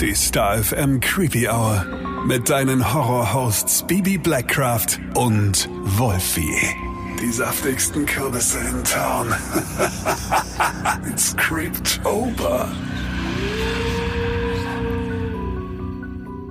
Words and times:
Die 0.00 0.14
Star 0.14 0.56
FM 0.56 0.98
Creepy 1.00 1.46
Hour 1.46 1.84
mit 2.24 2.48
deinen 2.48 2.94
Horror-Hosts 2.94 3.82
Bibi 3.86 4.16
Blackcraft 4.16 4.98
und 5.14 5.68
Wolfie. 5.82 6.56
Die 7.20 7.30
saftigsten 7.30 8.06
Kürbisse 8.06 8.60
in 8.60 8.82
Town. 8.82 9.26
It's 11.10 11.36
Creeptober. 11.36 12.70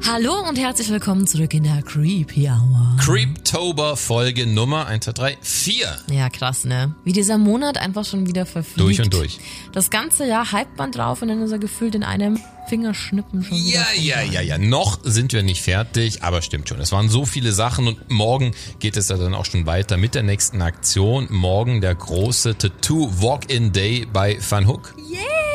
Hallo 0.08 0.34
und 0.48 0.58
herzlich 0.58 0.90
willkommen 0.90 1.28
zurück 1.28 1.54
in 1.54 1.64
der 1.64 1.82
Creepy 1.84 2.48
Hour. 2.48 2.96
Creeptober 3.00 3.98
Folge 3.98 4.48
Nummer 4.48 4.88
1, 4.88 5.06
2, 5.06 5.12
3, 5.12 5.38
4. 5.42 5.98
Ja, 6.12 6.30
krass, 6.30 6.64
ne? 6.66 6.96
Wie 7.04 7.12
dieser 7.12 7.38
Monat 7.38 7.78
einfach 7.78 8.06
schon 8.06 8.26
wieder 8.26 8.46
verfliegt. 8.46 8.80
Durch 8.80 9.02
und 9.02 9.14
durch. 9.14 9.40
Das 9.74 9.90
ganze 9.90 10.26
Jahr 10.26 10.52
hypt 10.52 10.78
man 10.78 10.92
drauf 10.92 11.22
und 11.22 11.28
dann 11.28 11.42
ist 11.42 11.52
er 11.52 11.60
gefühlt 11.60 11.96
in 11.96 12.04
einem 12.04 12.40
Fingerschnippen 12.70 13.44
schon 13.44 13.58
wieder 13.58 13.68
Ja, 13.68 13.86
ja, 13.96 14.22
ja, 14.22 14.42
ja. 14.42 14.58
Noch 14.58 15.00
sind 15.04 15.34
wir 15.34 15.44
nicht 15.44 15.62
fertig, 15.62 16.24
aber 16.24 16.42
stimmt 16.42 16.70
schon. 16.70 16.80
Es 16.80 16.92
waren 16.92 17.10
so 17.10 17.26
viele 17.26 17.52
Sachen 17.52 17.88
und 17.88 18.10
morgen 18.10 18.54
geht 18.80 18.96
es 18.98 19.10
ja 19.10 19.18
dann 19.18 19.36
auch 19.36 19.46
schon 19.46 19.66
weiter 19.66 19.98
mit 19.98 20.16
der 20.16 20.24
nächsten 20.24 20.62
Aktion. 20.62 21.28
Morgen 21.30 21.82
der 21.82 21.94
große 21.94 22.58
Tattoo 22.58 23.10
Walk-In 23.22 23.74
Day 23.74 24.08
bei 24.12 24.40
Van 24.50 24.66
Hook. 24.66 24.96
Yay! 24.98 25.49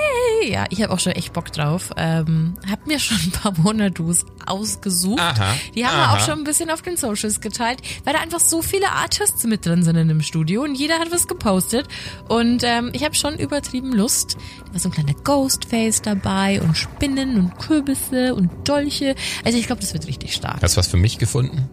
Ja, 0.46 0.66
ich 0.70 0.82
habe 0.82 0.92
auch 0.92 1.00
schon 1.00 1.12
echt 1.12 1.32
Bock 1.32 1.52
drauf. 1.52 1.90
Ähm, 1.96 2.54
hab 2.70 2.86
mir 2.86 2.98
schon 2.98 3.16
ein 3.18 3.30
paar 3.30 3.64
Wonderdoos 3.64 4.24
ausgesucht. 4.46 5.20
Aha, 5.20 5.54
Die 5.74 5.86
haben 5.86 5.96
wir 5.96 6.02
aha. 6.04 6.16
auch 6.16 6.20
schon 6.20 6.38
ein 6.38 6.44
bisschen 6.44 6.70
auf 6.70 6.82
den 6.82 6.96
Socials 6.96 7.40
geteilt, 7.40 7.80
weil 8.04 8.14
da 8.14 8.20
einfach 8.20 8.40
so 8.40 8.62
viele 8.62 8.90
Artists 8.90 9.44
mit 9.44 9.64
drin 9.66 9.82
sind 9.82 9.96
in 9.96 10.08
dem 10.08 10.22
Studio 10.22 10.62
und 10.62 10.74
jeder 10.74 10.98
hat 10.98 11.10
was 11.10 11.26
gepostet. 11.26 11.88
Und 12.28 12.62
ähm, 12.64 12.90
ich 12.92 13.04
habe 13.04 13.14
schon 13.14 13.38
übertrieben 13.38 13.92
Lust. 13.92 14.36
Da 14.66 14.72
war 14.74 14.80
so 14.80 14.88
ein 14.88 14.92
kleiner 14.92 15.14
Ghostface 15.14 16.02
dabei 16.02 16.60
und 16.60 16.76
Spinnen 16.76 17.38
und 17.38 17.58
Kürbisse 17.58 18.34
und 18.34 18.50
Dolche. 18.68 19.14
Also 19.44 19.58
ich 19.58 19.66
glaube, 19.66 19.80
das 19.80 19.92
wird 19.94 20.06
richtig 20.06 20.34
stark. 20.34 20.62
Hast 20.62 20.76
du 20.76 20.78
was 20.78 20.88
für 20.88 20.96
mich 20.96 21.18
gefunden? 21.18 21.68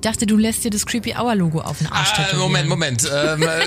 Ich 0.00 0.02
dachte, 0.10 0.24
du 0.24 0.38
lässt 0.38 0.64
dir 0.64 0.70
das 0.70 0.86
Creepy 0.86 1.12
Hour 1.12 1.34
Logo 1.34 1.60
auf 1.60 1.76
den 1.76 1.86
Arsch 1.88 2.14
Ah. 2.16 2.34
Moment, 2.34 2.70
Moment. 2.70 3.06
Ähm, 3.14 3.42
äh, 3.42 3.66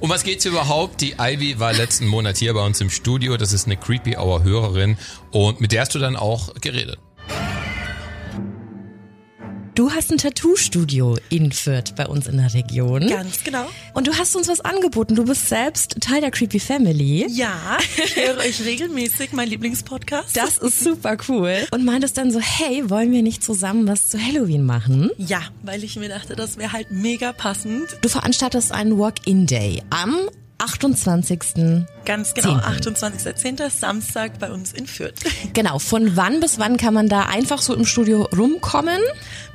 um 0.00 0.10
was 0.10 0.24
geht's 0.24 0.44
überhaupt? 0.44 1.00
Die 1.00 1.14
Ivy 1.18 1.58
war 1.58 1.72
letzten 1.72 2.06
Monat 2.06 2.36
hier 2.36 2.52
bei 2.52 2.62
uns 2.62 2.82
im 2.82 2.90
Studio. 2.90 3.38
Das 3.38 3.54
ist 3.54 3.64
eine 3.64 3.78
Creepy 3.78 4.18
Hour 4.18 4.42
Hörerin 4.42 4.98
und 5.30 5.62
mit 5.62 5.72
der 5.72 5.80
hast 5.80 5.94
du 5.94 5.98
dann 6.00 6.16
auch 6.16 6.52
geredet. 6.60 6.98
Du 9.80 9.90
hast 9.90 10.12
ein 10.12 10.18
Tattoo-Studio 10.18 11.16
in 11.30 11.52
Fürth 11.52 11.94
bei 11.96 12.06
uns 12.06 12.26
in 12.26 12.36
der 12.36 12.52
Region. 12.52 13.08
Ganz 13.08 13.42
genau. 13.42 13.64
Und 13.94 14.06
du 14.06 14.14
hast 14.14 14.36
uns 14.36 14.46
was 14.46 14.60
angeboten. 14.60 15.14
Du 15.14 15.24
bist 15.24 15.48
selbst 15.48 16.02
Teil 16.02 16.20
der 16.20 16.30
Creepy 16.30 16.60
Family. 16.60 17.26
Ja, 17.30 17.78
ich 17.96 18.14
höre 18.14 18.36
euch 18.36 18.62
regelmäßig, 18.62 19.32
mein 19.32 19.48
Lieblingspodcast. 19.48 20.36
Das 20.36 20.58
ist 20.58 20.80
super 20.80 21.16
cool. 21.28 21.66
Und 21.70 21.86
meintest 21.86 22.18
dann 22.18 22.30
so, 22.30 22.40
hey, 22.40 22.90
wollen 22.90 23.10
wir 23.10 23.22
nicht 23.22 23.42
zusammen 23.42 23.88
was 23.88 24.08
zu 24.08 24.22
Halloween 24.22 24.66
machen? 24.66 25.12
ja, 25.16 25.40
weil 25.62 25.82
ich 25.82 25.96
mir 25.96 26.10
dachte, 26.10 26.36
das 26.36 26.58
wäre 26.58 26.72
halt 26.72 26.90
mega 26.90 27.32
passend. 27.32 27.86
Du 28.02 28.10
veranstaltest 28.10 28.72
einen 28.72 28.98
Walk-In-Day 28.98 29.82
am 29.88 30.14
28. 30.60 31.86
Ganz 32.04 32.34
genau, 32.34 32.60
Zehnten. 32.60 32.96
28.10. 32.96 33.70
Samstag 33.70 34.38
bei 34.38 34.50
uns 34.50 34.72
in 34.72 34.86
Fürth. 34.86 35.14
Genau, 35.52 35.78
von 35.78 36.16
wann 36.16 36.40
bis 36.40 36.58
wann 36.58 36.76
kann 36.76 36.94
man 36.94 37.08
da 37.08 37.22
einfach 37.22 37.60
so 37.60 37.74
im 37.74 37.84
Studio 37.84 38.28
rumkommen? 38.36 39.00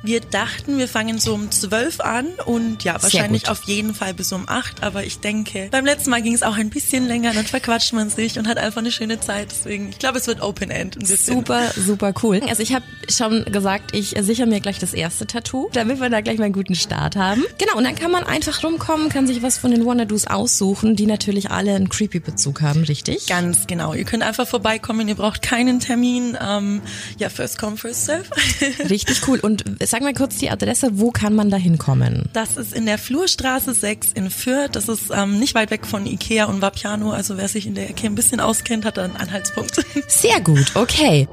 Wir 0.02 0.20
dachten, 0.20 0.78
wir 0.78 0.88
fangen 0.88 1.18
so 1.18 1.34
um 1.34 1.50
12 1.50 2.00
an 2.00 2.26
und 2.44 2.84
ja, 2.84 3.02
wahrscheinlich 3.02 3.48
auf 3.48 3.64
jeden 3.64 3.94
Fall 3.94 4.14
bis 4.14 4.32
um 4.32 4.44
8. 4.46 4.82
Aber 4.82 5.04
ich 5.04 5.20
denke, 5.20 5.68
beim 5.70 5.84
letzten 5.84 6.10
Mal 6.10 6.22
ging 6.22 6.34
es 6.34 6.42
auch 6.42 6.56
ein 6.56 6.70
bisschen 6.70 7.06
länger, 7.06 7.32
dann 7.32 7.46
verquatscht 7.46 7.92
man 7.92 8.10
sich 8.10 8.38
und 8.38 8.46
hat 8.46 8.58
einfach 8.58 8.80
eine 8.80 8.92
schöne 8.92 9.20
Zeit. 9.20 9.48
Deswegen, 9.50 9.88
ich 9.88 9.98
glaube, 9.98 10.18
es 10.18 10.26
wird 10.26 10.42
Open 10.42 10.70
End. 10.70 10.96
Super, 11.06 11.70
super 11.74 12.12
cool. 12.22 12.40
Also 12.48 12.62
ich 12.62 12.74
habe 12.74 12.84
schon 13.08 13.44
gesagt, 13.46 13.94
ich 13.96 14.14
sichere 14.20 14.46
mir 14.46 14.60
gleich 14.60 14.78
das 14.78 14.92
erste 14.92 15.26
Tattoo, 15.26 15.70
damit 15.72 16.00
wir 16.00 16.10
da 16.10 16.20
gleich 16.20 16.38
mal 16.38 16.44
einen 16.44 16.54
guten 16.54 16.74
Start 16.74 17.16
haben. 17.16 17.42
Genau, 17.58 17.76
und 17.76 17.84
dann 17.84 17.94
kann 17.94 18.10
man 18.10 18.24
einfach 18.24 18.62
rumkommen, 18.62 19.08
kann 19.08 19.26
sich 19.26 19.42
was 19.42 19.58
von 19.58 19.70
den 19.70 19.84
Wonderdoos 19.84 20.26
aussuchen, 20.26 20.95
die 20.96 21.06
natürlich 21.06 21.50
alle 21.50 21.74
einen 21.74 21.88
Creepy-Bezug 21.88 22.60
haben, 22.62 22.84
richtig? 22.84 23.26
Ganz 23.26 23.66
genau. 23.66 23.94
Ihr 23.94 24.04
könnt 24.04 24.22
einfach 24.22 24.46
vorbeikommen, 24.46 25.08
ihr 25.08 25.14
braucht 25.14 25.42
keinen 25.42 25.80
Termin. 25.80 26.36
Ähm, 26.40 26.82
ja, 27.18 27.28
first 27.28 27.58
come, 27.58 27.76
first 27.76 28.06
serve. 28.06 28.24
Richtig 28.90 29.26
cool. 29.28 29.38
Und 29.40 29.64
sag 29.84 30.02
mal 30.02 30.14
kurz 30.14 30.38
die 30.38 30.50
Adresse, 30.50 30.98
wo 30.98 31.10
kann 31.10 31.34
man 31.34 31.50
da 31.50 31.56
hinkommen? 31.56 32.28
Das 32.32 32.56
ist 32.56 32.74
in 32.74 32.86
der 32.86 32.98
Flurstraße 32.98 33.74
6 33.74 34.12
in 34.12 34.30
Fürth. 34.30 34.70
Das 34.72 34.88
ist 34.88 35.10
ähm, 35.12 35.38
nicht 35.38 35.54
weit 35.54 35.70
weg 35.70 35.86
von 35.86 36.06
Ikea 36.06 36.46
und 36.46 36.62
Vapiano. 36.62 37.12
Also 37.12 37.36
wer 37.36 37.48
sich 37.48 37.66
in 37.66 37.74
der 37.74 37.90
Ecke 37.90 38.06
ein 38.06 38.14
bisschen 38.14 38.40
auskennt, 38.40 38.84
hat 38.84 38.96
da 38.96 39.04
einen 39.04 39.16
Anhaltspunkt. 39.16 39.84
Sehr 40.08 40.40
gut, 40.40 40.74
okay. 40.74 41.28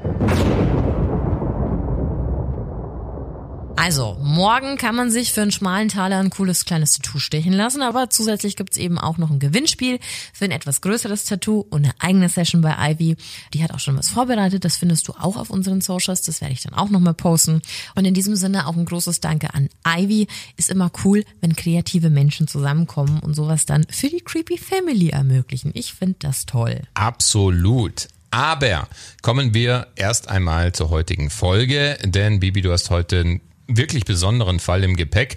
Also, 3.84 4.16
morgen 4.22 4.78
kann 4.78 4.94
man 4.94 5.10
sich 5.10 5.34
für 5.34 5.42
einen 5.42 5.52
schmalen 5.52 5.90
Taler 5.90 6.18
ein 6.18 6.30
cooles 6.30 6.64
kleines 6.64 6.92
Tattoo 6.92 7.18
stechen 7.18 7.52
lassen, 7.52 7.82
aber 7.82 8.08
zusätzlich 8.08 8.56
gibt's 8.56 8.78
eben 8.78 8.98
auch 8.98 9.18
noch 9.18 9.30
ein 9.30 9.40
Gewinnspiel 9.40 9.98
für 10.32 10.46
ein 10.46 10.52
etwas 10.52 10.80
größeres 10.80 11.26
Tattoo 11.26 11.66
und 11.68 11.84
eine 11.84 11.92
eigene 11.98 12.30
Session 12.30 12.62
bei 12.62 12.74
Ivy. 12.78 13.18
Die 13.52 13.62
hat 13.62 13.74
auch 13.74 13.80
schon 13.80 13.98
was 13.98 14.08
vorbereitet, 14.08 14.64
das 14.64 14.78
findest 14.78 15.06
du 15.06 15.12
auch 15.12 15.36
auf 15.36 15.50
unseren 15.50 15.82
Socials, 15.82 16.22
das 16.22 16.40
werde 16.40 16.54
ich 16.54 16.62
dann 16.62 16.72
auch 16.72 16.88
nochmal 16.88 17.12
posten. 17.12 17.60
Und 17.94 18.06
in 18.06 18.14
diesem 18.14 18.36
Sinne 18.36 18.68
auch 18.68 18.74
ein 18.74 18.86
großes 18.86 19.20
Danke 19.20 19.52
an 19.52 19.68
Ivy. 19.86 20.28
Ist 20.56 20.70
immer 20.70 20.90
cool, 21.04 21.22
wenn 21.42 21.54
kreative 21.54 22.08
Menschen 22.08 22.48
zusammenkommen 22.48 23.20
und 23.20 23.34
sowas 23.34 23.66
dann 23.66 23.84
für 23.90 24.08
die 24.08 24.22
Creepy 24.22 24.56
Family 24.56 25.10
ermöglichen. 25.10 25.72
Ich 25.74 25.92
finde 25.92 26.16
das 26.20 26.46
toll. 26.46 26.80
Absolut. 26.94 28.08
Aber 28.30 28.88
kommen 29.20 29.52
wir 29.52 29.88
erst 29.94 30.30
einmal 30.30 30.72
zur 30.72 30.88
heutigen 30.88 31.28
Folge, 31.28 31.98
denn 32.02 32.40
Bibi, 32.40 32.62
du 32.62 32.72
hast 32.72 32.88
heute 32.88 33.20
einen 33.20 33.40
wirklich 33.66 34.04
besonderen 34.04 34.60
Fall 34.60 34.84
im 34.84 34.96
Gepäck. 34.96 35.36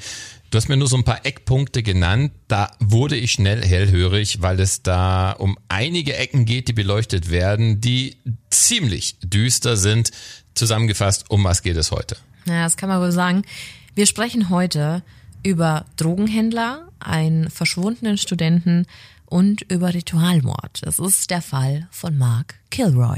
Du 0.50 0.58
hast 0.58 0.70
mir 0.70 0.78
nur 0.78 0.88
so 0.88 0.96
ein 0.96 1.04
paar 1.04 1.26
Eckpunkte 1.26 1.84
genannt. 1.84 2.32
Da 2.48 2.72
wurde 2.80 3.18
ich 3.18 3.34
schnell 3.34 3.66
hellhörig, 3.66 4.42
weil 4.42 4.60
es 4.62 4.82
da 4.82 5.32
um 5.32 5.58
einige 5.68 6.16
Ecken 6.16 6.46
geht, 6.46 6.70
die 6.70 6.74
beleuchtet 6.74 7.30
werden, 7.30 7.82
die 7.82 8.18
ziemlich 8.50 9.18
düster 9.22 9.76
sind. 9.76 10.12
Zusammengefasst, 10.56 11.30
um 11.30 11.44
was 11.44 11.64
geht 11.64 11.76
es 11.76 11.92
heute? 11.92 12.16
Ja, 12.46 12.64
das 12.64 12.78
kann 12.78 12.88
man 12.88 13.02
wohl 13.02 13.12
sagen. 13.12 13.44
Wir 13.94 14.06
sprechen 14.06 14.50
heute 14.50 15.04
über 15.44 15.86
Drogenhändler, 15.98 16.88
einen 17.00 17.50
verschwundenen 17.50 18.18
Studenten 18.18 18.86
und 19.26 19.64
über 19.64 19.94
Ritualmord. 19.94 20.82
Es 20.84 21.00
ist 21.00 21.30
der 21.30 21.42
Fall 21.42 21.88
von 21.92 22.18
Mark 22.18 22.56
Kilroy. 22.70 23.18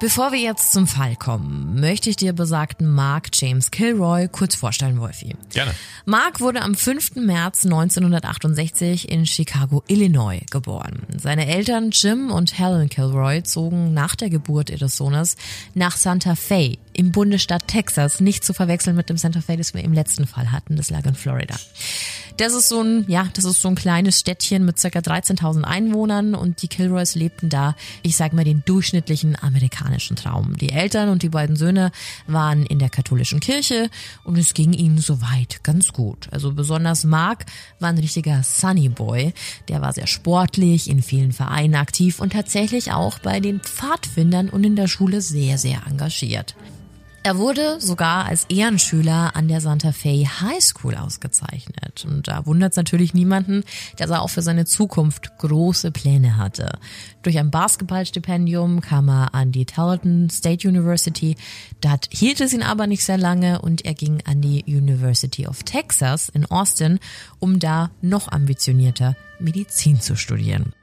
Bevor 0.00 0.32
wir 0.32 0.40
jetzt 0.40 0.72
zum 0.72 0.88
Fall 0.88 1.14
kommen, 1.14 1.80
möchte 1.80 2.10
ich 2.10 2.16
dir 2.16 2.32
besagten 2.32 2.88
Mark 2.88 3.28
James 3.32 3.70
Kilroy 3.70 4.28
kurz 4.28 4.56
vorstellen, 4.56 5.00
Wolfi. 5.00 5.36
Gerne. 5.52 5.72
Mark 6.04 6.40
wurde 6.40 6.62
am 6.62 6.74
5. 6.74 7.14
März 7.16 7.64
1968 7.64 9.08
in 9.08 9.24
Chicago, 9.24 9.84
Illinois 9.86 10.40
geboren. 10.50 11.02
Seine 11.16 11.46
Eltern 11.46 11.90
Jim 11.92 12.32
und 12.32 12.58
Helen 12.58 12.88
Kilroy 12.88 13.44
zogen 13.44 13.94
nach 13.94 14.16
der 14.16 14.30
Geburt 14.30 14.68
ihres 14.68 14.96
Sohnes 14.96 15.36
nach 15.74 15.96
Santa 15.96 16.34
Fe 16.34 16.76
im 16.94 17.12
Bundesstaat 17.12 17.68
Texas, 17.68 18.20
nicht 18.20 18.44
zu 18.44 18.54
verwechseln 18.54 18.96
mit 18.96 19.10
dem 19.10 19.16
Santa 19.16 19.40
Fe, 19.40 19.56
das 19.56 19.74
wir 19.74 19.82
im 19.82 19.92
letzten 19.92 20.26
Fall 20.26 20.52
hatten, 20.52 20.76
das 20.76 20.90
lag 20.90 21.04
in 21.04 21.14
Florida. 21.14 21.56
Das 22.36 22.52
ist 22.52 22.68
so 22.68 22.82
ein, 22.82 23.04
ja, 23.06 23.28
das 23.34 23.44
ist 23.44 23.60
so 23.60 23.68
ein 23.68 23.76
kleines 23.76 24.18
Städtchen 24.18 24.64
mit 24.64 24.78
circa 24.78 24.98
13.000 24.98 25.62
Einwohnern 25.62 26.34
und 26.34 26.62
die 26.62 26.68
Kilroys 26.68 27.14
lebten 27.14 27.48
da, 27.48 27.76
ich 28.02 28.16
sag 28.16 28.32
mal, 28.32 28.44
den 28.44 28.64
durchschnittlichen 28.64 29.36
amerikanischen 29.40 30.16
Traum. 30.16 30.56
Die 30.56 30.70
Eltern 30.70 31.10
und 31.10 31.22
die 31.22 31.28
beiden 31.28 31.54
Söhne 31.54 31.92
waren 32.26 32.66
in 32.66 32.80
der 32.80 32.90
katholischen 32.90 33.38
Kirche 33.38 33.88
und 34.24 34.36
es 34.36 34.54
ging 34.54 34.72
ihnen 34.72 34.98
soweit 34.98 35.62
ganz 35.62 35.92
gut. 35.92 36.28
Also 36.32 36.52
besonders 36.52 37.04
Mark 37.04 37.46
war 37.78 37.90
ein 37.90 37.98
richtiger 37.98 38.42
Sunny 38.42 38.88
Boy. 38.88 39.32
Der 39.68 39.80
war 39.80 39.92
sehr 39.92 40.08
sportlich, 40.08 40.90
in 40.90 41.02
vielen 41.02 41.32
Vereinen 41.32 41.76
aktiv 41.76 42.18
und 42.18 42.32
tatsächlich 42.32 42.92
auch 42.92 43.20
bei 43.20 43.38
den 43.38 43.60
Pfadfindern 43.60 44.48
und 44.48 44.64
in 44.64 44.74
der 44.74 44.88
Schule 44.88 45.20
sehr, 45.20 45.56
sehr 45.58 45.82
engagiert. 45.86 46.56
Er 47.26 47.38
wurde 47.38 47.80
sogar 47.80 48.26
als 48.26 48.44
Ehrenschüler 48.50 49.34
an 49.34 49.48
der 49.48 49.62
Santa 49.62 49.92
Fe 49.92 50.26
High 50.42 50.62
School 50.62 50.94
ausgezeichnet. 50.94 52.04
Und 52.06 52.28
da 52.28 52.44
wundert 52.44 52.72
es 52.72 52.76
natürlich 52.76 53.14
niemanden, 53.14 53.64
dass 53.96 54.10
er 54.10 54.20
auch 54.20 54.28
für 54.28 54.42
seine 54.42 54.66
Zukunft 54.66 55.38
große 55.38 55.90
Pläne 55.90 56.36
hatte. 56.36 56.78
Durch 57.22 57.38
ein 57.38 57.50
Basketballstipendium 57.50 58.82
kam 58.82 59.08
er 59.08 59.34
an 59.34 59.52
die 59.52 59.64
Tarleton 59.64 60.28
State 60.28 60.68
University. 60.68 61.36
Dort 61.80 62.08
hielt 62.10 62.42
es 62.42 62.52
ihn 62.52 62.62
aber 62.62 62.86
nicht 62.86 63.06
sehr 63.06 63.16
lange 63.16 63.62
und 63.62 63.86
er 63.86 63.94
ging 63.94 64.22
an 64.26 64.42
die 64.42 64.62
University 64.66 65.46
of 65.46 65.62
Texas 65.62 66.28
in 66.28 66.44
Austin, 66.44 66.98
um 67.38 67.58
da 67.58 67.90
noch 68.02 68.30
ambitionierter 68.30 69.16
Medizin 69.40 69.98
zu 69.98 70.14
studieren. 70.14 70.74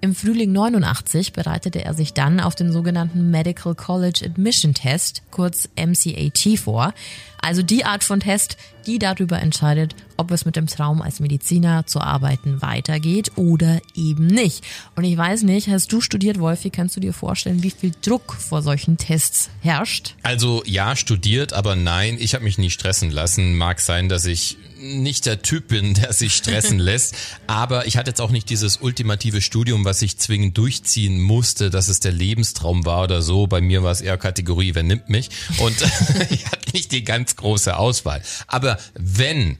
Im 0.00 0.14
Frühling 0.14 0.52
89 0.52 1.32
bereitete 1.32 1.84
er 1.84 1.92
sich 1.92 2.14
dann 2.14 2.38
auf 2.38 2.54
den 2.54 2.70
sogenannten 2.70 3.32
Medical 3.32 3.74
College 3.74 4.20
Admission 4.24 4.72
Test, 4.72 5.22
kurz 5.32 5.68
MCAT, 5.76 6.56
vor. 6.56 6.94
Also 7.40 7.62
die 7.62 7.84
Art 7.84 8.04
von 8.04 8.20
Test, 8.20 8.56
die 8.86 8.98
darüber 8.98 9.40
entscheidet, 9.40 9.94
ob 10.16 10.30
es 10.32 10.44
mit 10.44 10.56
dem 10.56 10.66
Traum 10.66 11.02
als 11.02 11.20
Mediziner 11.20 11.86
zu 11.86 12.00
arbeiten 12.00 12.60
weitergeht 12.62 13.32
oder 13.36 13.80
eben 13.94 14.26
nicht. 14.26 14.64
Und 14.96 15.04
ich 15.04 15.16
weiß 15.16 15.42
nicht, 15.42 15.68
hast 15.68 15.92
du 15.92 16.00
studiert, 16.00 16.40
Wolfi, 16.40 16.70
kannst 16.70 16.96
du 16.96 17.00
dir 17.00 17.12
vorstellen, 17.12 17.62
wie 17.62 17.70
viel 17.70 17.92
Druck 18.02 18.34
vor 18.34 18.62
solchen 18.62 18.96
Tests 18.96 19.50
herrscht? 19.60 20.14
Also 20.22 20.62
ja, 20.66 20.96
studiert, 20.96 21.52
aber 21.52 21.76
nein, 21.76 22.16
ich 22.18 22.34
habe 22.34 22.44
mich 22.44 22.58
nie 22.58 22.70
stressen 22.70 23.10
lassen. 23.10 23.54
Mag 23.56 23.80
sein, 23.80 24.08
dass 24.08 24.24
ich 24.24 24.56
nicht 24.80 25.26
der 25.26 25.42
Typ 25.42 25.68
bin, 25.68 25.94
der 25.94 26.12
sich 26.12 26.34
stressen 26.34 26.78
lässt, 26.78 27.14
aber 27.46 27.86
ich 27.86 27.96
hatte 27.96 28.10
jetzt 28.10 28.20
auch 28.20 28.30
nicht 28.30 28.50
dieses 28.50 28.78
ultimative 28.78 29.40
Studium, 29.40 29.84
was 29.84 30.02
ich 30.02 30.18
zwingend 30.18 30.56
durchziehen 30.56 31.20
musste, 31.20 31.70
dass 31.70 31.88
es 31.88 32.00
der 32.00 32.12
Lebenstraum 32.12 32.86
war 32.86 33.04
oder 33.04 33.22
so. 33.22 33.46
Bei 33.46 33.60
mir 33.60 33.82
war 33.82 33.92
es 33.92 34.00
eher 34.00 34.16
Kategorie, 34.16 34.74
wer 34.74 34.82
nimmt 34.82 35.08
mich? 35.08 35.30
Und 35.58 35.76
ich 36.30 36.46
hatte 36.46 36.72
nicht 36.72 36.92
die 36.92 37.04
ganz 37.28 37.36
große 37.36 37.76
Auswahl. 37.76 38.22
Aber 38.46 38.78
wenn 38.94 39.58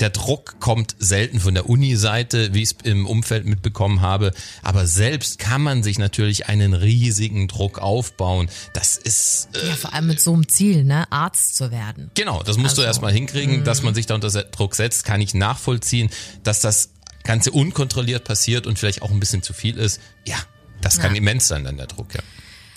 der 0.00 0.10
Druck 0.10 0.60
kommt 0.60 0.94
selten 0.98 1.40
von 1.40 1.54
der 1.54 1.70
Uni-Seite, 1.70 2.52
wie 2.52 2.62
ich 2.62 2.72
es 2.72 2.76
im 2.84 3.06
Umfeld 3.06 3.46
mitbekommen 3.46 4.02
habe. 4.02 4.32
Aber 4.62 4.86
selbst 4.86 5.38
kann 5.38 5.62
man 5.62 5.82
sich 5.82 5.98
natürlich 5.98 6.50
einen 6.50 6.74
riesigen 6.74 7.48
Druck 7.48 7.78
aufbauen. 7.78 8.50
Das 8.74 8.98
ist. 8.98 9.48
Äh, 9.54 9.68
ja, 9.68 9.74
vor 9.74 9.94
allem 9.94 10.08
mit 10.08 10.20
so 10.20 10.34
einem 10.34 10.50
Ziel, 10.50 10.84
ne? 10.84 11.10
Arzt 11.10 11.56
zu 11.56 11.70
werden. 11.70 12.10
Genau, 12.12 12.42
das 12.42 12.58
musst 12.58 12.72
also, 12.72 12.82
du 12.82 12.86
erstmal 12.86 13.10
hinkriegen, 13.10 13.64
dass 13.64 13.82
man 13.82 13.94
sich 13.94 14.04
da 14.04 14.16
unter 14.16 14.28
Druck 14.28 14.74
setzt, 14.74 15.06
kann 15.06 15.22
ich 15.22 15.32
nachvollziehen, 15.32 16.10
dass 16.42 16.60
das 16.60 16.90
Ganze 17.24 17.50
unkontrolliert 17.50 18.24
passiert 18.24 18.66
und 18.66 18.78
vielleicht 18.78 19.00
auch 19.00 19.10
ein 19.10 19.18
bisschen 19.18 19.42
zu 19.42 19.54
viel 19.54 19.78
ist. 19.78 19.98
Ja, 20.26 20.36
das 20.82 20.98
kann 20.98 21.12
ja. 21.12 21.18
immens 21.18 21.48
sein, 21.48 21.64
dann 21.64 21.78
der 21.78 21.86
Druck, 21.86 22.14
ja. 22.14 22.20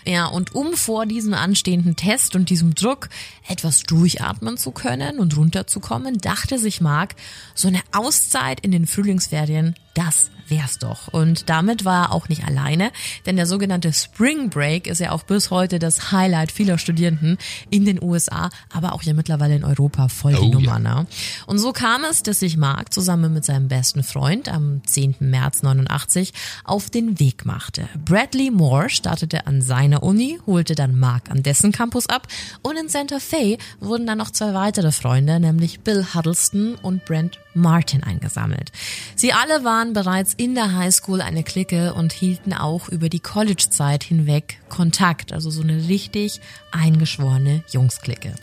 Ja, 0.06 0.28
und 0.28 0.56
um 0.56 0.74
vor 0.74 1.06
diesem 1.06 1.34
anstehenden 1.34 1.96
Test 1.96 2.36
und 2.36 2.50
diesem 2.50 2.76
Druck 2.76 3.10
etwas 3.48 3.84
durchatmen 3.84 4.58
zu 4.58 4.72
können 4.72 5.20
und 5.20 5.36
runterzukommen, 5.38 6.18
dachte 6.20 6.58
sich 6.60 6.82
Mark, 6.82 7.16
so 7.54 7.68
eine 7.68 7.82
Auszeit 7.92 8.60
in 8.62 8.72
den 8.72 8.88
Frühlingsferien, 8.88 9.76
das 9.94 10.32
wär's 10.50 10.80
doch. 10.80 11.08
Und 11.10 11.50
damit 11.50 11.86
war 11.86 12.06
er 12.06 12.12
auch 12.12 12.30
nicht 12.30 12.46
alleine, 12.46 12.92
denn 13.26 13.36
der 13.36 13.46
sogenannte 13.46 13.94
Spring 13.94 14.50
Break 14.50 14.88
ist 14.88 15.00
ja 15.00 15.12
auch 15.12 15.24
bis 15.24 15.52
heute 15.52 15.80
das 15.80 16.12
Highlight 16.12 16.52
vieler 16.52 16.78
Studierenden 16.78 17.38
in 17.70 17.86
den 17.86 18.02
USA, 18.02 18.50
aber 18.74 18.94
auch 18.94 19.04
ja 19.04 19.14
mittlerweile 19.14 19.56
in 19.56 19.64
Europa 19.64 20.08
voll 20.08 20.34
die 20.34 20.40
oh, 20.40 20.50
Nummer. 20.50 20.80
Ja. 20.80 20.80
Ne? 20.80 21.08
Und 21.48 21.60
so 21.60 21.74
kam 21.74 22.04
es, 22.04 22.24
dass 22.24 22.40
sich 22.40 22.58
Mark 22.58 22.94
zusammen 22.94 23.34
mit 23.34 23.46
seinem 23.46 23.68
besten 23.68 24.04
Freund 24.04 24.50
am 24.50 24.82
10. 24.86 25.16
März 25.20 25.64
89 25.64 26.34
auf 26.64 26.90
den 26.90 27.20
Weg 27.20 27.46
machte. 27.46 27.88
Bradley 28.06 28.52
Moore 28.52 28.90
startete 28.90 29.48
an 29.48 29.62
seiner 29.62 30.04
Uni, 30.04 30.40
holte 30.46 30.76
dann 30.76 30.98
Mark 30.98 31.30
an 31.30 31.44
dessen 31.44 31.72
Campus 31.72 32.08
ab 32.08 32.28
und 32.62 32.78
in 32.78 32.90
Santa 32.90 33.20
Fe 33.20 33.58
wurden 33.80 34.08
dann 34.08 34.18
noch 34.18 34.32
zwei 34.32 34.54
weitere 34.54 34.92
Freunde, 34.92 35.40
nämlich 35.40 35.82
Bill 35.82 36.06
Huddleston 36.14 36.76
und 36.76 37.06
Brent 37.06 37.40
Martin 37.54 38.04
eingesammelt. 38.04 38.72
Sie 39.16 39.34
alle 39.34 39.64
waren 39.64 39.94
bereits 39.94 40.34
in 40.40 40.56
der 40.56 40.74
Highschool 40.74 41.20
eine 41.20 41.44
Clique 41.44 41.94
und 41.94 42.14
hielten 42.14 42.54
auch 42.54 42.88
über 42.88 43.10
die 43.10 43.20
College-Zeit 43.20 44.06
hinweg 44.06 44.62
Kontakt, 44.70 45.34
also 45.34 45.50
so 45.50 45.62
eine 45.62 45.90
richtig 45.90 46.40
eingeschworene 46.72 47.62
Jungsklicke. 47.70 48.34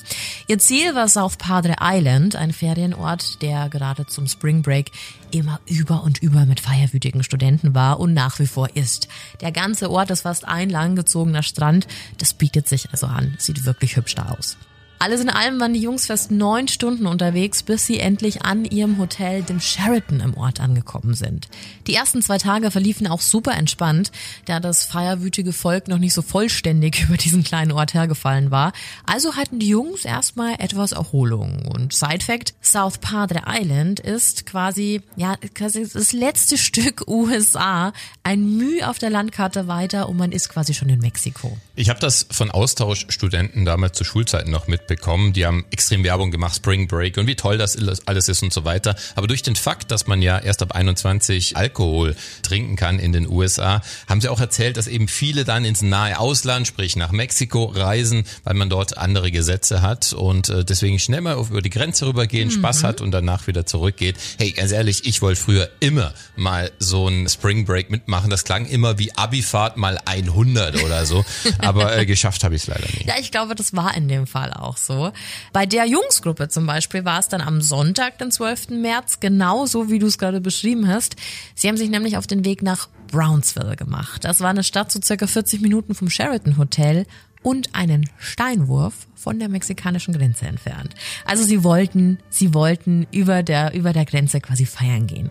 Ihr 0.46 0.58
Ziel 0.58 0.94
war 0.94 1.08
South 1.08 1.38
Padre 1.38 1.76
Island, 1.80 2.36
ein 2.36 2.52
Ferienort, 2.52 3.40
der 3.40 3.70
gerade 3.70 4.04
zum 4.04 4.26
Spring 4.26 4.60
Break 4.60 4.90
immer 5.30 5.58
über 5.64 6.02
und 6.02 6.22
über 6.22 6.44
mit 6.44 6.60
feierwütigen 6.60 7.22
Studenten 7.22 7.74
war 7.74 7.98
und 7.98 8.12
nach 8.12 8.38
wie 8.40 8.46
vor 8.46 8.76
ist. 8.76 9.08
Der 9.40 9.50
ganze 9.50 9.90
Ort 9.90 10.10
ist 10.10 10.20
fast 10.20 10.46
ein 10.46 10.68
langgezogener 10.68 11.42
Strand, 11.42 11.86
das 12.18 12.34
bietet 12.34 12.68
sich 12.68 12.90
also 12.90 13.06
an, 13.06 13.36
sieht 13.38 13.64
wirklich 13.64 13.96
hübsch 13.96 14.16
da 14.16 14.36
aus. 14.38 14.58
Alles 14.98 15.20
in 15.20 15.28
allem 15.28 15.60
waren 15.60 15.74
die 15.74 15.80
Jungs 15.80 16.06
fast 16.06 16.30
neun 16.30 16.68
Stunden 16.68 17.06
unterwegs, 17.06 17.62
bis 17.62 17.86
sie 17.86 18.00
endlich 18.00 18.42
an 18.42 18.64
ihrem 18.64 18.96
Hotel, 18.98 19.42
dem 19.42 19.60
Sheraton, 19.60 20.20
im 20.20 20.34
Ort 20.34 20.58
angekommen 20.58 21.14
sind. 21.14 21.48
Die 21.86 21.94
ersten 21.94 22.22
zwei 22.22 22.38
Tage 22.38 22.70
verliefen 22.70 23.06
auch 23.06 23.20
super 23.20 23.52
entspannt, 23.52 24.10
da 24.46 24.58
das 24.58 24.84
feierwütige 24.84 25.52
Volk 25.52 25.88
noch 25.88 25.98
nicht 25.98 26.14
so 26.14 26.22
vollständig 26.22 27.02
über 27.08 27.18
diesen 27.18 27.44
kleinen 27.44 27.72
Ort 27.72 27.92
hergefallen 27.92 28.50
war. 28.50 28.72
Also 29.04 29.36
hatten 29.36 29.58
die 29.58 29.68
Jungs 29.68 30.06
erstmal 30.06 30.54
etwas 30.60 30.92
Erholung. 30.92 31.66
Und 31.66 31.92
Side 31.92 32.24
Fact, 32.24 32.54
South 32.62 32.98
Padre 32.98 33.42
Island 33.46 34.00
ist 34.00 34.46
quasi, 34.46 35.02
ja, 35.16 35.36
quasi 35.54 35.86
das 35.86 36.12
letzte 36.12 36.56
Stück 36.66 37.06
USA, 37.06 37.92
ein 38.22 38.56
Mühe 38.56 38.88
auf 38.88 38.98
der 38.98 39.10
Landkarte 39.10 39.68
weiter 39.68 40.08
und 40.08 40.16
man 40.16 40.32
ist 40.32 40.48
quasi 40.48 40.72
schon 40.72 40.88
in 40.88 41.00
Mexiko. 41.00 41.58
Ich 41.74 41.90
habe 41.90 42.00
das 42.00 42.26
von 42.30 42.50
Austauschstudenten 42.50 43.66
damals 43.66 43.98
zu 43.98 44.04
Schulzeiten 44.04 44.50
noch 44.50 44.66
mit 44.66 44.85
mitbekommen. 44.86 45.32
Die 45.32 45.44
haben 45.44 45.64
extrem 45.70 46.04
Werbung 46.04 46.30
gemacht, 46.30 46.56
Spring 46.56 46.86
Break 46.86 47.16
und 47.16 47.26
wie 47.26 47.34
toll 47.34 47.58
das 47.58 47.76
alles 48.06 48.28
ist 48.28 48.42
und 48.42 48.52
so 48.52 48.64
weiter. 48.64 48.94
Aber 49.14 49.26
durch 49.26 49.42
den 49.42 49.56
Fakt, 49.56 49.90
dass 49.90 50.06
man 50.06 50.22
ja 50.22 50.38
erst 50.38 50.62
ab 50.62 50.72
21 50.72 51.56
Alkohol 51.56 52.14
trinken 52.42 52.76
kann 52.76 52.98
in 52.98 53.12
den 53.12 53.28
USA, 53.28 53.82
haben 54.08 54.20
sie 54.20 54.28
auch 54.28 54.40
erzählt, 54.40 54.76
dass 54.76 54.86
eben 54.86 55.08
viele 55.08 55.44
dann 55.44 55.64
ins 55.64 55.82
nahe 55.82 56.18
Ausland, 56.18 56.66
sprich 56.66 56.96
nach 56.96 57.10
Mexiko 57.10 57.64
reisen, 57.64 58.24
weil 58.44 58.54
man 58.54 58.70
dort 58.70 58.96
andere 58.96 59.30
Gesetze 59.30 59.82
hat 59.82 60.12
und 60.12 60.48
äh, 60.48 60.64
deswegen 60.64 60.98
schnell 60.98 61.20
mal 61.20 61.36
über 61.36 61.62
die 61.62 61.70
Grenze 61.70 62.06
rübergehen, 62.06 62.48
mhm. 62.48 62.52
Spaß 62.52 62.84
hat 62.84 63.00
und 63.00 63.10
danach 63.10 63.46
wieder 63.46 63.66
zurückgeht. 63.66 64.16
Hey, 64.38 64.52
ganz 64.52 64.72
ehrlich, 64.72 65.06
ich 65.06 65.22
wollte 65.22 65.40
früher 65.40 65.68
immer 65.80 66.14
mal 66.36 66.70
so 66.78 67.08
ein 67.08 67.28
Spring 67.28 67.64
Break 67.64 67.90
mitmachen. 67.90 68.30
Das 68.30 68.44
klang 68.44 68.66
immer 68.66 68.98
wie 68.98 69.12
Abifahrt 69.16 69.76
mal 69.76 69.98
100 70.04 70.82
oder 70.82 71.06
so, 71.06 71.24
aber 71.58 71.96
äh, 71.96 72.06
geschafft 72.06 72.44
habe 72.44 72.54
ich 72.54 72.62
es 72.62 72.68
leider 72.68 72.86
nie. 72.86 73.06
Ja, 73.06 73.14
ich 73.18 73.30
glaube, 73.30 73.54
das 73.54 73.74
war 73.74 73.96
in 73.96 74.08
dem 74.08 74.26
Fall 74.26 74.52
auch 74.52 74.75
auch 74.76 74.82
so. 74.82 75.12
Bei 75.52 75.66
der 75.66 75.86
Jungsgruppe 75.86 76.48
zum 76.48 76.66
Beispiel 76.66 77.04
war 77.04 77.18
es 77.18 77.28
dann 77.28 77.40
am 77.40 77.60
Sonntag, 77.60 78.18
den 78.18 78.30
12. 78.30 78.70
März, 78.70 79.20
genauso 79.20 79.90
wie 79.90 79.98
du 79.98 80.06
es 80.06 80.18
gerade 80.18 80.40
beschrieben 80.40 80.88
hast. 80.88 81.16
Sie 81.54 81.68
haben 81.68 81.76
sich 81.76 81.90
nämlich 81.90 82.16
auf 82.16 82.26
den 82.26 82.44
Weg 82.44 82.62
nach 82.62 82.88
Brownsville 83.08 83.76
gemacht. 83.76 84.24
Das 84.24 84.40
war 84.40 84.50
eine 84.50 84.64
Stadt 84.64 84.92
so 84.92 85.00
circa 85.02 85.26
40 85.26 85.60
Minuten 85.60 85.94
vom 85.94 86.10
Sheraton 86.10 86.58
Hotel 86.58 87.06
und 87.42 87.74
einen 87.74 88.08
Steinwurf 88.18 89.06
von 89.16 89.38
der 89.38 89.48
mexikanischen 89.48 90.14
Grenze 90.14 90.46
entfernt. 90.46 90.94
Also 91.24 91.42
sie 91.42 91.64
wollten, 91.64 92.18
sie 92.28 92.54
wollten 92.54 93.06
über 93.10 93.42
der, 93.42 93.74
über 93.74 93.92
der 93.92 94.04
Grenze 94.04 94.40
quasi 94.40 94.66
feiern 94.66 95.06
gehen. 95.06 95.30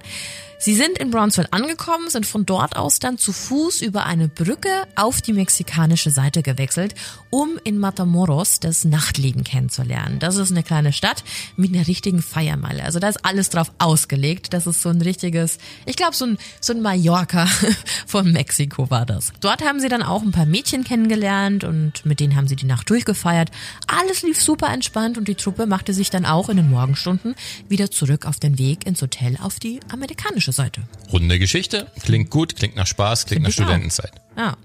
Sie 0.57 0.73
sind 0.73 0.97
in 0.97 1.11
Brownsville 1.11 1.51
angekommen, 1.51 2.09
sind 2.09 2.25
von 2.25 2.45
dort 2.45 2.77
aus 2.77 2.99
dann 2.99 3.17
zu 3.17 3.33
Fuß 3.33 3.81
über 3.81 4.05
eine 4.05 4.29
Brücke 4.29 4.69
auf 4.95 5.21
die 5.21 5.33
mexikanische 5.33 6.11
Seite 6.11 6.41
gewechselt, 6.41 6.95
um 7.29 7.59
in 7.65 7.77
Matamoros 7.77 8.61
das 8.61 8.85
Nachtleben 8.85 9.43
kennenzulernen. 9.43 10.17
Das 10.19 10.37
ist 10.37 10.51
eine 10.51 10.63
kleine 10.63 10.93
Stadt 10.93 11.23
mit 11.57 11.75
einer 11.75 11.85
richtigen 11.87 12.21
Feiermeile. 12.21 12.83
Also 12.83 12.99
da 12.99 13.09
ist 13.09 13.25
alles 13.25 13.49
drauf 13.49 13.73
ausgelegt. 13.79 14.53
Das 14.53 14.65
ist 14.65 14.81
so 14.81 14.89
ein 14.89 15.01
richtiges, 15.01 15.59
ich 15.85 15.97
glaube 15.97 16.15
so 16.15 16.25
ein, 16.25 16.37
so 16.61 16.73
ein 16.73 16.81
Mallorca 16.81 17.47
von 18.07 18.31
Mexiko 18.31 18.89
war 18.89 19.05
das. 19.05 19.33
Dort 19.41 19.61
haben 19.61 19.81
sie 19.81 19.89
dann 19.89 20.03
auch 20.03 20.23
ein 20.23 20.31
paar 20.31 20.45
Mädchen 20.45 20.85
kennengelernt 20.85 21.65
und 21.65 21.75
und 21.75 22.05
mit 22.05 22.19
denen 22.19 22.35
haben 22.35 22.47
sie 22.47 22.55
die 22.55 22.65
Nacht 22.65 22.89
durchgefeiert. 22.89 23.51
Alles 23.87 24.23
lief 24.23 24.41
super 24.41 24.71
entspannt 24.71 25.17
und 25.17 25.27
die 25.27 25.35
Truppe 25.35 25.65
machte 25.65 25.93
sich 25.93 26.09
dann 26.09 26.25
auch 26.25 26.49
in 26.49 26.57
den 26.57 26.69
Morgenstunden 26.69 27.35
wieder 27.67 27.91
zurück 27.91 28.25
auf 28.25 28.39
den 28.39 28.57
Weg 28.57 28.85
ins 28.85 29.01
Hotel 29.01 29.37
auf 29.41 29.59
die 29.59 29.79
amerikanische 29.91 30.51
Seite. 30.51 30.81
Runde 31.11 31.39
Geschichte, 31.39 31.87
klingt 32.03 32.29
gut, 32.29 32.55
klingt 32.55 32.75
nach 32.75 32.87
Spaß, 32.87 33.25
klingt 33.25 33.43
Find 33.43 33.43
nach 33.43 33.49
ich 33.49 33.61
auch. 33.61 33.65
Studentenzeit. 33.65 34.11
Ja. 34.37 34.57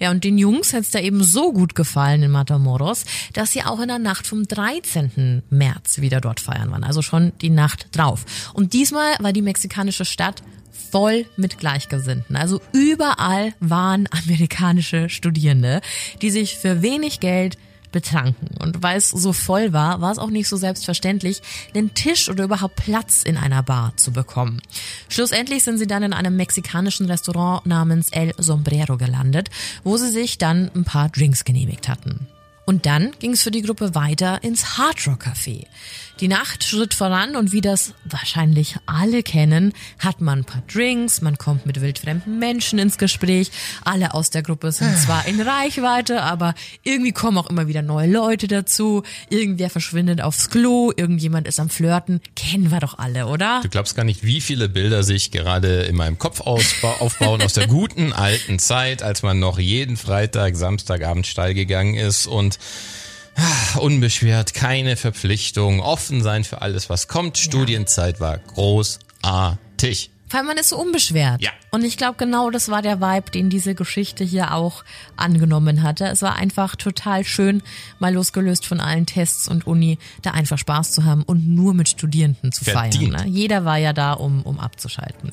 ja, 0.00 0.10
und 0.10 0.22
den 0.24 0.36
Jungs 0.36 0.74
hat's 0.74 0.90
da 0.90 0.98
eben 0.98 1.24
so 1.24 1.52
gut 1.52 1.74
gefallen 1.74 2.22
in 2.22 2.30
Matamoros, 2.30 3.04
dass 3.32 3.52
sie 3.52 3.62
auch 3.62 3.80
in 3.80 3.88
der 3.88 3.98
Nacht 3.98 4.26
vom 4.26 4.46
13. 4.46 5.42
März 5.48 6.00
wieder 6.00 6.20
dort 6.20 6.40
feiern 6.40 6.70
waren. 6.70 6.84
Also 6.84 7.00
schon 7.00 7.32
die 7.40 7.50
Nacht 7.50 7.88
drauf. 7.96 8.24
Und 8.52 8.74
diesmal 8.74 9.14
war 9.20 9.32
die 9.32 9.42
mexikanische 9.42 10.04
Stadt 10.04 10.42
voll 10.94 11.26
mit 11.36 11.58
Gleichgesinnten. 11.58 12.36
Also 12.36 12.60
überall 12.72 13.54
waren 13.60 14.08
amerikanische 14.10 15.08
Studierende, 15.08 15.80
die 16.20 16.30
sich 16.30 16.56
für 16.56 16.82
wenig 16.82 17.20
Geld 17.20 17.56
betranken. 17.94 18.48
Und 18.58 18.82
weil 18.82 18.98
es 18.98 19.08
so 19.08 19.32
voll 19.32 19.72
war, 19.72 20.02
war 20.02 20.12
es 20.12 20.18
auch 20.18 20.28
nicht 20.28 20.48
so 20.48 20.58
selbstverständlich, 20.58 21.40
den 21.74 21.94
Tisch 21.94 22.28
oder 22.28 22.44
überhaupt 22.44 22.76
Platz 22.76 23.22
in 23.22 23.38
einer 23.38 23.62
Bar 23.62 23.94
zu 23.96 24.12
bekommen. 24.12 24.60
Schlussendlich 25.08 25.64
sind 25.64 25.78
sie 25.78 25.86
dann 25.86 26.02
in 26.02 26.12
einem 26.12 26.36
mexikanischen 26.36 27.06
Restaurant 27.06 27.64
namens 27.64 28.10
El 28.10 28.34
Sombrero 28.36 28.98
gelandet, 28.98 29.48
wo 29.84 29.96
sie 29.96 30.10
sich 30.10 30.36
dann 30.36 30.70
ein 30.74 30.84
paar 30.84 31.08
Drinks 31.08 31.44
genehmigt 31.44 31.88
hatten. 31.88 32.26
Und 32.66 32.86
dann 32.86 33.12
ging 33.18 33.32
es 33.32 33.42
für 33.42 33.50
die 33.50 33.62
Gruppe 33.62 33.94
weiter 33.94 34.42
ins 34.42 34.78
Hard 34.78 35.06
Rock 35.06 35.26
Café. 35.26 35.66
Die 36.20 36.28
Nacht 36.28 36.62
schritt 36.62 36.94
voran 36.94 37.34
und 37.34 37.50
wie 37.50 37.60
das 37.60 37.92
wahrscheinlich 38.04 38.76
alle 38.86 39.24
kennen, 39.24 39.72
hat 39.98 40.20
man 40.20 40.40
ein 40.40 40.44
paar 40.44 40.62
Drinks, 40.72 41.20
man 41.20 41.38
kommt 41.38 41.66
mit 41.66 41.80
wildfremden 41.80 42.38
Menschen 42.38 42.78
ins 42.78 42.98
Gespräch. 42.98 43.50
Alle 43.84 44.14
aus 44.14 44.30
der 44.30 44.42
Gruppe 44.42 44.70
sind 44.70 44.96
zwar 44.96 45.26
in 45.26 45.40
Reichweite, 45.40 46.22
aber 46.22 46.54
irgendwie 46.84 47.10
kommen 47.10 47.36
auch 47.36 47.50
immer 47.50 47.66
wieder 47.66 47.82
neue 47.82 48.08
Leute 48.08 48.46
dazu. 48.46 49.02
Irgendwer 49.28 49.70
verschwindet 49.70 50.20
aufs 50.20 50.50
Klo, 50.50 50.92
irgendjemand 50.96 51.48
ist 51.48 51.58
am 51.58 51.68
Flirten. 51.68 52.20
Kennen 52.36 52.70
wir 52.70 52.78
doch 52.78 52.96
alle, 52.96 53.26
oder? 53.26 53.60
Du 53.64 53.68
glaubst 53.68 53.96
gar 53.96 54.04
nicht, 54.04 54.22
wie 54.22 54.40
viele 54.40 54.68
Bilder 54.68 55.02
sich 55.02 55.32
gerade 55.32 55.82
in 55.82 55.96
meinem 55.96 56.18
Kopf 56.18 56.42
aufbauen 56.42 57.42
aus 57.42 57.54
der 57.54 57.66
guten 57.66 58.12
alten 58.12 58.60
Zeit, 58.60 59.02
als 59.02 59.24
man 59.24 59.40
noch 59.40 59.58
jeden 59.58 59.96
Freitag, 59.96 60.54
Samstagabend 60.54 61.26
steil 61.26 61.54
gegangen 61.54 61.94
ist 61.94 62.28
und 62.28 62.60
ah, 62.60 63.03
unbeschwert, 63.78 64.54
keine 64.54 64.96
Verpflichtung, 64.96 65.80
offen 65.80 66.22
sein 66.22 66.44
für 66.44 66.62
alles, 66.62 66.88
was 66.88 67.08
kommt. 67.08 67.38
Studienzeit 67.38 68.20
war 68.20 68.38
großartig. 68.38 70.10
Weil 70.30 70.42
man 70.42 70.56
ist 70.56 70.70
so 70.70 70.78
unbeschwert. 70.78 71.42
Ja. 71.42 71.50
Und 71.70 71.84
ich 71.84 71.96
glaube, 71.96 72.16
genau 72.16 72.50
das 72.50 72.68
war 72.68 72.82
der 72.82 73.00
Vibe, 73.00 73.30
den 73.30 73.50
diese 73.50 73.74
Geschichte 73.74 74.24
hier 74.24 74.54
auch 74.54 74.82
angenommen 75.16 75.82
hatte. 75.82 76.06
Es 76.06 76.22
war 76.22 76.34
einfach 76.34 76.74
total 76.76 77.24
schön, 77.24 77.62
mal 78.00 78.12
losgelöst 78.12 78.66
von 78.66 78.80
allen 78.80 79.06
Tests 79.06 79.46
und 79.46 79.66
Uni, 79.66 79.98
da 80.22 80.32
einfach 80.32 80.58
Spaß 80.58 80.92
zu 80.92 81.04
haben 81.04 81.22
und 81.22 81.46
nur 81.46 81.72
mit 81.74 81.88
Studierenden 81.88 82.50
zu 82.52 82.64
Verdient. 82.64 83.14
feiern. 83.14 83.28
Ne? 83.28 83.32
Jeder 83.32 83.64
war 83.64 83.76
ja 83.76 83.92
da, 83.92 84.14
um, 84.14 84.42
um 84.42 84.58
abzuschalten. 84.58 85.30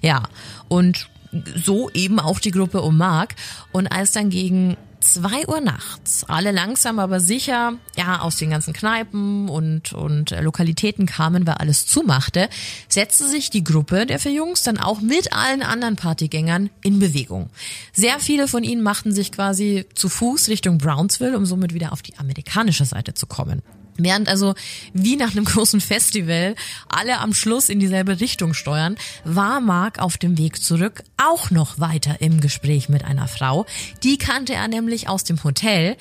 Ja, 0.00 0.22
und 0.68 1.10
so 1.54 1.90
eben 1.90 2.18
auch 2.18 2.40
die 2.40 2.50
Gruppe 2.50 2.80
um 2.80 2.96
Mark. 2.96 3.34
Und 3.72 3.88
als 3.88 4.12
dann 4.12 4.30
gegen 4.30 4.76
zwei 5.12 5.46
Uhr 5.48 5.60
nachts 5.60 6.24
alle 6.24 6.52
langsam 6.52 6.98
aber 6.98 7.20
sicher 7.20 7.74
ja 7.96 8.20
aus 8.20 8.36
den 8.36 8.50
ganzen 8.50 8.72
Kneipen 8.72 9.48
und 9.48 9.92
und 9.92 10.32
äh, 10.32 10.40
Lokalitäten 10.40 11.06
kamen, 11.06 11.46
weil 11.46 11.54
alles 11.54 11.86
zumachte, 11.86 12.48
setzte 12.88 13.28
sich 13.28 13.50
die 13.50 13.64
Gruppe 13.64 14.06
der 14.06 14.18
vier 14.18 14.32
Jungs 14.32 14.62
dann 14.62 14.78
auch 14.78 15.00
mit 15.00 15.32
allen 15.32 15.62
anderen 15.62 15.96
Partygängern 15.96 16.70
in 16.82 16.98
Bewegung. 16.98 17.50
Sehr 17.92 18.20
viele 18.20 18.48
von 18.48 18.64
ihnen 18.64 18.82
machten 18.82 19.12
sich 19.12 19.32
quasi 19.32 19.86
zu 19.94 20.08
Fuß 20.08 20.48
Richtung 20.48 20.78
Brownsville, 20.78 21.36
um 21.36 21.46
somit 21.46 21.74
wieder 21.74 21.92
auf 21.92 22.02
die 22.02 22.16
amerikanische 22.18 22.84
Seite 22.84 23.14
zu 23.14 23.26
kommen. 23.26 23.62
Während 23.98 24.28
also 24.28 24.54
wie 24.94 25.16
nach 25.16 25.32
einem 25.32 25.44
großen 25.44 25.80
Festival 25.80 26.54
alle 26.88 27.18
am 27.18 27.34
Schluss 27.34 27.68
in 27.68 27.80
dieselbe 27.80 28.20
Richtung 28.20 28.54
steuern, 28.54 28.96
war 29.24 29.60
Mark 29.60 29.98
auf 29.98 30.16
dem 30.16 30.38
Weg 30.38 30.62
zurück 30.62 31.02
auch 31.16 31.50
noch 31.50 31.78
weiter 31.78 32.20
im 32.20 32.40
Gespräch 32.40 32.88
mit 32.88 33.04
einer 33.04 33.28
Frau. 33.28 33.66
Die 34.04 34.16
kannte 34.16 34.54
er 34.54 34.68
nämlich 34.68 35.08
aus 35.08 35.24
dem 35.24 35.42
Hotel. 35.44 35.96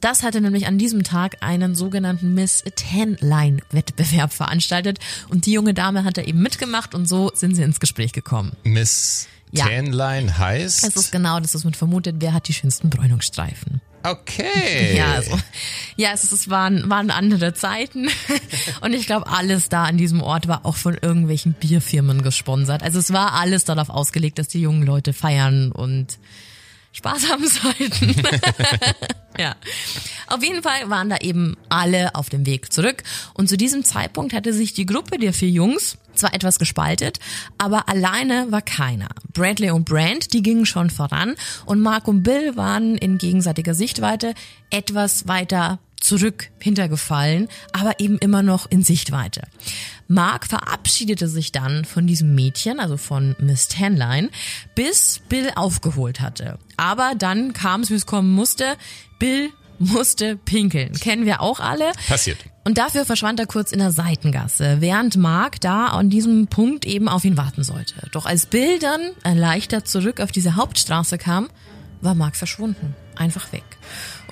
Das 0.00 0.22
hatte 0.24 0.40
nämlich 0.40 0.66
an 0.66 0.78
diesem 0.78 1.04
Tag 1.04 1.36
einen 1.42 1.76
sogenannten 1.76 2.34
Miss 2.34 2.64
Tan-Line-Wettbewerb 2.74 4.32
veranstaltet 4.32 4.98
und 5.28 5.46
die 5.46 5.52
junge 5.52 5.74
Dame 5.74 6.02
hat 6.04 6.16
da 6.16 6.22
eben 6.22 6.42
mitgemacht 6.42 6.94
und 6.94 7.08
so 7.08 7.30
sind 7.34 7.54
sie 7.54 7.62
ins 7.62 7.78
Gespräch 7.78 8.12
gekommen. 8.12 8.52
Miss 8.64 9.28
Ja. 9.52 9.66
Tanline 9.66 10.38
heißt? 10.38 10.84
Es 10.84 10.96
ist 10.96 11.12
genau 11.12 11.38
das, 11.38 11.54
was 11.54 11.62
man 11.64 11.74
vermutet, 11.74 12.16
wer 12.18 12.32
hat 12.32 12.48
die 12.48 12.52
schönsten 12.54 12.90
Bräunungsstreifen. 12.90 13.80
Okay. 14.04 14.96
Ja, 14.96 15.12
also, 15.12 15.38
ja, 15.96 16.10
es, 16.12 16.30
es 16.30 16.48
waren, 16.50 16.88
waren 16.90 17.10
andere 17.10 17.54
Zeiten. 17.54 18.08
Und 18.80 18.92
ich 18.92 19.06
glaube, 19.06 19.26
alles 19.28 19.68
da 19.68 19.84
an 19.84 19.96
diesem 19.96 20.22
Ort 20.22 20.48
war 20.48 20.64
auch 20.64 20.76
von 20.76 20.96
irgendwelchen 21.00 21.52
Bierfirmen 21.54 22.22
gesponsert. 22.22 22.82
Also 22.82 22.98
es 22.98 23.12
war 23.12 23.34
alles 23.34 23.64
darauf 23.64 23.88
ausgelegt, 23.88 24.38
dass 24.38 24.48
die 24.48 24.60
jungen 24.60 24.84
Leute 24.84 25.12
feiern 25.12 25.72
und 25.72 26.18
Spaß 26.92 27.30
haben 27.30 27.46
sollten. 27.48 28.14
ja. 29.38 29.56
Auf 30.26 30.42
jeden 30.42 30.62
Fall 30.62 30.88
waren 30.88 31.08
da 31.08 31.16
eben 31.18 31.56
alle 31.68 32.14
auf 32.14 32.28
dem 32.28 32.46
Weg 32.46 32.72
zurück. 32.72 33.02
Und 33.34 33.48
zu 33.48 33.56
diesem 33.56 33.84
Zeitpunkt 33.84 34.34
hatte 34.34 34.52
sich 34.52 34.74
die 34.74 34.86
Gruppe 34.86 35.18
der 35.18 35.32
vier 35.32 35.50
Jungs 35.50 35.98
zwar 36.14 36.34
etwas 36.34 36.58
gespaltet, 36.58 37.18
aber 37.56 37.88
alleine 37.88 38.46
war 38.50 38.62
keiner. 38.62 39.08
Bradley 39.32 39.70
und 39.70 39.86
Brand, 39.86 40.32
die 40.34 40.42
gingen 40.42 40.66
schon 40.66 40.90
voran 40.90 41.34
und 41.64 41.80
Mark 41.80 42.06
und 42.06 42.22
Bill 42.22 42.56
waren 42.56 42.96
in 42.96 43.16
gegenseitiger 43.18 43.74
Sichtweite 43.74 44.34
etwas 44.70 45.26
weiter 45.26 45.78
zurück 46.02 46.50
hintergefallen, 46.58 47.48
aber 47.72 48.00
eben 48.00 48.18
immer 48.18 48.42
noch 48.42 48.70
in 48.70 48.82
Sichtweite. 48.82 49.42
Mark 50.08 50.46
verabschiedete 50.46 51.28
sich 51.28 51.52
dann 51.52 51.84
von 51.84 52.06
diesem 52.06 52.34
Mädchen, 52.34 52.80
also 52.80 52.96
von 52.96 53.34
Miss 53.38 53.68
Tanline, 53.68 54.30
bis 54.74 55.20
Bill 55.28 55.50
aufgeholt 55.54 56.20
hatte. 56.20 56.58
Aber 56.76 57.14
dann 57.16 57.52
kam 57.52 57.82
es, 57.82 57.90
wie 57.90 57.94
es 57.94 58.06
kommen 58.06 58.30
musste. 58.32 58.76
Bill 59.18 59.50
musste 59.78 60.36
pinkeln. 60.36 60.92
Kennen 60.92 61.26
wir 61.26 61.40
auch 61.40 61.60
alle. 61.60 61.92
Passiert. 62.08 62.38
Und 62.64 62.78
dafür 62.78 63.04
verschwand 63.04 63.40
er 63.40 63.46
kurz 63.46 63.72
in 63.72 63.80
der 63.80 63.90
Seitengasse, 63.90 64.76
während 64.80 65.16
Mark 65.16 65.60
da 65.60 65.86
an 65.86 66.10
diesem 66.10 66.46
Punkt 66.46 66.84
eben 66.84 67.08
auf 67.08 67.24
ihn 67.24 67.36
warten 67.36 67.64
sollte. 67.64 67.94
Doch 68.12 68.26
als 68.26 68.46
Bill 68.46 68.78
dann 68.78 69.00
erleichtert 69.24 69.88
zurück 69.88 70.20
auf 70.20 70.30
diese 70.30 70.54
Hauptstraße 70.54 71.18
kam, 71.18 71.48
war 72.00 72.14
Mark 72.14 72.36
verschwunden. 72.36 72.94
Einfach 73.16 73.52
weg. 73.52 73.64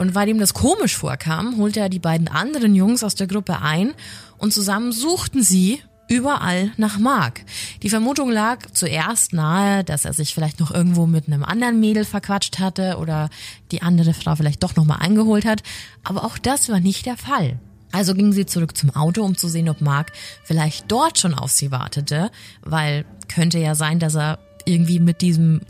Und 0.00 0.14
weil 0.14 0.30
ihm 0.30 0.38
das 0.38 0.54
komisch 0.54 0.96
vorkam, 0.96 1.58
holte 1.58 1.78
er 1.78 1.90
die 1.90 1.98
beiden 1.98 2.26
anderen 2.26 2.74
Jungs 2.74 3.04
aus 3.04 3.16
der 3.16 3.26
Gruppe 3.26 3.60
ein 3.60 3.92
und 4.38 4.50
zusammen 4.50 4.92
suchten 4.92 5.42
sie 5.42 5.82
überall 6.08 6.72
nach 6.78 6.98
Mark. 6.98 7.42
Die 7.82 7.90
Vermutung 7.90 8.30
lag 8.30 8.60
zuerst 8.72 9.34
nahe, 9.34 9.84
dass 9.84 10.06
er 10.06 10.14
sich 10.14 10.32
vielleicht 10.32 10.58
noch 10.58 10.70
irgendwo 10.70 11.06
mit 11.06 11.26
einem 11.26 11.44
anderen 11.44 11.80
Mädel 11.80 12.06
verquatscht 12.06 12.58
hatte 12.58 12.96
oder 12.96 13.28
die 13.72 13.82
andere 13.82 14.14
Frau 14.14 14.34
vielleicht 14.36 14.62
doch 14.62 14.74
nochmal 14.74 15.00
eingeholt 15.02 15.44
hat. 15.44 15.62
Aber 16.02 16.24
auch 16.24 16.38
das 16.38 16.70
war 16.70 16.80
nicht 16.80 17.04
der 17.04 17.18
Fall. 17.18 17.60
Also 17.92 18.14
gingen 18.14 18.32
sie 18.32 18.46
zurück 18.46 18.78
zum 18.78 18.96
Auto, 18.96 19.22
um 19.22 19.36
zu 19.36 19.48
sehen, 19.48 19.68
ob 19.68 19.82
Mark 19.82 20.12
vielleicht 20.44 20.90
dort 20.90 21.18
schon 21.18 21.34
auf 21.34 21.50
sie 21.50 21.72
wartete, 21.72 22.30
weil 22.62 23.04
könnte 23.28 23.58
ja 23.58 23.74
sein, 23.74 23.98
dass 23.98 24.14
er 24.14 24.38
irgendwie 24.64 24.98
mit 24.98 25.20
diesem, 25.20 25.60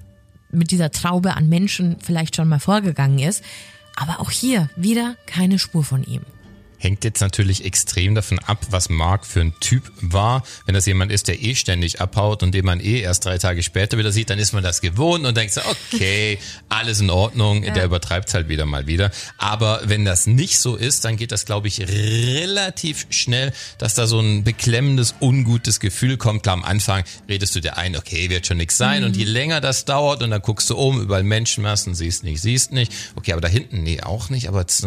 mit 0.52 0.70
dieser 0.70 0.92
Traube 0.92 1.36
an 1.36 1.48
Menschen 1.48 1.96
vielleicht 2.00 2.36
schon 2.36 2.46
mal 2.46 2.60
vorgegangen 2.60 3.18
ist. 3.18 3.42
Aber 4.00 4.18
auch 4.18 4.30
hier 4.30 4.70
wieder 4.76 5.14
keine 5.26 5.58
Spur 5.58 5.84
von 5.84 6.02
ihm. 6.02 6.22
Hängt 6.82 7.04
jetzt 7.04 7.20
natürlich 7.20 7.64
extrem 7.64 8.14
davon 8.14 8.38
ab, 8.40 8.58
was 8.70 8.88
Mark 8.88 9.24
für 9.26 9.40
ein 9.40 9.52
Typ 9.60 9.92
war. 10.00 10.42
Wenn 10.66 10.74
das 10.74 10.86
jemand 10.86 11.12
ist, 11.12 11.28
der 11.28 11.40
eh 11.42 11.54
ständig 11.54 12.00
abhaut 12.00 12.42
und 12.42 12.52
den 12.52 12.64
man 12.64 12.80
eh 12.80 13.00
erst 13.00 13.24
drei 13.26 13.38
Tage 13.38 13.62
später 13.62 13.98
wieder 13.98 14.10
sieht, 14.12 14.30
dann 14.30 14.38
ist 14.38 14.52
man 14.52 14.62
das 14.62 14.80
gewohnt 14.80 15.26
und 15.26 15.36
denkt 15.36 15.52
so, 15.52 15.60
okay, 15.92 16.38
alles 16.70 17.00
in 17.00 17.10
Ordnung, 17.10 17.62
der 17.62 17.84
übertreibt 17.84 18.32
halt 18.34 18.48
wieder 18.48 18.64
mal 18.66 18.86
wieder. 18.86 19.10
Aber 19.38 19.82
wenn 19.84 20.04
das 20.06 20.26
nicht 20.26 20.58
so 20.58 20.74
ist, 20.74 21.04
dann 21.04 21.16
geht 21.16 21.32
das, 21.32 21.44
glaube 21.44 21.68
ich, 21.68 21.80
relativ 21.80 23.06
schnell, 23.10 23.52
dass 23.78 23.94
da 23.94 24.06
so 24.06 24.18
ein 24.20 24.42
beklemmendes, 24.44 25.14
ungutes 25.20 25.80
Gefühl 25.80 26.16
kommt. 26.16 26.42
Klar, 26.42 26.54
am 26.54 26.64
Anfang 26.64 27.04
redest 27.28 27.54
du 27.54 27.60
dir 27.60 27.76
ein, 27.76 27.96
okay, 27.96 28.30
wird 28.30 28.46
schon 28.46 28.56
nichts 28.56 28.76
sein. 28.78 29.04
Und 29.04 29.16
je 29.16 29.24
länger 29.24 29.60
das 29.60 29.84
dauert 29.84 30.22
und 30.22 30.30
dann 30.30 30.40
guckst 30.42 30.70
du 30.70 30.76
um, 30.76 31.00
überall 31.00 31.22
Menschenmassen, 31.24 31.94
siehst 31.94 32.24
nicht, 32.24 32.40
siehst 32.40 32.72
nicht. 32.72 32.92
Okay, 33.16 33.32
aber 33.32 33.40
da 33.42 33.48
hinten, 33.48 33.82
nee, 33.82 34.00
auch 34.02 34.30
nicht. 34.30 34.48
Aber 34.48 34.64
es- 34.66 34.86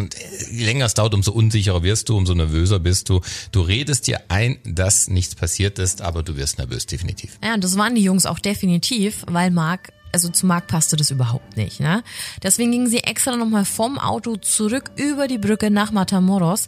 je 0.52 0.66
länger 0.66 0.86
es 0.86 0.94
dauert, 0.96 1.14
umso 1.14 1.32
unsicherer 1.32 1.83
wirst 1.84 2.10
du, 2.10 2.18
umso 2.18 2.34
nervöser 2.34 2.80
bist 2.80 3.10
du. 3.10 3.22
Du 3.52 3.62
redest 3.62 4.08
dir 4.08 4.22
ein, 4.30 4.58
dass 4.66 5.08
nichts 5.08 5.36
passiert 5.36 5.80
ist, 5.80 6.02
aber 6.02 6.24
du 6.24 6.36
wirst 6.38 6.58
nervös, 6.58 6.86
definitiv. 6.86 7.38
Ja, 7.44 7.54
und 7.54 7.63
das 7.63 7.78
waren 7.78 7.96
die 7.96 8.04
Jungs 8.04 8.25
auch 8.25 8.40
definitiv, 8.40 9.24
weil 9.28 9.52
Mark, 9.52 9.92
also 10.12 10.30
zu 10.30 10.46
Mark 10.46 10.68
passte 10.68 10.96
das 10.96 11.12
überhaupt 11.12 11.58
nicht. 11.58 11.80
Ne? 11.80 12.04
Deswegen 12.42 12.72
gingen 12.72 12.88
sie 12.88 13.00
extra 13.00 13.36
nochmal 13.36 13.66
vom 13.66 13.98
Auto 14.00 14.38
zurück 14.38 14.92
über 14.96 15.28
die 15.28 15.38
Brücke 15.38 15.70
nach 15.70 15.92
Matamoros, 15.92 16.68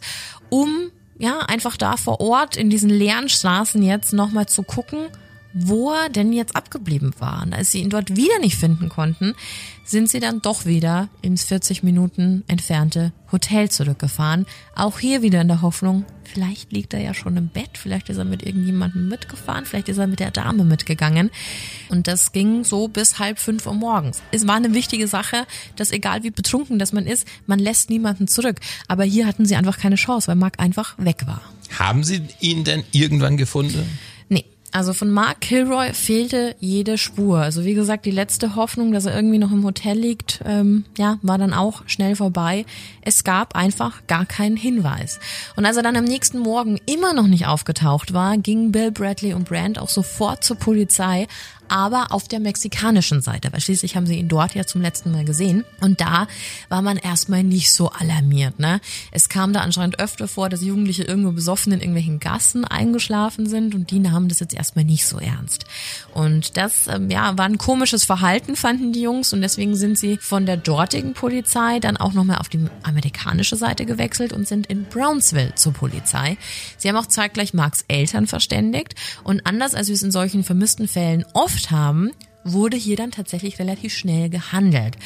um 0.50 0.90
ja 1.18 1.40
einfach 1.40 1.76
da 1.76 1.96
vor 1.96 2.20
Ort 2.20 2.56
in 2.56 2.70
diesen 2.70 2.90
leeren 2.90 3.28
Straßen 3.28 3.82
jetzt 3.82 4.12
nochmal 4.12 4.46
zu 4.46 4.62
gucken, 4.62 5.06
wo 5.58 5.90
er 5.90 6.10
denn 6.10 6.34
jetzt 6.34 6.54
abgeblieben 6.54 7.12
war. 7.18 7.42
Und 7.42 7.54
als 7.54 7.72
sie 7.72 7.80
ihn 7.80 7.88
dort 7.88 8.14
wieder 8.14 8.38
nicht 8.40 8.56
finden 8.56 8.90
konnten, 8.90 9.34
sind 9.84 10.10
sie 10.10 10.20
dann 10.20 10.42
doch 10.42 10.66
wieder 10.66 11.08
ins 11.22 11.44
40 11.44 11.82
Minuten 11.82 12.44
entfernte 12.46 13.12
Hotel 13.32 13.70
zurückgefahren. 13.70 14.44
Auch 14.74 14.98
hier 14.98 15.22
wieder 15.22 15.40
in 15.40 15.48
der 15.48 15.62
Hoffnung, 15.62 16.04
vielleicht 16.24 16.72
liegt 16.72 16.92
er 16.92 17.00
ja 17.00 17.14
schon 17.14 17.38
im 17.38 17.48
Bett, 17.48 17.78
vielleicht 17.78 18.10
ist 18.10 18.18
er 18.18 18.26
mit 18.26 18.44
irgendjemandem 18.44 19.08
mitgefahren, 19.08 19.64
vielleicht 19.64 19.88
ist 19.88 19.96
er 19.96 20.06
mit 20.06 20.20
der 20.20 20.30
Dame 20.30 20.64
mitgegangen. 20.64 21.30
Und 21.88 22.06
das 22.06 22.32
ging 22.32 22.62
so 22.62 22.88
bis 22.88 23.18
halb 23.18 23.38
fünf 23.38 23.66
Uhr 23.66 23.74
morgens. 23.74 24.22
Es 24.32 24.46
war 24.46 24.56
eine 24.56 24.74
wichtige 24.74 25.08
Sache, 25.08 25.46
dass 25.76 25.90
egal 25.90 26.22
wie 26.22 26.30
betrunken 26.30 26.78
das 26.78 26.92
man 26.92 27.06
ist, 27.06 27.26
man 27.46 27.60
lässt 27.60 27.88
niemanden 27.88 28.28
zurück. 28.28 28.60
Aber 28.88 29.04
hier 29.04 29.26
hatten 29.26 29.46
sie 29.46 29.56
einfach 29.56 29.78
keine 29.78 29.96
Chance, 29.96 30.28
weil 30.28 30.36
Mark 30.36 30.60
einfach 30.60 30.96
weg 30.98 31.26
war. 31.26 31.40
Haben 31.78 32.04
Sie 32.04 32.22
ihn 32.40 32.64
denn 32.64 32.84
irgendwann 32.92 33.36
gefunden? 33.36 33.88
Also 34.76 34.92
von 34.92 35.10
Mark 35.10 35.40
Kilroy 35.40 35.94
fehlte 35.94 36.54
jede 36.60 36.98
Spur. 36.98 37.38
Also 37.38 37.64
wie 37.64 37.72
gesagt, 37.72 38.04
die 38.04 38.10
letzte 38.10 38.56
Hoffnung, 38.56 38.92
dass 38.92 39.06
er 39.06 39.16
irgendwie 39.16 39.38
noch 39.38 39.50
im 39.50 39.64
Hotel 39.64 39.98
liegt, 39.98 40.42
ähm, 40.44 40.84
ja, 40.98 41.16
war 41.22 41.38
dann 41.38 41.54
auch 41.54 41.84
schnell 41.86 42.14
vorbei. 42.14 42.66
Es 43.00 43.24
gab 43.24 43.56
einfach 43.56 44.06
gar 44.06 44.26
keinen 44.26 44.58
Hinweis. 44.58 45.18
Und 45.56 45.64
als 45.64 45.78
er 45.78 45.82
dann 45.82 45.96
am 45.96 46.04
nächsten 46.04 46.40
Morgen 46.40 46.78
immer 46.84 47.14
noch 47.14 47.26
nicht 47.26 47.46
aufgetaucht 47.46 48.12
war, 48.12 48.36
gingen 48.36 48.70
Bill 48.70 48.90
Bradley 48.90 49.32
und 49.32 49.48
Brand 49.48 49.78
auch 49.78 49.88
sofort 49.88 50.44
zur 50.44 50.56
Polizei, 50.58 51.26
aber 51.68 52.12
auf 52.12 52.28
der 52.28 52.40
mexikanischen 52.40 53.20
Seite, 53.20 53.52
weil 53.52 53.60
schließlich 53.60 53.96
haben 53.96 54.06
sie 54.06 54.18
ihn 54.18 54.28
dort 54.28 54.54
ja 54.54 54.64
zum 54.64 54.80
letzten 54.80 55.12
Mal 55.12 55.24
gesehen. 55.24 55.64
Und 55.80 56.00
da 56.00 56.26
war 56.68 56.82
man 56.82 56.96
erstmal 56.96 57.42
nicht 57.42 57.72
so 57.72 57.90
alarmiert. 57.90 58.58
Ne? 58.58 58.80
Es 59.12 59.28
kam 59.28 59.52
da 59.52 59.60
anscheinend 59.60 59.98
öfter 59.98 60.28
vor, 60.28 60.48
dass 60.48 60.62
Jugendliche 60.62 61.04
irgendwo 61.04 61.32
besoffen 61.32 61.72
in 61.72 61.80
irgendwelchen 61.80 62.20
Gassen 62.20 62.64
eingeschlafen 62.64 63.46
sind 63.46 63.74
und 63.74 63.90
die 63.90 63.98
nahmen 63.98 64.28
das 64.28 64.40
jetzt 64.40 64.54
erstmal 64.54 64.84
nicht 64.84 65.06
so 65.06 65.18
ernst. 65.18 65.66
Und 66.14 66.56
das 66.56 66.86
ähm, 66.86 67.10
ja, 67.10 67.36
war 67.36 67.46
ein 67.46 67.58
komisches 67.58 68.04
Verhalten, 68.04 68.56
fanden 68.56 68.92
die 68.92 69.02
Jungs 69.02 69.32
und 69.32 69.40
deswegen 69.40 69.76
sind 69.76 69.98
sie 69.98 70.18
von 70.18 70.46
der 70.46 70.56
dortigen 70.56 71.14
Polizei 71.14 71.80
dann 71.80 71.96
auch 71.96 72.12
nochmal 72.12 72.38
auf 72.38 72.48
die 72.48 72.66
amerikanische 72.82 73.56
Seite 73.56 73.86
gewechselt 73.86 74.32
und 74.32 74.48
sind 74.48 74.66
in 74.66 74.84
Brownsville 74.84 75.54
zur 75.54 75.72
Polizei. 75.72 76.36
Sie 76.76 76.88
haben 76.88 76.96
auch 76.96 77.06
zeitgleich 77.06 77.54
Marks 77.54 77.84
Eltern 77.88 78.26
verständigt 78.26 78.94
und 79.24 79.46
anders 79.46 79.74
als 79.74 79.88
wir 79.88 79.94
es 79.94 80.02
in 80.02 80.10
solchen 80.10 80.44
vermissten 80.44 80.88
Fällen 80.88 81.24
oft 81.32 81.55
oft 81.56 81.70
haben, 81.70 82.10
wurde 82.44 82.76
hier 82.76 82.96
dann 82.96 83.10
tatsächlich 83.10 83.58
relativ 83.58 83.92
schnell 83.92 84.28
gehandelt. 84.28 84.96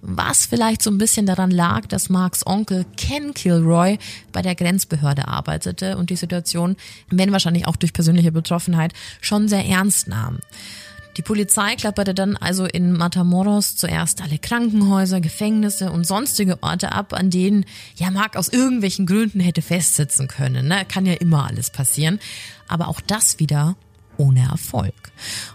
Was 0.00 0.46
vielleicht 0.46 0.82
so 0.82 0.90
ein 0.90 0.98
bisschen 0.98 1.26
daran 1.26 1.50
lag, 1.50 1.86
dass 1.86 2.08
Marks 2.08 2.46
Onkel 2.46 2.86
Ken 2.96 3.34
Kilroy 3.34 3.98
bei 4.32 4.42
der 4.42 4.54
Grenzbehörde 4.54 5.28
arbeitete 5.28 5.96
und 5.96 6.10
die 6.10 6.16
Situation, 6.16 6.76
wenn 7.10 7.30
wahrscheinlich 7.30 7.66
auch 7.66 7.76
durch 7.76 7.92
persönliche 7.92 8.32
Betroffenheit, 8.32 8.94
schon 9.20 9.48
sehr 9.48 9.64
ernst 9.66 10.08
nahm. 10.08 10.38
Die 11.16 11.22
Polizei 11.22 11.74
klapperte 11.74 12.14
dann 12.14 12.36
also 12.36 12.64
in 12.64 12.92
Matamoros 12.92 13.76
zuerst 13.76 14.22
alle 14.22 14.38
Krankenhäuser, 14.38 15.20
Gefängnisse 15.20 15.90
und 15.90 16.06
sonstige 16.06 16.62
Orte 16.62 16.92
ab, 16.92 17.12
an 17.12 17.30
denen 17.30 17.64
ja 17.96 18.10
Mark 18.10 18.36
aus 18.36 18.48
irgendwelchen 18.48 19.04
Gründen 19.04 19.40
hätte 19.40 19.62
festsitzen 19.62 20.28
können. 20.28 20.68
Ne? 20.68 20.84
Kann 20.88 21.06
ja 21.06 21.14
immer 21.14 21.46
alles 21.48 21.70
passieren. 21.70 22.20
Aber 22.68 22.86
auch 22.86 23.00
das 23.00 23.40
wieder 23.40 23.76
ohne 24.18 24.48
Erfolg. 24.50 24.94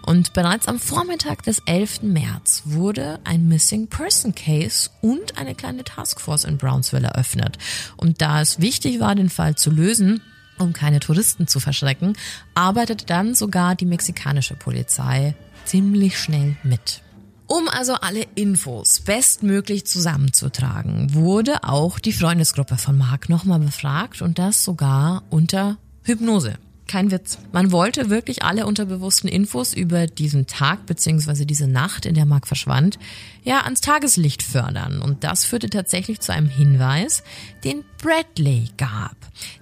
Und 0.05 0.33
bereits 0.33 0.67
am 0.67 0.79
Vormittag 0.79 1.43
des 1.43 1.59
11. 1.65 2.03
März 2.03 2.63
wurde 2.65 3.19
ein 3.23 3.47
Missing 3.47 3.87
Person 3.87 4.33
Case 4.33 4.89
und 5.01 5.37
eine 5.37 5.55
kleine 5.55 5.83
Taskforce 5.83 6.45
in 6.45 6.57
Brownsville 6.57 7.07
eröffnet. 7.07 7.57
Und 7.97 8.21
da 8.21 8.41
es 8.41 8.59
wichtig 8.59 8.99
war, 8.99 9.15
den 9.15 9.29
Fall 9.29 9.55
zu 9.55 9.69
lösen, 9.69 10.21
um 10.59 10.73
keine 10.73 10.99
Touristen 10.99 11.47
zu 11.47 11.59
verschrecken, 11.59 12.13
arbeitete 12.55 13.05
dann 13.05 13.35
sogar 13.35 13.75
die 13.75 13.85
mexikanische 13.85 14.55
Polizei 14.55 15.35
ziemlich 15.65 16.17
schnell 16.19 16.55
mit. 16.63 17.01
Um 17.47 17.67
also 17.67 17.93
alle 17.95 18.25
Infos 18.35 19.01
bestmöglich 19.01 19.85
zusammenzutragen, 19.85 21.13
wurde 21.13 21.63
auch 21.63 21.99
die 21.99 22.13
Freundesgruppe 22.13 22.77
von 22.77 22.97
Mark 22.97 23.29
nochmal 23.29 23.59
befragt 23.59 24.21
und 24.21 24.39
das 24.39 24.63
sogar 24.63 25.23
unter 25.29 25.77
Hypnose. 26.03 26.55
Kein 26.93 27.09
Witz. 27.09 27.39
Man 27.51 27.71
wollte 27.71 28.11
wirklich 28.11 28.43
alle 28.43 28.67
unterbewussten 28.67 29.27
Infos 29.27 29.73
über 29.73 30.05
diesen 30.05 30.45
Tag 30.45 30.85
beziehungsweise 30.85 31.47
diese 31.47 31.67
Nacht, 31.67 32.05
in 32.05 32.13
der 32.13 32.27
Mark 32.27 32.45
verschwand, 32.45 32.99
ja 33.43 33.61
ans 33.61 33.81
Tageslicht 33.81 34.43
fördern. 34.43 35.01
Und 35.01 35.23
das 35.23 35.45
führte 35.45 35.69
tatsächlich 35.69 36.19
zu 36.19 36.33
einem 36.33 36.49
Hinweis, 36.49 37.23
den 37.63 37.83
Bradley 38.01 38.69
gab. 38.77 39.15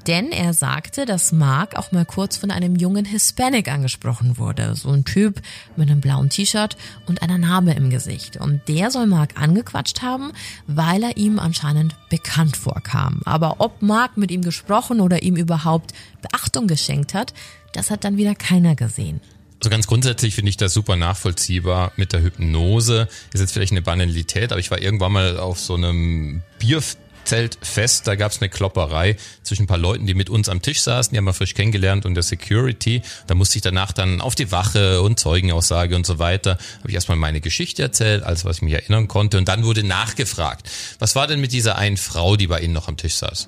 Denn 0.07 0.31
er 0.31 0.53
sagte, 0.53 1.05
dass 1.05 1.31
Mark 1.31 1.77
auch 1.77 1.91
mal 1.91 2.05
kurz 2.05 2.37
von 2.37 2.51
einem 2.51 2.75
jungen 2.75 3.05
Hispanic 3.05 3.71
angesprochen 3.71 4.37
wurde. 4.37 4.75
So 4.75 4.89
ein 4.89 5.05
Typ 5.05 5.41
mit 5.75 5.89
einem 5.89 6.01
blauen 6.01 6.29
T-Shirt 6.29 6.75
und 7.07 7.21
einer 7.21 7.37
Narbe 7.37 7.71
im 7.71 7.89
Gesicht. 7.89 8.37
Und 8.37 8.67
der 8.67 8.91
soll 8.91 9.07
Mark 9.07 9.39
angequatscht 9.39 10.01
haben, 10.01 10.31
weil 10.67 11.03
er 11.03 11.17
ihm 11.17 11.39
anscheinend 11.39 11.95
bekannt 12.09 12.57
vorkam. 12.57 13.21
Aber 13.25 13.55
ob 13.59 13.81
Mark 13.81 14.17
mit 14.17 14.31
ihm 14.31 14.41
gesprochen 14.41 15.01
oder 15.01 15.23
ihm 15.23 15.35
überhaupt 15.35 15.93
Beachtung 16.21 16.67
geschenkt 16.67 17.13
hat, 17.13 17.33
das 17.73 17.89
hat 17.89 18.03
dann 18.03 18.17
wieder 18.17 18.35
keiner 18.35 18.75
gesehen. 18.75 19.21
Also 19.61 19.69
ganz 19.69 19.85
grundsätzlich 19.85 20.33
finde 20.33 20.49
ich 20.49 20.57
das 20.57 20.73
super 20.73 20.95
nachvollziehbar 20.95 21.91
mit 21.95 22.13
der 22.13 22.23
Hypnose. 22.23 23.07
Ist 23.31 23.41
jetzt 23.41 23.51
vielleicht 23.51 23.71
eine 23.71 23.83
Banalität, 23.83 24.51
aber 24.51 24.59
ich 24.59 24.71
war 24.71 24.81
irgendwann 24.81 25.11
mal 25.11 25.37
auf 25.37 25.59
so 25.59 25.75
einem 25.75 26.41
Bierzeltfest, 26.57 28.07
da 28.07 28.15
gab 28.15 28.31
es 28.31 28.41
eine 28.41 28.49
Klopperei 28.49 29.17
zwischen 29.43 29.65
ein 29.65 29.67
paar 29.67 29.77
Leuten, 29.77 30.07
die 30.07 30.15
mit 30.15 30.31
uns 30.31 30.49
am 30.49 30.63
Tisch 30.63 30.81
saßen, 30.81 31.13
die 31.13 31.17
haben 31.19 31.25
wir 31.25 31.35
frisch 31.35 31.53
kennengelernt 31.53 32.07
und 32.07 32.15
der 32.15 32.23
Security. 32.23 33.03
Da 33.27 33.35
musste 33.35 33.57
ich 33.57 33.61
danach 33.61 33.91
dann 33.91 34.19
auf 34.19 34.33
die 34.33 34.51
Wache 34.51 35.03
und 35.03 35.19
Zeugenaussage 35.19 35.95
und 35.95 36.07
so 36.07 36.17
weiter. 36.17 36.57
Habe 36.79 36.89
ich 36.89 36.95
erstmal 36.95 37.17
meine 37.17 37.39
Geschichte 37.39 37.83
erzählt, 37.83 38.23
alles 38.23 38.43
was 38.45 38.55
ich 38.55 38.61
mich 38.63 38.73
erinnern 38.73 39.07
konnte 39.07 39.37
und 39.37 39.47
dann 39.47 39.63
wurde 39.63 39.83
nachgefragt. 39.83 40.67
Was 40.97 41.15
war 41.15 41.27
denn 41.27 41.39
mit 41.39 41.51
dieser 41.51 41.77
einen 41.77 41.97
Frau, 41.97 42.35
die 42.35 42.47
bei 42.47 42.61
Ihnen 42.61 42.73
noch 42.73 42.87
am 42.87 42.97
Tisch 42.97 43.13
saß? 43.13 43.47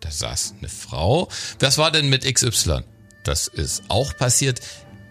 Da 0.00 0.10
saß 0.10 0.54
eine 0.60 0.70
Frau. 0.70 1.28
Was 1.60 1.76
war 1.76 1.90
denn 1.90 2.08
mit 2.08 2.24
XY? 2.24 2.84
Das 3.24 3.46
ist 3.46 3.84
auch 3.88 4.16
passiert 4.16 4.60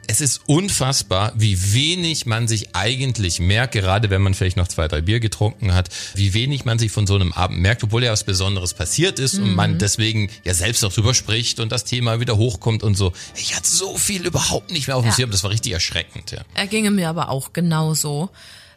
es 0.08 0.22
ist 0.22 0.42
unfassbar, 0.46 1.32
wie 1.36 1.74
wenig 1.74 2.26
man 2.26 2.48
sich 2.48 2.76
eigentlich 2.76 3.40
merkt, 3.40 3.74
gerade 3.74 4.10
wenn 4.10 4.22
man 4.22 4.34
vielleicht 4.34 4.58
noch 4.58 4.68
zwei, 4.68 4.88
drei 4.88 5.02
Bier 5.02 5.20
getrunken 5.20 5.74
hat, 5.74 5.90
wie 6.16 6.34
wenig 6.34 6.66
man 6.66 6.80
sich 6.80 6.92
von 6.92 7.08
so 7.08 7.16
einem 7.16 7.32
Abend 7.32 7.60
merkt, 7.60 7.84
obwohl 7.84 8.04
ja 8.04 8.12
was 8.12 8.24
Besonderes 8.24 8.74
passiert 8.74 9.20
ist 9.20 9.36
mhm. 9.36 9.44
und 9.44 9.56
man 9.56 9.74
mhm. 9.74 9.78
deswegen 9.78 10.30
ja 10.44 10.54
selbst 10.54 10.84
auch 10.84 10.94
drüber 10.94 11.14
spricht 11.14 11.60
und 11.60 11.72
das 11.72 11.86
Thema 11.86 12.20
wieder 12.20 12.38
hochkommt 12.38 12.84
und 12.84 12.96
so. 12.96 13.14
Ich 13.36 13.56
hatte 13.56 13.70
so 13.70 13.98
viel 13.98 14.26
überhaupt 14.26 14.72
nicht 14.72 14.88
mehr 14.88 14.98
auf 14.98 15.04
dem 15.04 15.10
ja. 15.10 15.16
Schirm, 15.16 15.32
das 15.32 15.44
war 15.44 15.52
richtig 15.52 15.74
erschreckend. 15.74 16.32
Ja. 16.32 16.42
Er 16.56 16.68
ginge 16.68 16.92
mir 16.92 17.10
aber 17.10 17.30
auch 17.30 17.54
genauso. 17.54 18.30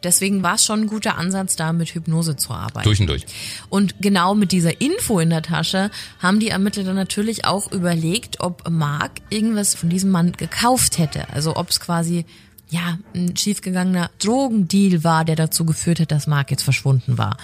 Deswegen 0.05 0.43
war 0.43 0.55
es 0.55 0.63
schon 0.63 0.81
ein 0.81 0.87
guter 0.87 1.17
Ansatz, 1.17 1.55
da 1.55 1.73
mit 1.73 1.89
Hypnose 1.89 2.37
zu 2.37 2.53
arbeiten. 2.53 2.83
Durch 2.85 3.01
und 3.01 3.07
durch. 3.07 3.25
Und 3.69 3.95
genau 3.99 4.35
mit 4.35 4.51
dieser 4.51 4.79
Info 4.79 5.19
in 5.19 5.31
der 5.31 5.41
Tasche 5.41 5.89
haben 6.19 6.39
die 6.39 6.49
Ermittler 6.49 6.83
dann 6.83 6.95
natürlich 6.95 7.45
auch 7.45 7.71
überlegt, 7.71 8.39
ob 8.39 8.69
Mark 8.69 9.13
irgendwas 9.29 9.73
von 9.75 9.89
diesem 9.89 10.11
Mann 10.11 10.31
gekauft 10.33 10.99
hätte. 10.99 11.27
Also 11.33 11.55
ob 11.55 11.71
es 11.71 11.79
quasi 11.79 12.25
ja, 12.69 12.97
ein 13.13 13.37
schiefgegangener 13.37 14.09
Drogendeal 14.19 15.03
war, 15.03 15.23
der 15.23 15.35
dazu 15.35 15.65
geführt 15.65 15.99
hat, 15.99 16.11
dass 16.11 16.25
Mark 16.25 16.49
jetzt 16.49 16.63
verschwunden 16.63 17.17
war. 17.17 17.37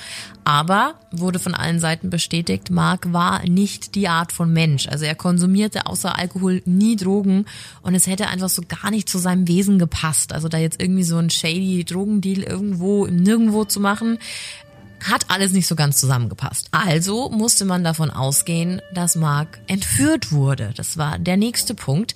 Aber 0.43 0.95
wurde 1.11 1.37
von 1.37 1.53
allen 1.53 1.79
Seiten 1.79 2.09
bestätigt, 2.09 2.71
Mark 2.71 3.13
war 3.13 3.47
nicht 3.47 3.93
die 3.93 4.07
Art 4.07 4.31
von 4.31 4.51
Mensch. 4.51 4.87
Also 4.87 5.05
er 5.05 5.15
konsumierte 5.15 5.85
außer 5.85 6.17
Alkohol 6.17 6.63
nie 6.65 6.95
Drogen 6.95 7.45
und 7.83 7.93
es 7.93 8.07
hätte 8.07 8.27
einfach 8.27 8.49
so 8.49 8.63
gar 8.67 8.89
nicht 8.89 9.07
zu 9.07 9.19
seinem 9.19 9.47
Wesen 9.47 9.77
gepasst. 9.77 10.33
Also 10.33 10.47
da 10.47 10.57
jetzt 10.57 10.81
irgendwie 10.81 11.03
so 11.03 11.17
ein 11.17 11.29
shady 11.29 11.83
Drogendeal 11.85 12.41
irgendwo 12.41 13.05
im 13.05 13.17
Nirgendwo 13.17 13.65
zu 13.65 13.79
machen, 13.79 14.17
hat 15.03 15.25
alles 15.29 15.51
nicht 15.51 15.67
so 15.67 15.75
ganz 15.75 15.97
zusammengepasst. 15.97 16.67
Also 16.71 17.29
musste 17.29 17.65
man 17.65 17.83
davon 17.83 18.09
ausgehen, 18.09 18.81
dass 18.93 19.15
Mark 19.15 19.59
entführt 19.67 20.31
wurde. 20.31 20.73
Das 20.75 20.97
war 20.97 21.19
der 21.19 21.37
nächste 21.37 21.73
Punkt. 21.75 22.15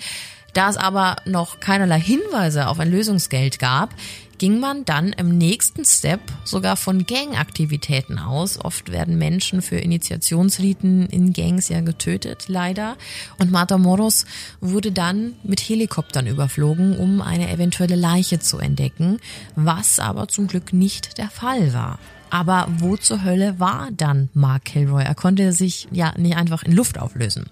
Da 0.55 0.69
es 0.69 0.77
aber 0.77 1.17
noch 1.25 1.59
keinerlei 1.59 1.99
Hinweise 1.99 2.69
auf 2.69 2.79
ein 2.79 2.89
Lösungsgeld 2.89 3.59
gab, 3.59 3.93
ging 4.37 4.61
man 4.61 4.85
dann 4.85 5.11
im 5.11 5.37
nächsten 5.37 5.83
Step 5.83 6.21
sogar 6.45 6.77
von 6.77 7.05
Gangaktivitäten 7.05 8.19
aus. 8.19 8.57
Oft 8.63 8.89
werden 8.89 9.17
Menschen 9.17 9.61
für 9.61 9.75
Initiationsriten 9.75 11.07
in 11.07 11.33
Gangs 11.33 11.67
ja 11.67 11.81
getötet, 11.81 12.45
leider. 12.47 12.95
Und 13.37 13.51
Matamoros 13.51 14.25
wurde 14.61 14.93
dann 14.93 15.33
mit 15.43 15.59
Helikoptern 15.59 16.25
überflogen, 16.25 16.97
um 16.97 17.21
eine 17.21 17.51
eventuelle 17.51 17.97
Leiche 17.97 18.39
zu 18.39 18.57
entdecken, 18.57 19.19
was 19.57 19.99
aber 19.99 20.29
zum 20.29 20.47
Glück 20.47 20.71
nicht 20.71 21.17
der 21.17 21.29
Fall 21.29 21.73
war. 21.73 21.99
Aber 22.29 22.69
wo 22.77 22.95
zur 22.95 23.25
Hölle 23.25 23.59
war 23.59 23.89
dann 23.91 24.29
Mark 24.33 24.65
Kilroy? 24.65 25.03
Er 25.03 25.15
konnte 25.15 25.51
sich 25.51 25.89
ja 25.91 26.13
nicht 26.17 26.37
einfach 26.37 26.63
in 26.63 26.71
Luft 26.71 26.97
auflösen. 26.97 27.45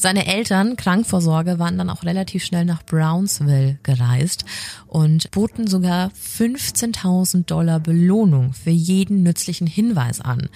Seine 0.00 0.26
Eltern, 0.26 0.76
Krankvorsorge, 0.76 1.58
waren 1.58 1.76
dann 1.76 1.90
auch 1.90 2.04
relativ 2.04 2.42
schnell 2.42 2.64
nach 2.64 2.82
Brownsville 2.82 3.78
gereist 3.82 4.46
und 4.86 5.30
boten 5.30 5.66
sogar 5.66 6.10
15.000 6.38 7.44
Dollar 7.44 7.80
Belohnung 7.80 8.54
für 8.54 8.70
jeden 8.70 9.22
nützlichen 9.22 9.66
Hinweis 9.66 10.22
an. 10.22 10.48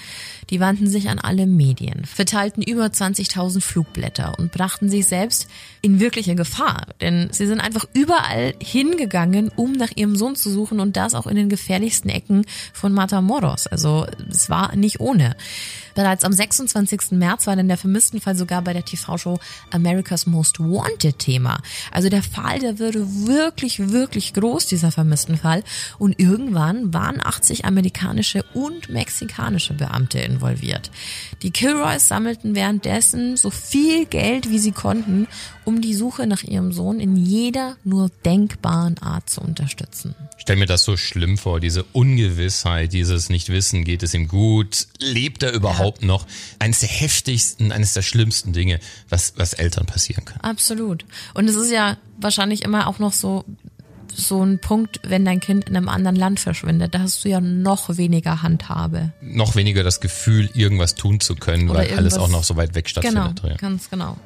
Die 0.48 0.60
wandten 0.60 0.86
sich 0.86 1.10
an 1.10 1.18
alle 1.18 1.44
Medien, 1.46 2.06
verteilten 2.06 2.62
über 2.62 2.86
20.000 2.86 3.60
Flugblätter 3.60 4.38
und 4.38 4.50
brachten 4.50 4.88
sich 4.88 5.06
selbst 5.06 5.46
in 5.82 6.00
wirkliche 6.00 6.36
Gefahr, 6.36 6.86
denn 7.02 7.28
sie 7.30 7.46
sind 7.46 7.60
einfach 7.60 7.84
überall 7.92 8.54
hingegangen, 8.62 9.50
um 9.54 9.72
nach 9.72 9.90
ihrem 9.94 10.16
Sohn 10.16 10.36
zu 10.36 10.48
suchen 10.50 10.80
und 10.80 10.96
das 10.96 11.14
auch 11.14 11.26
in 11.26 11.36
den 11.36 11.50
gefährlichsten 11.50 12.08
Ecken 12.08 12.46
von 12.72 12.94
Matamoros. 12.94 13.66
Also 13.66 14.06
es 14.30 14.48
war 14.48 14.74
nicht 14.74 15.00
ohne. 15.00 15.36
Bereits 15.94 16.24
am 16.24 16.32
26. 16.32 17.12
März 17.12 17.46
war 17.46 17.56
dann 17.56 17.68
der 17.68 17.76
Vermisstenfall 17.76 18.36
sogar 18.36 18.62
bei 18.62 18.72
der 18.72 18.84
TV-Show 18.84 19.38
America's 19.70 20.26
Most 20.26 20.60
Wanted 20.60 21.18
Thema. 21.18 21.60
Also 21.90 22.08
der 22.08 22.22
Fall, 22.22 22.58
der 22.58 22.78
würde 22.78 23.26
wirklich, 23.26 23.90
wirklich 23.90 24.34
groß, 24.34 24.66
dieser 24.66 24.90
Vermisstenfall. 24.90 25.62
Und 25.98 26.18
irgendwann 26.18 26.92
waren 26.92 27.20
80 27.24 27.64
amerikanische 27.64 28.44
und 28.54 28.88
mexikanische 28.88 29.74
Beamte 29.74 30.18
involviert. 30.18 30.90
Die 31.42 31.50
Kilroys 31.50 32.08
sammelten 32.08 32.54
währenddessen 32.54 33.36
so 33.36 33.50
viel 33.50 34.06
Geld, 34.06 34.50
wie 34.50 34.58
sie 34.58 34.72
konnten, 34.72 35.28
um 35.64 35.80
die 35.80 35.94
Suche 35.94 36.26
nach 36.26 36.42
ihrem 36.42 36.72
Sohn 36.72 37.00
in 37.00 37.16
jeder 37.16 37.76
nur 37.84 38.10
denkbaren 38.24 38.98
Art 38.98 39.30
zu 39.30 39.40
unterstützen. 39.40 40.14
Stell 40.36 40.56
mir 40.56 40.66
das 40.66 40.84
so 40.84 40.96
schlimm 40.96 41.38
vor, 41.38 41.60
diese 41.60 41.84
Ungewissheit, 41.92 42.92
dieses 42.92 43.30
Nicht-Wissen, 43.30 43.84
geht 43.84 44.02
es 44.02 44.14
ihm 44.14 44.28
gut, 44.28 44.88
lebt 44.98 45.42
er 45.42 45.52
überhaupt 45.52 45.78
ja. 45.78 45.83
Noch? 46.02 46.26
Eines 46.58 46.80
der 46.80 46.88
heftigsten, 46.88 47.72
eines 47.72 47.94
der 47.94 48.02
schlimmsten 48.02 48.52
Dinge, 48.52 48.80
was, 49.08 49.34
was 49.36 49.52
Eltern 49.52 49.86
passieren 49.86 50.24
kann. 50.24 50.40
Absolut. 50.40 51.04
Und 51.34 51.48
es 51.48 51.56
ist 51.56 51.70
ja 51.70 51.96
wahrscheinlich 52.18 52.62
immer 52.62 52.86
auch 52.86 52.98
noch 52.98 53.12
so, 53.12 53.44
so 54.14 54.42
ein 54.42 54.58
Punkt, 54.58 55.00
wenn 55.02 55.24
dein 55.24 55.40
Kind 55.40 55.68
in 55.68 55.76
einem 55.76 55.88
anderen 55.88 56.16
Land 56.16 56.40
verschwindet, 56.40 56.94
da 56.94 57.00
hast 57.00 57.24
du 57.24 57.28
ja 57.28 57.40
noch 57.40 57.96
weniger 57.96 58.42
Handhabe. 58.42 59.12
Noch 59.20 59.56
weniger 59.56 59.82
das 59.82 60.00
Gefühl, 60.00 60.50
irgendwas 60.54 60.94
tun 60.94 61.20
zu 61.20 61.34
können, 61.34 61.68
Oder 61.68 61.80
weil 61.80 61.94
alles 61.96 62.14
auch 62.14 62.28
noch 62.28 62.44
so 62.44 62.56
weit 62.56 62.74
weg 62.74 62.88
stattfindet. 62.88 63.42
Genau, 63.42 63.52
ja. 63.52 63.56
ganz 63.56 63.90
genau. 63.90 64.16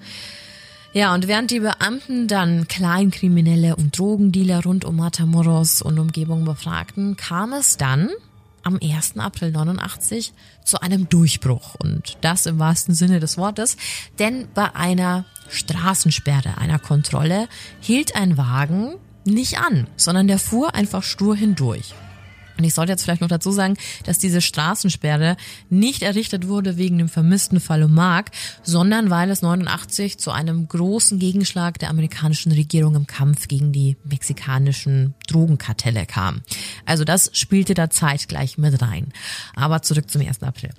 Ja, 0.93 1.15
und 1.15 1.29
während 1.29 1.51
die 1.51 1.61
Beamten 1.61 2.29
dann 2.29 2.67
Kleinkriminelle 2.67 3.77
und 3.77 3.99
Drogendealer 3.99 4.63
rund 4.65 4.85
um 4.85 4.97
Matamoros 4.97 5.83
und 5.83 5.99
Umgebung 5.99 6.45
befragten, 6.45 7.17
kam 7.17 7.53
es 7.53 7.77
dann 7.77 8.11
am 8.69 8.79
1. 8.83 9.17
April 9.17 9.51
89 9.51 10.33
zu 10.63 10.81
einem 10.81 11.09
Durchbruch. 11.09 11.75
Und 11.77 12.19
das 12.21 12.47
im 12.47 12.59
wahrsten 12.59 12.95
Sinne 12.95 13.19
des 13.19 13.39
Wortes. 13.39 13.77
Denn 14.19 14.47
bei 14.55 14.75
einer 14.75 15.25
Straßensperre, 15.49 16.59
einer 16.59 16.79
Kontrolle, 16.79 17.49
hielt 17.81 18.15
ein 18.15 18.37
Wagen 18.37 18.95
nicht 19.25 19.59
an, 19.59 19.87
sondern 19.97 20.29
der 20.29 20.39
fuhr 20.39 20.75
einfach 20.75 21.03
stur 21.03 21.35
hindurch. 21.35 21.95
Und 22.59 22.65
ich 22.65 22.75
sollte 22.75 22.93
jetzt 22.93 23.05
vielleicht 23.05 23.21
noch 23.21 23.29
dazu 23.29 23.53
sagen, 23.53 23.77
dass 24.05 24.19
diese 24.19 24.41
Straßensperre 24.41 25.37
nicht 25.71 26.03
errichtet 26.03 26.49
wurde 26.49 26.77
wegen 26.77 26.99
dem 26.99 27.09
vermissten 27.09 27.61
Fall 27.61 27.87
Mark, 27.87 28.33
sondern 28.65 29.11
weil 29.11 29.31
es 29.31 29.43
89 29.43 30.19
zu 30.19 30.33
einem 30.33 30.67
großen 30.67 31.21
Gegenschlag 31.21 31.79
der 31.79 31.91
amerikanischen 31.91 32.51
Regierung 32.51 32.97
im 32.97 33.07
Kampf 33.07 33.47
gegen 33.47 33.71
die 33.73 33.97
mexikanischen 34.03 35.15
Drogenkartelle 35.29 36.05
kam. 36.07 36.43
Also 36.85 37.05
das 37.05 37.31
spielte 37.33 37.75
da 37.75 37.91
zeitgleich 37.91 38.59
mit 38.59 38.83
rein. 38.83 39.13
Aber 39.55 39.83
zurück 39.83 40.11
zum 40.11 40.27
1. 40.27 40.43
April. 40.43 40.71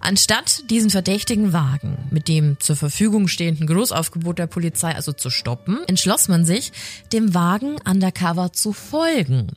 Anstatt 0.00 0.68
diesen 0.70 0.90
verdächtigen 0.90 1.52
Wagen 1.52 1.98
mit 2.10 2.26
dem 2.26 2.58
zur 2.58 2.74
Verfügung 2.74 3.28
stehenden 3.28 3.68
Großaufgebot 3.68 4.40
der 4.40 4.48
Polizei 4.48 4.92
also 4.92 5.12
zu 5.12 5.30
stoppen, 5.30 5.78
entschloss 5.86 6.26
man 6.26 6.44
sich, 6.44 6.72
dem 7.12 7.34
Wagen 7.34 7.76
undercover 7.88 8.52
zu 8.52 8.72
folgen. 8.72 9.48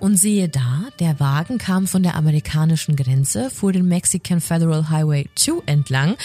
Und 0.00 0.16
siehe 0.16 0.50
da, 0.50 0.84
der 0.98 1.18
Wagen 1.18 1.29
Wagen 1.30 1.58
kam 1.58 1.86
von 1.86 2.02
der 2.02 2.16
amerikanischen 2.16 2.96
Grenze, 2.96 3.50
fuhr 3.50 3.72
den 3.72 3.86
Mexican 3.86 4.40
Federal 4.40 4.90
Highway 4.90 5.28
2 5.36 5.62
entlang 5.66 6.16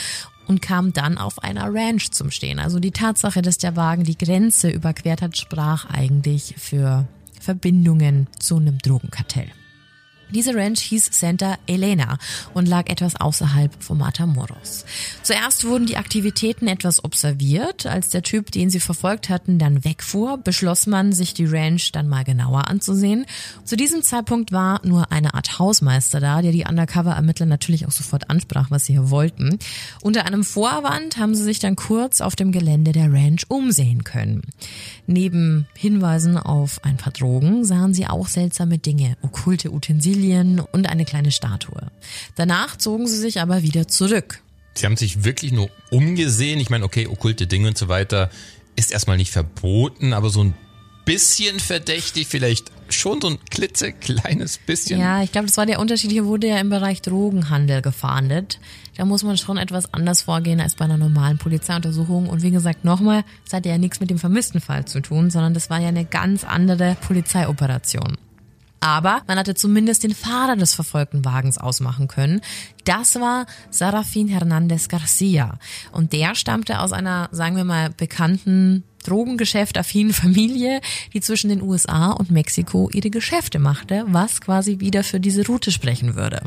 und 0.47 0.63
kam 0.63 0.93
dann 0.93 1.19
auf 1.19 1.43
einer 1.43 1.71
Ranch 1.71 2.09
zum 2.09 2.31
Stehen. 2.31 2.57
Also 2.57 2.79
die 2.79 2.89
Tatsache, 2.89 3.43
dass 3.43 3.59
der 3.59 3.75
Wagen 3.75 4.03
die 4.03 4.17
Grenze 4.17 4.71
überquert 4.71 5.21
hat, 5.21 5.37
sprach 5.37 5.85
eigentlich 5.85 6.55
für 6.57 7.07
Verbindungen 7.39 8.25
zu 8.39 8.57
einem 8.57 8.79
Drogenkartell. 8.79 9.51
Diese 10.35 10.53
Ranch 10.53 10.81
hieß 10.81 11.11
Santa 11.13 11.57
Elena 11.65 12.17
und 12.53 12.67
lag 12.67 12.89
etwas 12.89 13.15
außerhalb 13.15 13.71
von 13.81 13.97
Matamoros. 13.97 14.83
Zuerst 15.23 15.63
wurden 15.63 15.85
die 15.85 15.95
Aktivitäten 15.95 16.67
etwas 16.67 17.05
observiert. 17.05 17.85
Als 17.85 18.09
der 18.09 18.21
Typ, 18.21 18.51
den 18.51 18.69
sie 18.69 18.81
verfolgt 18.81 19.29
hatten, 19.29 19.59
dann 19.59 19.85
wegfuhr, 19.85 20.37
beschloss 20.37 20.87
man, 20.87 21.13
sich 21.13 21.33
die 21.33 21.45
Ranch 21.45 21.93
dann 21.93 22.09
mal 22.09 22.25
genauer 22.25 22.67
anzusehen. 22.67 23.25
Zu 23.63 23.77
diesem 23.77 24.03
Zeitpunkt 24.03 24.51
war 24.51 24.85
nur 24.85 25.09
eine 25.09 25.35
Art 25.35 25.57
Hausmeister 25.57 26.19
da, 26.19 26.41
der 26.41 26.51
die 26.51 26.65
Undercover-Ermittler 26.65 27.45
natürlich 27.45 27.87
auch 27.87 27.91
sofort 27.91 28.29
ansprach, 28.29 28.69
was 28.71 28.87
sie 28.87 28.93
hier 28.93 29.09
wollten. 29.09 29.57
Unter 30.01 30.25
einem 30.25 30.43
Vorwand 30.43 31.15
haben 31.15 31.33
sie 31.33 31.43
sich 31.43 31.59
dann 31.59 31.77
kurz 31.77 32.19
auf 32.19 32.35
dem 32.35 32.51
Gelände 32.51 32.91
der 32.91 33.09
Ranch 33.09 33.45
umsehen 33.47 34.03
können. 34.03 34.41
Neben 35.07 35.67
Hinweisen 35.75 36.37
auf 36.37 36.83
ein 36.83 36.97
paar 36.97 37.13
Drogen 37.13 37.63
sahen 37.63 37.93
sie 37.93 38.07
auch 38.07 38.27
seltsame 38.27 38.79
Dinge, 38.79 39.17
okkulte 39.21 39.71
Utensilien, 39.71 40.59
und 40.59 40.89
eine 40.89 41.05
kleine 41.05 41.31
Statue. 41.31 41.91
Danach 42.35 42.77
zogen 42.77 43.07
sie 43.07 43.17
sich 43.17 43.39
aber 43.39 43.61
wieder 43.61 43.87
zurück. 43.87 44.41
Sie 44.73 44.85
haben 44.85 44.97
sich 44.97 45.23
wirklich 45.23 45.51
nur 45.51 45.69
umgesehen. 45.91 46.59
Ich 46.59 46.69
meine, 46.69 46.83
okay, 46.85 47.07
okkulte 47.07 47.47
Dinge 47.47 47.69
und 47.69 47.77
so 47.77 47.87
weiter 47.87 48.29
ist 48.75 48.91
erstmal 48.91 49.17
nicht 49.17 49.31
verboten, 49.31 50.11
aber 50.11 50.29
so 50.29 50.43
ein 50.43 50.53
bisschen 51.05 51.59
verdächtig, 51.59 52.27
vielleicht 52.27 52.71
schon 52.89 53.21
so 53.21 53.29
ein 53.29 53.39
klitzekleines 53.49 54.57
bisschen. 54.57 54.99
Ja, 54.99 55.23
ich 55.23 55.31
glaube, 55.31 55.47
das 55.47 55.57
war 55.57 55.65
der 55.65 55.79
Unterschied. 55.79 56.11
Hier 56.11 56.25
wurde 56.25 56.47
ja 56.47 56.59
im 56.59 56.69
Bereich 56.69 57.01
Drogenhandel 57.01 57.81
gefahndet. 57.81 58.59
Da 58.97 59.05
muss 59.05 59.23
man 59.23 59.37
schon 59.37 59.57
etwas 59.57 59.93
anders 59.93 60.23
vorgehen 60.23 60.59
als 60.59 60.75
bei 60.75 60.85
einer 60.85 60.97
normalen 60.97 61.37
Polizeiuntersuchung. 61.37 62.29
Und 62.29 62.43
wie 62.43 62.51
gesagt, 62.51 62.85
nochmal, 62.85 63.23
es 63.45 63.53
hatte 63.53 63.69
ja 63.69 63.77
nichts 63.77 63.99
mit 63.99 64.09
dem 64.09 64.19
vermissten 64.19 64.61
Fall 64.61 64.85
zu 64.85 65.01
tun, 65.01 65.29
sondern 65.29 65.53
das 65.53 65.69
war 65.69 65.79
ja 65.79 65.89
eine 65.89 66.05
ganz 66.05 66.43
andere 66.43 66.95
Polizeioperation. 67.01 68.17
Aber 68.79 69.21
man 69.27 69.39
hatte 69.39 69.55
zumindest 69.55 70.03
den 70.03 70.13
Fahrer 70.13 70.55
des 70.55 70.75
verfolgten 70.75 71.25
Wagens 71.25 71.57
ausmachen 71.57 72.07
können. 72.07 72.41
Das 72.83 73.15
war 73.15 73.47
Sarafin 73.71 74.27
Hernandez 74.27 74.89
Garcia. 74.89 75.57
Und 75.91 76.13
der 76.13 76.35
stammte 76.35 76.79
aus 76.79 76.93
einer, 76.93 77.29
sagen 77.31 77.55
wir 77.55 77.63
mal, 77.63 77.89
bekannten 77.89 78.83
Drogengeschäft-affinen 79.05 80.13
Familie, 80.13 80.81
die 81.13 81.21
zwischen 81.21 81.49
den 81.49 81.61
USA 81.61 82.11
und 82.11 82.31
Mexiko 82.31 82.89
ihre 82.91 83.09
Geschäfte 83.09 83.59
machte, 83.59 84.05
was 84.07 84.41
quasi 84.41 84.79
wieder 84.79 85.03
für 85.03 85.19
diese 85.19 85.45
Route 85.45 85.71
sprechen 85.71 86.15
würde. 86.15 86.41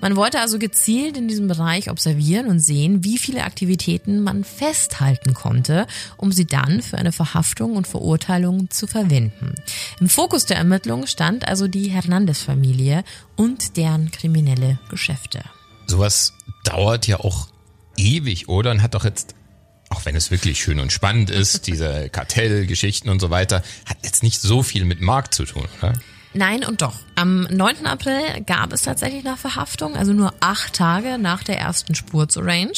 Man 0.00 0.16
wollte 0.16 0.40
also 0.40 0.58
gezielt 0.58 1.16
in 1.16 1.28
diesem 1.28 1.48
Bereich 1.48 1.90
observieren 1.90 2.46
und 2.46 2.60
sehen, 2.60 3.04
wie 3.04 3.18
viele 3.18 3.44
Aktivitäten 3.44 4.20
man 4.20 4.44
festhalten 4.44 5.34
konnte, 5.34 5.86
um 6.16 6.32
sie 6.32 6.46
dann 6.46 6.82
für 6.82 6.98
eine 6.98 7.12
Verhaftung 7.12 7.76
und 7.76 7.86
Verurteilung 7.86 8.70
zu 8.70 8.86
verwenden. 8.86 9.54
Im 10.00 10.08
Fokus 10.08 10.46
der 10.46 10.56
Ermittlung 10.56 11.06
stand 11.06 11.46
also 11.46 11.68
die 11.68 11.88
Hernandez-Familie 11.88 13.04
und 13.36 13.76
deren 13.76 14.10
kriminelle 14.10 14.78
Geschäfte. 14.88 15.42
Sowas 15.86 16.32
dauert 16.64 17.06
ja 17.06 17.20
auch 17.20 17.48
ewig, 17.96 18.48
oder? 18.48 18.70
Und 18.70 18.82
hat 18.82 18.94
doch 18.94 19.04
jetzt 19.04 19.34
auch 19.92 20.04
wenn 20.04 20.16
es 20.16 20.30
wirklich 20.30 20.60
schön 20.60 20.80
und 20.80 20.92
spannend 20.92 21.30
ist, 21.30 21.66
diese 21.66 22.08
Kartellgeschichten 22.08 23.10
und 23.10 23.20
so 23.20 23.30
weiter, 23.30 23.62
hat 23.86 23.98
jetzt 24.02 24.22
nicht 24.22 24.40
so 24.40 24.62
viel 24.62 24.84
mit 24.84 25.00
Markt 25.00 25.34
zu 25.34 25.44
tun, 25.44 25.68
oder? 25.80 25.92
Nein 26.34 26.64
und 26.64 26.80
doch. 26.80 26.94
Am 27.14 27.42
9. 27.42 27.86
April 27.86 28.22
gab 28.46 28.72
es 28.72 28.82
tatsächlich 28.82 29.26
eine 29.26 29.36
Verhaftung, 29.36 29.96
also 29.96 30.14
nur 30.14 30.32
acht 30.40 30.72
Tage 30.72 31.18
nach 31.18 31.44
der 31.44 31.58
ersten 31.58 31.94
Spur 31.94 32.26
zur 32.26 32.46
Range. 32.46 32.72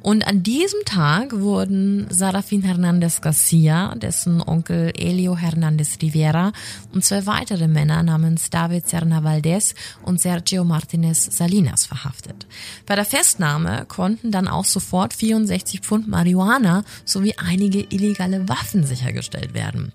Und 0.00 0.26
an 0.26 0.42
diesem 0.42 0.80
Tag 0.86 1.38
wurden 1.38 2.06
Sarafin 2.08 2.62
Hernandez 2.62 3.20
Garcia, 3.20 3.94
dessen 3.96 4.40
Onkel 4.40 4.92
Elio 4.96 5.36
Hernandez 5.36 5.98
Rivera 6.00 6.52
und 6.92 7.04
zwei 7.04 7.26
weitere 7.26 7.68
Männer 7.68 8.02
namens 8.02 8.48
David 8.48 8.88
Serna 8.88 9.22
Valdez 9.22 9.74
und 10.02 10.18
Sergio 10.18 10.64
Martinez 10.64 11.36
Salinas 11.36 11.84
verhaftet. 11.84 12.46
Bei 12.86 12.94
der 12.94 13.04
Festnahme 13.04 13.84
konnten 13.86 14.30
dann 14.30 14.48
auch 14.48 14.64
sofort 14.64 15.12
64 15.12 15.80
Pfund 15.80 16.08
Marihuana 16.08 16.82
sowie 17.04 17.34
einige 17.36 17.80
illegale 17.80 18.48
Waffen 18.48 18.86
sichergestellt 18.86 19.52
werden. 19.52 19.92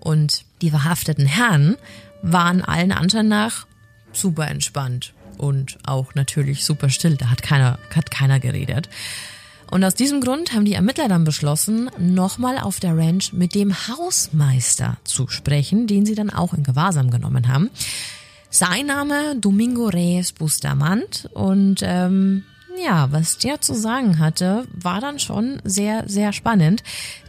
Und 0.00 0.44
die 0.62 0.70
verhafteten 0.70 1.26
Herren 1.26 1.76
waren 2.22 2.62
allen 2.62 2.92
Anschein 2.92 3.28
nach 3.28 3.66
super 4.12 4.48
entspannt 4.48 5.14
und 5.36 5.78
auch 5.84 6.14
natürlich 6.14 6.64
super 6.64 6.90
still. 6.90 7.16
Da 7.16 7.30
hat 7.30 7.42
keiner, 7.42 7.78
hat 7.94 8.10
keiner 8.10 8.40
geredet. 8.40 8.88
Und 9.70 9.84
aus 9.84 9.94
diesem 9.94 10.22
Grund 10.22 10.54
haben 10.54 10.64
die 10.64 10.72
Ermittler 10.72 11.08
dann 11.08 11.24
beschlossen, 11.24 11.90
nochmal 11.98 12.58
auf 12.58 12.80
der 12.80 12.96
Ranch 12.96 13.32
mit 13.34 13.54
dem 13.54 13.74
Hausmeister 13.74 14.96
zu 15.04 15.28
sprechen, 15.28 15.86
den 15.86 16.06
sie 16.06 16.14
dann 16.14 16.30
auch 16.30 16.54
in 16.54 16.62
Gewahrsam 16.62 17.10
genommen 17.10 17.48
haben. 17.48 17.70
Sein 18.50 18.86
Name 18.86 19.36
Domingo 19.38 19.88
Reyes 19.88 20.32
Bustamant 20.32 21.28
und 21.34 21.80
ähm, 21.82 22.44
Ja, 22.82 23.12
was 23.12 23.38
der 23.38 23.60
zu 23.60 23.74
sagen 23.74 24.18
hatte, 24.18 24.66
war 24.72 25.00
dann 25.00 25.18
schon 25.18 25.60
sehr, 25.64 26.04
sehr 26.08 26.32
spannend, 26.32 26.82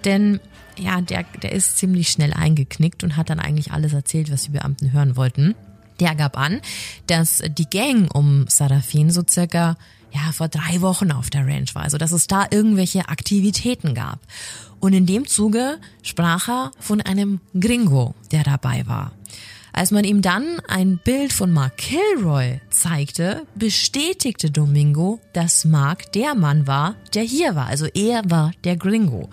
denn 0.06 0.40
ja, 0.80 1.02
der, 1.02 1.24
der 1.42 1.52
ist 1.52 1.78
ziemlich 1.78 2.10
schnell 2.10 2.34
eingeknickt 2.34 3.04
und 3.04 3.18
hat 3.18 3.30
dann 3.30 3.40
eigentlich 3.40 3.72
alles 3.72 3.94
erzählt, 3.94 4.32
was 4.32 4.44
die 4.44 4.52
Beamten 4.52 4.92
hören 4.92 5.16
wollten. 5.16 5.56
Der 6.00 6.16
gab 6.16 6.38
an, 6.38 6.62
dass 7.08 7.44
die 7.58 7.70
Gang 7.70 8.14
um 8.14 8.46
Sarafin 8.48 9.12
so 9.12 9.22
circa 9.28 9.78
ja, 10.12 10.32
vor 10.32 10.48
drei 10.48 10.82
Wochen 10.82 11.12
auf 11.12 11.30
der 11.30 11.46
Ranch 11.46 11.76
war, 11.76 11.84
also 11.84 11.98
dass 11.98 12.12
es 12.12 12.28
da 12.28 12.48
irgendwelche 12.50 13.10
Aktivitäten 13.10 13.94
gab. 13.94 14.20
Und 14.80 14.94
in 14.94 15.06
dem 15.06 15.28
Zuge 15.28 15.78
sprach 16.02 16.48
er 16.48 16.72
von 16.80 17.02
einem 17.02 17.42
Gringo, 17.60 18.16
der 18.32 18.44
dabei 18.44 18.88
war. 18.88 19.12
Als 19.80 19.92
man 19.92 20.04
ihm 20.04 20.22
dann 20.22 20.60
ein 20.68 20.98
Bild 20.98 21.32
von 21.32 21.54
Mark 21.54 21.78
Kilroy 21.78 22.60
zeigte, 22.70 23.44
bestätigte 23.56 24.52
Domingo, 24.52 25.22
dass 25.32 25.64
Mark 25.64 26.12
der 26.12 26.36
Mann 26.36 26.68
war, 26.68 26.96
der 27.14 27.24
hier 27.24 27.56
war. 27.56 27.68
Also 27.68 27.86
er 27.94 28.30
war 28.30 28.52
der 28.66 28.76
Gringo. 28.76 29.30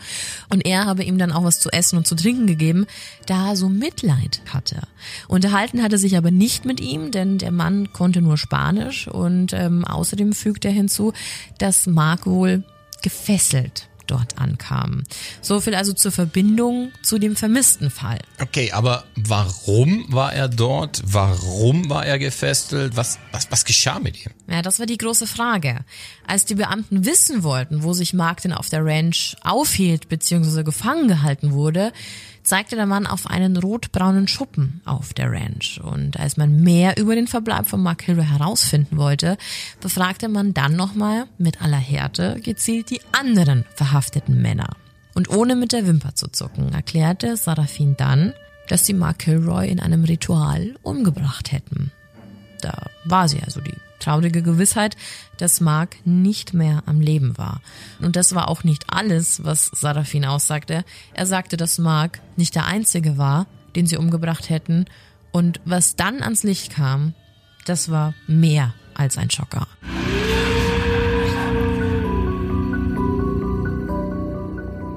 Und 0.49 0.65
er 0.65 0.85
habe 0.85 1.03
ihm 1.03 1.19
dann 1.19 1.33
auch 1.33 1.43
was 1.43 1.59
zu 1.59 1.71
essen 1.71 1.97
und 1.97 2.07
zu 2.07 2.15
trinken 2.15 2.47
gegeben, 2.47 2.87
da 3.27 3.49
er 3.49 3.57
so 3.57 3.69
Mitleid 3.69 4.41
hatte. 4.49 4.83
Unterhalten 5.27 5.83
hatte 5.83 5.99
sich 5.99 6.17
aber 6.17 6.31
nicht 6.31 6.65
mit 6.65 6.81
ihm, 6.81 7.11
denn 7.11 7.39
der 7.39 7.51
Mann 7.51 7.93
konnte 7.93 8.23
nur 8.23 8.39
Spanisch 8.39 9.09
und 9.09 9.53
ähm, 9.53 9.85
außerdem 9.85 10.33
fügt 10.33 10.65
er 10.65 10.71
hinzu, 10.71 11.13
dass 11.59 11.89
Mark 11.89 12.25
wohl 12.25 12.63
gefesselt 13.03 13.89
dort 14.07 14.38
ankamen. 14.38 15.05
So 15.40 15.61
viel 15.61 15.75
also 15.75 15.92
zur 15.92 16.12
Verbindung 16.12 16.92
zu 17.03 17.19
dem 17.19 17.37
vermissten 17.37 17.90
Fall. 17.90 18.19
Okay, 18.40 18.73
aber 18.73 19.05
warum 19.14 20.07
war 20.09 20.33
er 20.33 20.49
dort? 20.49 21.03
Warum 21.05 21.88
war 21.88 22.07
er 22.07 22.19
gefesselt? 22.19 22.97
Was, 22.97 23.19
was, 23.33 23.51
was 23.51 23.64
geschah 23.64 23.99
mit 23.99 24.25
ihm? 24.25 24.33
Ja, 24.49 24.62
das 24.62 24.79
war 24.79 24.87
die 24.87 24.99
große 24.99 25.27
Frage. 25.27 25.85
Als 26.27 26.45
die 26.45 26.55
Beamten 26.55 27.05
wissen 27.05 27.42
wollten, 27.42 27.83
wo 27.83 27.92
sich 27.92 28.14
Mark 28.14 28.42
denn 28.42 28.53
auf 28.53 28.69
der 28.69 28.85
Ranch 28.85 29.37
aufhielt 29.42 30.09
bzw. 30.09 30.62
gefangen 30.62 31.09
gehalten 31.09 31.53
wurde, 31.53 31.92
zeigte 32.47 32.77
der 32.77 32.87
Mann 32.87 33.07
auf 33.07 33.27
einen 33.27 33.57
rotbraunen 33.57 34.29
Schuppen 34.29 34.81
auf 34.85 35.13
der 35.15 35.31
Ranch. 35.31 35.81
Und 35.83 36.19
als 36.19 36.37
man 36.37 36.61
mehr 36.63 36.97
über 36.97 37.15
den 37.15 37.27
Verbleib 37.27 37.67
von 37.67 37.83
Mark 37.83 38.03
Hilre 38.03 38.29
herausfinden 38.29 38.97
wollte, 38.97 39.37
befragte 39.81 40.29
man 40.29 40.55
dann 40.55 40.77
nochmal 40.77 41.27
mit 41.39 41.61
aller 41.61 41.77
Härte 41.77 42.41
gezielt 42.41 42.91
die 42.91 43.01
anderen 43.13 43.65
verhafteten 43.75 44.41
Männer. 44.41 44.71
Und 45.15 45.31
ohne 45.31 45.57
mit 45.57 45.73
der 45.73 45.87
Wimper 45.87 46.15
zu 46.15 46.29
zucken, 46.29 46.73
erklärte 46.73 47.37
Sarafin 47.37 47.97
dann, 47.97 48.35
dass 48.69 48.87
sie 48.87 48.95
Mark 48.95 49.21
Kilroy 49.21 49.69
in 49.69 49.81
einem 49.81 50.05
Ritual 50.05 50.75
umgebracht 50.83 51.53
hätten. 51.53 51.91
Da 52.61 52.87
war 53.05 53.29
sie 53.29 53.43
also 53.43 53.61
die 53.61 53.75
traurige 53.99 54.43
Gewissheit, 54.43 54.97
dass 55.39 55.61
Mark 55.61 55.97
nicht 56.05 56.55
mehr 56.55 56.83
am 56.87 57.01
Leben 57.01 57.37
war. 57.39 57.61
Und 58.01 58.17
das 58.17 58.35
war 58.35 58.49
auch 58.49 58.65
nicht 58.65 58.85
alles, 58.89 59.45
was 59.45 59.67
Sarafin 59.67 60.25
aussagte. 60.25 60.85
Er 61.15 61.27
sagte, 61.27 61.57
dass 61.57 61.79
Mark 61.79 62.21
nicht 62.37 62.55
der 62.55 62.67
Einzige 62.67 63.19
war, 63.19 63.47
den 63.75 63.87
sie 63.87 63.97
umgebracht 63.97 64.51
hätten. 64.51 64.87
Und 65.33 65.61
was 65.65 65.97
dann 65.97 66.23
ans 66.23 66.43
Licht 66.43 66.73
kam, 66.73 67.15
das 67.67 67.91
war 67.91 68.15
mehr 68.27 68.75
als 68.95 69.19
ein 69.19 69.31
Schocker. 69.31 69.67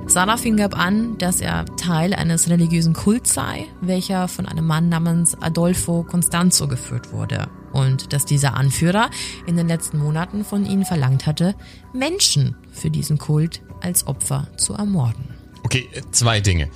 Sarafin 0.09 0.57
gab 0.57 0.75
an, 0.75 1.19
dass 1.19 1.39
er 1.39 1.65
Teil 1.77 2.15
eines 2.15 2.49
religiösen 2.49 2.93
Kults 2.93 3.35
sei, 3.35 3.67
welcher 3.79 4.27
von 4.27 4.47
einem 4.47 4.65
Mann 4.65 4.89
namens 4.89 5.39
Adolfo 5.39 6.01
Constanzo 6.01 6.67
geführt 6.67 7.11
wurde. 7.11 7.47
Und 7.73 8.11
dass 8.11 8.25
dieser 8.25 8.55
Anführer 8.55 9.11
in 9.45 9.55
den 9.55 9.67
letzten 9.67 9.99
Monaten 9.99 10.43
von 10.43 10.65
ihnen 10.65 10.83
verlangt 10.83 11.27
hatte, 11.27 11.53
Menschen 11.93 12.55
für 12.71 12.89
diesen 12.89 13.19
Kult 13.19 13.61
als 13.81 14.07
Opfer 14.07 14.47
zu 14.57 14.73
ermorden. 14.73 15.35
Okay, 15.63 15.87
zwei 16.09 16.41
Dinge. 16.41 16.69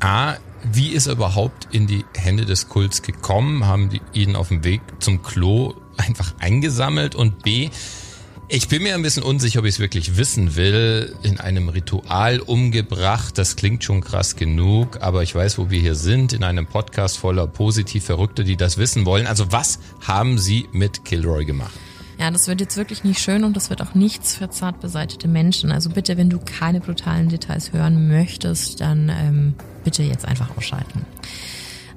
A, 0.00 0.34
wie 0.70 0.90
ist 0.90 1.06
er 1.06 1.14
überhaupt 1.14 1.68
in 1.72 1.86
die 1.86 2.04
Hände 2.14 2.44
des 2.44 2.68
Kults 2.68 3.00
gekommen? 3.00 3.64
Haben 3.64 3.88
die 3.88 4.02
ihn 4.12 4.36
auf 4.36 4.48
dem 4.48 4.64
Weg 4.64 4.82
zum 5.00 5.22
Klo 5.22 5.72
einfach 5.96 6.34
eingesammelt? 6.40 7.14
Und 7.14 7.42
B, 7.42 7.70
ich 8.48 8.68
bin 8.68 8.82
mir 8.84 8.94
ein 8.94 9.02
bisschen 9.02 9.24
unsicher, 9.24 9.60
ob 9.60 9.66
ich 9.66 9.74
es 9.74 9.80
wirklich 9.80 10.16
wissen 10.16 10.54
will. 10.54 11.14
In 11.22 11.40
einem 11.40 11.68
Ritual 11.68 12.38
umgebracht, 12.38 13.38
das 13.38 13.56
klingt 13.56 13.82
schon 13.82 14.00
krass 14.00 14.36
genug, 14.36 15.02
aber 15.02 15.22
ich 15.22 15.34
weiß, 15.34 15.58
wo 15.58 15.70
wir 15.70 15.80
hier 15.80 15.96
sind, 15.96 16.32
in 16.32 16.44
einem 16.44 16.66
Podcast 16.66 17.18
voller 17.18 17.48
positiv 17.48 18.04
Verrückte, 18.04 18.44
die 18.44 18.56
das 18.56 18.78
wissen 18.78 19.04
wollen. 19.04 19.26
Also 19.26 19.50
was 19.50 19.80
haben 20.06 20.38
Sie 20.38 20.68
mit 20.72 21.04
Kilroy 21.04 21.44
gemacht? 21.44 21.74
Ja, 22.18 22.30
das 22.30 22.46
wird 22.46 22.60
jetzt 22.60 22.76
wirklich 22.76 23.04
nicht 23.04 23.20
schön 23.20 23.44
und 23.44 23.56
das 23.56 23.68
wird 23.68 23.82
auch 23.82 23.94
nichts 23.94 24.36
für 24.36 24.48
zart 24.48 24.80
beseitete 24.80 25.28
Menschen. 25.28 25.72
Also 25.72 25.90
bitte, 25.90 26.16
wenn 26.16 26.30
du 26.30 26.38
keine 26.38 26.80
brutalen 26.80 27.28
Details 27.28 27.72
hören 27.72 28.08
möchtest, 28.08 28.80
dann 28.80 29.08
ähm, 29.08 29.54
bitte 29.84 30.02
jetzt 30.02 30.24
einfach 30.24 30.56
ausschalten. 30.56 31.04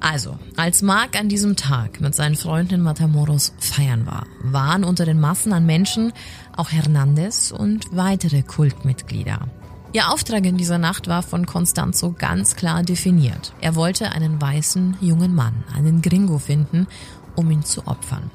Also, 0.00 0.38
als 0.56 0.80
Mark 0.80 1.18
an 1.18 1.28
diesem 1.28 1.56
Tag 1.56 2.00
mit 2.00 2.14
seinen 2.14 2.34
Freunden 2.34 2.74
in 2.74 2.80
Matamoros 2.80 3.52
feiern 3.58 4.06
war, 4.06 4.26
waren 4.42 4.82
unter 4.82 5.04
den 5.04 5.20
Massen 5.20 5.52
an 5.52 5.66
Menschen 5.66 6.12
auch 6.56 6.70
Hernandez 6.70 7.52
und 7.52 7.94
weitere 7.94 8.42
Kultmitglieder. 8.42 9.48
Ihr 9.92 10.08
Auftrag 10.08 10.46
in 10.46 10.56
dieser 10.56 10.78
Nacht 10.78 11.08
war 11.08 11.22
von 11.22 11.46
Constanzo 11.46 12.14
ganz 12.16 12.56
klar 12.56 12.82
definiert. 12.82 13.52
Er 13.60 13.74
wollte 13.74 14.12
einen 14.12 14.40
weißen 14.40 14.96
jungen 15.00 15.34
Mann, 15.34 15.64
einen 15.74 16.00
Gringo 16.00 16.38
finden, 16.38 16.86
um 17.34 17.50
ihn 17.50 17.64
zu 17.64 17.86
opfern. 17.86 18.30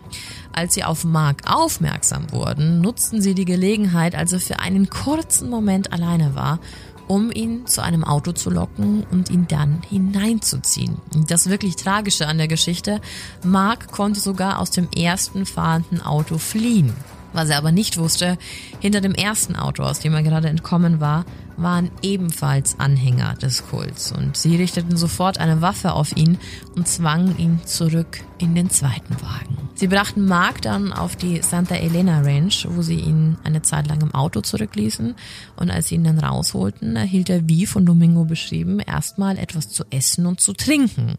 Als 0.53 0.73
sie 0.73 0.83
auf 0.83 1.03
Mark 1.03 1.43
aufmerksam 1.45 2.31
wurden, 2.31 2.81
nutzten 2.81 3.21
sie 3.21 3.35
die 3.35 3.45
Gelegenheit, 3.45 4.15
als 4.15 4.33
er 4.33 4.39
für 4.39 4.59
einen 4.59 4.89
kurzen 4.89 5.49
Moment 5.49 5.93
alleine 5.93 6.35
war, 6.35 6.59
um 7.07 7.31
ihn 7.31 7.67
zu 7.67 7.83
einem 7.83 8.03
Auto 8.03 8.31
zu 8.31 8.49
locken 8.49 9.05
und 9.11 9.29
ihn 9.29 9.47
dann 9.47 9.81
hineinzuziehen. 9.87 10.97
Das 11.27 11.49
wirklich 11.49 11.75
Tragische 11.75 12.27
an 12.27 12.37
der 12.37 12.47
Geschichte, 12.47 13.01
Mark 13.43 13.91
konnte 13.91 14.19
sogar 14.19 14.59
aus 14.59 14.71
dem 14.71 14.89
ersten 14.91 15.45
fahrenden 15.45 16.01
Auto 16.01 16.37
fliehen. 16.37 16.93
Was 17.33 17.49
er 17.49 17.57
aber 17.57 17.71
nicht 17.71 17.97
wusste, 17.97 18.37
hinter 18.79 19.01
dem 19.01 19.13
ersten 19.13 19.55
Auto, 19.55 19.83
aus 19.83 19.99
dem 19.99 20.13
er 20.13 20.23
gerade 20.23 20.47
entkommen 20.47 21.01
war, 21.01 21.25
waren 21.57 21.91
ebenfalls 22.01 22.79
Anhänger 22.79 23.35
des 23.35 23.67
Kults 23.67 24.11
und 24.11 24.35
sie 24.37 24.55
richteten 24.55 24.97
sofort 24.97 25.39
eine 25.39 25.61
Waffe 25.61 25.93
auf 25.93 26.15
ihn 26.15 26.37
und 26.75 26.87
zwangen 26.87 27.37
ihn 27.37 27.59
zurück 27.65 28.21
in 28.37 28.55
den 28.55 28.69
zweiten 28.69 29.15
Wagen. 29.21 29.57
Sie 29.75 29.87
brachten 29.87 30.25
Mark 30.25 30.61
dann 30.61 30.93
auf 30.93 31.15
die 31.15 31.41
Santa 31.41 31.75
Elena 31.75 32.21
Ranch, 32.21 32.65
wo 32.69 32.81
sie 32.81 32.99
ihn 32.99 33.37
eine 33.43 33.61
Zeit 33.61 33.87
lang 33.87 34.01
im 34.01 34.13
Auto 34.13 34.41
zurückließen 34.41 35.15
und 35.57 35.69
als 35.69 35.87
sie 35.87 35.95
ihn 35.95 36.05
dann 36.05 36.19
rausholten, 36.19 36.95
erhielt 36.95 37.29
er, 37.29 37.47
wie 37.47 37.65
von 37.65 37.85
Domingo 37.85 38.23
beschrieben, 38.23 38.79
erstmal 38.79 39.37
etwas 39.37 39.69
zu 39.69 39.83
essen 39.89 40.25
und 40.25 40.39
zu 40.39 40.53
trinken. 40.53 41.15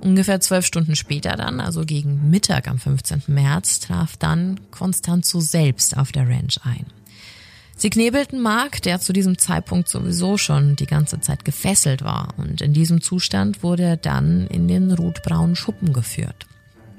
Ungefähr 0.00 0.40
zwölf 0.40 0.64
Stunden 0.64 0.96
später 0.96 1.32
dann, 1.32 1.60
also 1.60 1.84
gegen 1.84 2.30
Mittag 2.30 2.68
am 2.68 2.78
15. 2.78 3.24
März, 3.26 3.80
traf 3.80 4.16
dann 4.16 4.58
Constanzo 4.70 5.40
selbst 5.40 5.96
auf 5.96 6.10
der 6.12 6.28
Ranch 6.28 6.58
ein. 6.64 6.86
Sie 7.80 7.88
knebelten 7.88 8.42
Mark, 8.42 8.82
der 8.82 9.00
zu 9.00 9.14
diesem 9.14 9.38
Zeitpunkt 9.38 9.88
sowieso 9.88 10.36
schon 10.36 10.76
die 10.76 10.84
ganze 10.84 11.18
Zeit 11.20 11.46
gefesselt 11.46 12.04
war, 12.04 12.34
und 12.36 12.60
in 12.60 12.74
diesem 12.74 13.00
Zustand 13.00 13.62
wurde 13.62 13.84
er 13.84 13.96
dann 13.96 14.46
in 14.48 14.68
den 14.68 14.92
rotbraunen 14.92 15.56
Schuppen 15.56 15.94
geführt. 15.94 16.46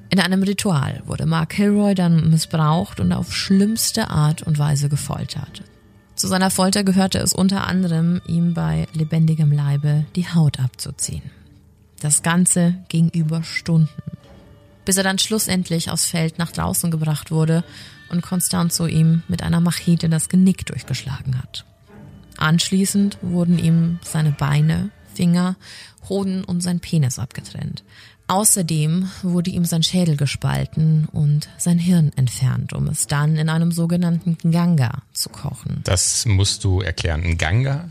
In 0.09 0.19
einem 0.19 0.41
Ritual 0.41 1.03
wurde 1.05 1.27
Mark 1.27 1.53
Hilroy 1.53 1.93
dann 1.93 2.31
missbraucht 2.31 2.99
und 2.99 3.13
auf 3.13 3.31
schlimmste 3.31 4.09
Art 4.09 4.41
und 4.41 4.57
Weise 4.57 4.89
gefoltert. 4.89 5.61
Zu 6.15 6.27
seiner 6.27 6.49
Folter 6.49 6.83
gehörte 6.83 7.19
es 7.19 7.31
unter 7.31 7.67
anderem, 7.67 8.19
ihm 8.25 8.55
bei 8.55 8.87
lebendigem 8.93 9.51
Leibe 9.51 10.05
die 10.15 10.29
Haut 10.33 10.59
abzuziehen. 10.59 11.29
Das 11.99 12.23
Ganze 12.23 12.73
ging 12.89 13.09
über 13.09 13.43
Stunden, 13.43 14.01
bis 14.83 14.97
er 14.97 15.03
dann 15.03 15.19
schlussendlich 15.19 15.91
aufs 15.91 16.07
Feld 16.07 16.39
nach 16.39 16.51
draußen 16.51 16.89
gebracht 16.89 17.29
wurde 17.29 17.63
und 18.11 18.21
Constanzo 18.21 18.85
ihm 18.85 19.23
mit 19.27 19.41
einer 19.43 19.61
Machete 19.61 20.09
das 20.09 20.29
Genick 20.29 20.65
durchgeschlagen 20.65 21.37
hat. 21.37 21.65
Anschließend 22.37 23.17
wurden 23.21 23.59
ihm 23.59 23.99
seine 24.03 24.31
Beine, 24.31 24.89
Finger, 25.13 25.55
Hoden 26.09 26.43
und 26.43 26.61
sein 26.61 26.79
Penis 26.79 27.19
abgetrennt. 27.19 27.83
Außerdem 28.27 29.09
wurde 29.23 29.51
ihm 29.51 29.65
sein 29.65 29.83
Schädel 29.83 30.15
gespalten 30.15 31.07
und 31.11 31.49
sein 31.57 31.77
Hirn 31.77 32.13
entfernt, 32.15 32.71
um 32.71 32.87
es 32.87 33.07
dann 33.07 33.35
in 33.35 33.49
einem 33.49 33.73
sogenannten 33.73 34.37
Ganga 34.51 35.01
zu 35.11 35.29
kochen. 35.29 35.81
Das 35.83 36.25
musst 36.25 36.63
du 36.63 36.79
erklären. 36.79 37.37
Ganga? 37.37 37.89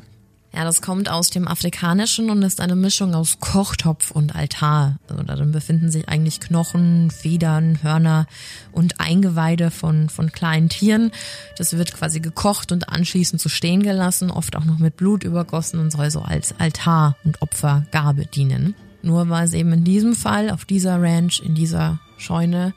Ja, 0.53 0.65
das 0.65 0.83
kommt 0.83 1.09
aus 1.09 1.31
dem 1.31 1.47
Afrikanischen 1.47 2.29
und 2.29 2.43
ist 2.43 2.61
eine 2.61 2.75
Mischung 2.75 3.15
aus 3.15 3.39
Kochtopf 3.39 4.11
und 4.11 4.35
Altar. 4.35 4.99
Also 5.09 5.23
darin 5.23 5.53
befinden 5.53 5.91
sich 5.91 6.09
eigentlich 6.09 6.41
Knochen, 6.41 7.13
Federn, 7.13 7.79
Hörner 7.83 8.27
und 8.73 9.01
Eingeweide 9.01 9.71
von, 9.71 10.09
von 10.09 10.33
kleinen 10.33 10.69
Tieren. 10.69 11.13
Das 11.57 11.77
wird 11.77 11.95
quasi 11.95 12.19
gekocht 12.19 12.73
und 12.73 12.89
anschließend 12.89 13.41
zu 13.41 13.49
stehen 13.49 13.85
gelassen, 13.85 14.33
oft 14.33 14.57
auch 14.57 14.65
noch 14.65 14.79
mit 14.79 14.97
Blut 14.97 15.23
übergossen 15.23 15.79
und 15.79 15.93
soll 15.93 16.11
so 16.11 16.23
als 16.23 16.59
Altar 16.59 17.17
und 17.25 17.43
Opfergabe 17.43 18.27
dienen. 18.27 18.75
Nur 19.03 19.29
war 19.29 19.45
es 19.45 19.53
eben 19.53 19.73
in 19.73 19.85
diesem 19.85 20.17
Fall, 20.17 20.51
auf 20.51 20.65
dieser 20.65 21.01
Ranch, 21.01 21.41
in 21.45 21.55
dieser 21.55 22.01
Scheune, 22.19 22.75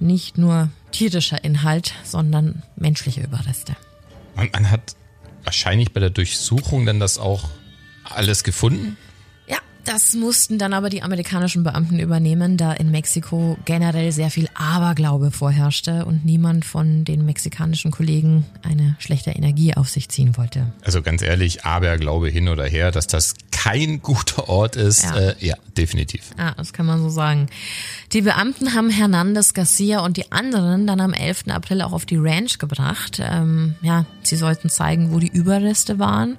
nicht 0.00 0.38
nur 0.38 0.70
tierischer 0.90 1.42
Inhalt, 1.44 1.94
sondern 2.04 2.62
menschliche 2.74 3.22
Überreste. 3.22 3.76
Und 4.36 4.52
man 4.52 4.70
hat 4.70 4.96
wahrscheinlich 5.46 5.92
bei 5.92 6.00
der 6.00 6.10
Durchsuchung 6.10 6.84
dann 6.84 7.00
das 7.00 7.18
auch 7.18 7.48
alles 8.04 8.44
gefunden? 8.44 8.98
Das 9.86 10.14
mussten 10.14 10.58
dann 10.58 10.72
aber 10.72 10.90
die 10.90 11.02
amerikanischen 11.04 11.62
Beamten 11.62 12.00
übernehmen, 12.00 12.56
da 12.56 12.72
in 12.72 12.90
Mexiko 12.90 13.56
generell 13.64 14.10
sehr 14.10 14.30
viel 14.30 14.48
Aberglaube 14.54 15.30
vorherrschte 15.30 16.04
und 16.04 16.24
niemand 16.24 16.64
von 16.64 17.04
den 17.04 17.24
mexikanischen 17.24 17.92
Kollegen 17.92 18.44
eine 18.64 18.96
schlechte 18.98 19.30
Energie 19.30 19.74
auf 19.74 19.88
sich 19.88 20.08
ziehen 20.08 20.36
wollte. 20.36 20.72
Also 20.82 21.02
ganz 21.02 21.22
ehrlich, 21.22 21.64
Aberglaube 21.64 22.28
hin 22.28 22.48
oder 22.48 22.64
her, 22.66 22.90
dass 22.90 23.06
das 23.06 23.34
kein 23.52 24.02
guter 24.02 24.48
Ort 24.48 24.74
ist, 24.74 25.04
Ja. 25.04 25.16
äh, 25.18 25.34
ja 25.38 25.54
definitiv. 25.76 26.30
Ja, 26.36 26.52
das 26.56 26.72
kann 26.72 26.86
man 26.86 27.00
so 27.00 27.08
sagen. 27.08 27.46
Die 28.12 28.22
Beamten 28.22 28.74
haben 28.74 28.90
Hernandez 28.90 29.54
Garcia 29.54 30.00
und 30.00 30.16
die 30.16 30.32
anderen 30.32 30.88
dann 30.88 31.00
am 31.00 31.12
11. 31.12 31.44
April 31.48 31.80
auch 31.82 31.92
auf 31.92 32.06
die 32.06 32.16
Ranch 32.16 32.58
gebracht. 32.58 33.20
Ähm, 33.22 33.76
ja, 33.82 34.04
sie 34.24 34.36
sollten 34.36 34.68
zeigen, 34.68 35.12
wo 35.12 35.20
die 35.20 35.28
Überreste 35.28 36.00
waren. 36.00 36.36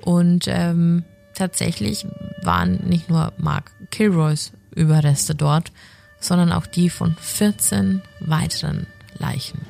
Und 0.00 0.46
ähm, 0.48 1.04
tatsächlich 1.36 2.06
waren 2.42 2.80
nicht 2.84 3.08
nur 3.08 3.32
Mark 3.38 3.70
Kilroys 3.90 4.52
Überreste 4.74 5.34
dort, 5.34 5.72
sondern 6.20 6.52
auch 6.52 6.66
die 6.66 6.90
von 6.90 7.16
14 7.20 8.02
weiteren 8.20 8.86
Leichen. 9.18 9.60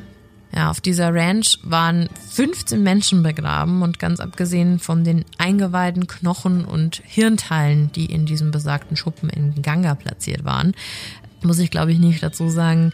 Ja, 0.55 0.71
auf 0.71 0.81
dieser 0.81 1.13
Ranch 1.13 1.59
waren 1.65 2.09
15 2.31 2.83
Menschen 2.83 3.23
begraben 3.23 3.83
und 3.83 3.99
ganz 3.99 4.21
abgesehen 4.21 4.79
von 4.79 5.05
den 5.05 5.25
Eingeweiden, 5.37 6.07
Knochen 6.07 6.65
und 6.65 7.03
Hirnteilen, 7.05 7.93
die 7.93 8.07
in 8.07 8.25
diesem 8.25 8.53
besagten 8.53 8.97
Schuppen 8.97 9.29
in 9.29 9.61
Ganga 9.61 9.95
platziert 9.95 10.45
waren, 10.45 10.75
muss 11.43 11.59
ich 11.59 11.71
glaube 11.71 11.93
ich 11.93 11.99
nicht 11.99 12.23
dazu 12.23 12.49
sagen, 12.49 12.93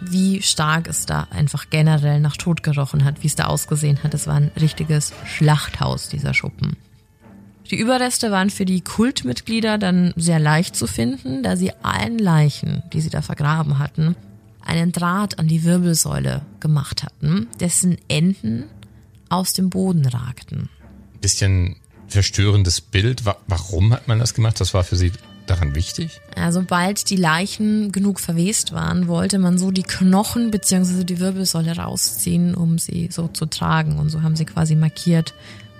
wie 0.00 0.42
stark 0.42 0.88
es 0.88 1.06
da 1.06 1.28
einfach 1.30 1.70
generell 1.70 2.20
nach 2.20 2.36
Tod 2.36 2.62
gerochen 2.62 3.04
hat, 3.04 3.22
wie 3.22 3.28
es 3.28 3.36
da 3.36 3.44
ausgesehen 3.44 4.02
hat. 4.02 4.12
Es 4.12 4.26
war 4.26 4.34
ein 4.34 4.50
richtiges 4.60 5.12
Schlachthaus, 5.24 6.08
dieser 6.08 6.34
Schuppen. 6.34 6.76
Die 7.70 7.76
Überreste 7.78 8.30
waren 8.30 8.50
für 8.50 8.64
die 8.64 8.82
Kultmitglieder 8.82 9.78
dann 9.78 10.12
sehr 10.16 10.38
leicht 10.38 10.76
zu 10.76 10.86
finden, 10.86 11.42
da 11.42 11.56
sie 11.56 11.72
allen 11.82 12.18
Leichen, 12.18 12.82
die 12.92 13.00
sie 13.00 13.10
da 13.10 13.22
vergraben 13.22 13.78
hatten, 13.78 14.16
einen 14.64 14.92
Draht 14.92 15.38
an 15.38 15.48
die 15.48 15.64
Wirbelsäule 15.64 16.42
gemacht 16.60 17.02
hatten, 17.02 17.48
dessen 17.60 17.96
Enden 18.08 18.64
aus 19.28 19.52
dem 19.54 19.70
Boden 19.70 20.06
ragten. 20.06 20.68
Bisschen 21.20 21.76
verstörendes 22.08 22.80
Bild. 22.80 23.24
Wa- 23.24 23.36
Warum 23.46 23.92
hat 23.92 24.08
man 24.08 24.18
das 24.18 24.34
gemacht? 24.34 24.60
Das 24.60 24.74
war 24.74 24.84
für 24.84 24.96
Sie 24.96 25.12
daran 25.46 25.74
wichtig? 25.74 26.20
Ja, 26.36 26.52
sobald 26.52 27.10
die 27.10 27.16
Leichen 27.16 27.92
genug 27.92 28.20
verwest 28.20 28.72
waren, 28.72 29.08
wollte 29.08 29.38
man 29.38 29.58
so 29.58 29.70
die 29.70 29.82
Knochen 29.82 30.50
bzw. 30.50 31.04
die 31.04 31.18
Wirbelsäule 31.18 31.76
rausziehen, 31.76 32.54
um 32.54 32.78
sie 32.78 33.08
so 33.10 33.28
zu 33.28 33.46
tragen. 33.46 33.98
Und 33.98 34.10
so 34.10 34.22
haben 34.22 34.36
sie 34.36 34.44
quasi 34.46 34.74
markiert, 34.76 35.34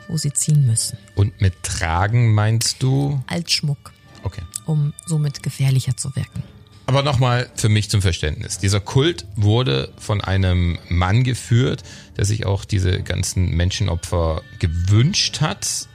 wo 0.08 0.16
sie 0.16 0.32
ziehen 0.32 0.66
müssen. 0.66 0.98
Und 1.14 1.40
mit 1.40 1.62
Tragen 1.62 2.32
meinst 2.34 2.82
du? 2.82 3.22
Als 3.26 3.52
Schmuck, 3.52 3.92
Okay. 4.22 4.42
um 4.66 4.92
somit 5.06 5.42
gefährlicher 5.42 5.96
zu 5.96 6.14
wirken. 6.16 6.42
Aber 6.86 7.02
nochmal 7.02 7.48
für 7.56 7.70
mich 7.70 7.88
zum 7.88 8.02
Verständnis. 8.02 8.58
Dieser 8.58 8.78
Kult 8.80 9.26
wurde 9.36 9.90
von 9.96 10.20
einem 10.20 10.78
Mann 10.90 11.24
geführt, 11.24 11.82
der 12.18 12.26
sich 12.26 12.44
auch 12.44 12.66
diese 12.66 13.02
ganzen 13.02 13.50
Menschenopfer 13.56 14.42
gewünscht 14.58 15.40
hat, 15.40 15.88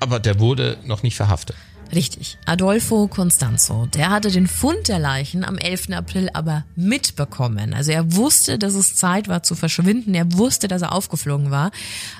aber 0.00 0.20
der 0.20 0.40
wurde 0.40 0.78
noch 0.86 1.02
nicht 1.02 1.16
verhaftet. 1.16 1.56
Richtig. 1.92 2.38
Adolfo 2.44 3.06
Constanzo, 3.06 3.86
der 3.86 4.10
hatte 4.10 4.30
den 4.30 4.48
Fund 4.48 4.88
der 4.88 4.98
Leichen 4.98 5.44
am 5.44 5.58
11. 5.58 5.90
April 5.92 6.28
aber 6.32 6.64
mitbekommen. 6.76 7.72
Also 7.74 7.92
er 7.92 8.14
wusste, 8.14 8.58
dass 8.58 8.74
es 8.74 8.96
Zeit 8.96 9.28
war 9.28 9.42
zu 9.42 9.54
verschwinden. 9.54 10.14
Er 10.14 10.32
wusste, 10.32 10.66
dass 10.68 10.82
er 10.82 10.92
aufgeflogen 10.92 11.50
war. 11.50 11.70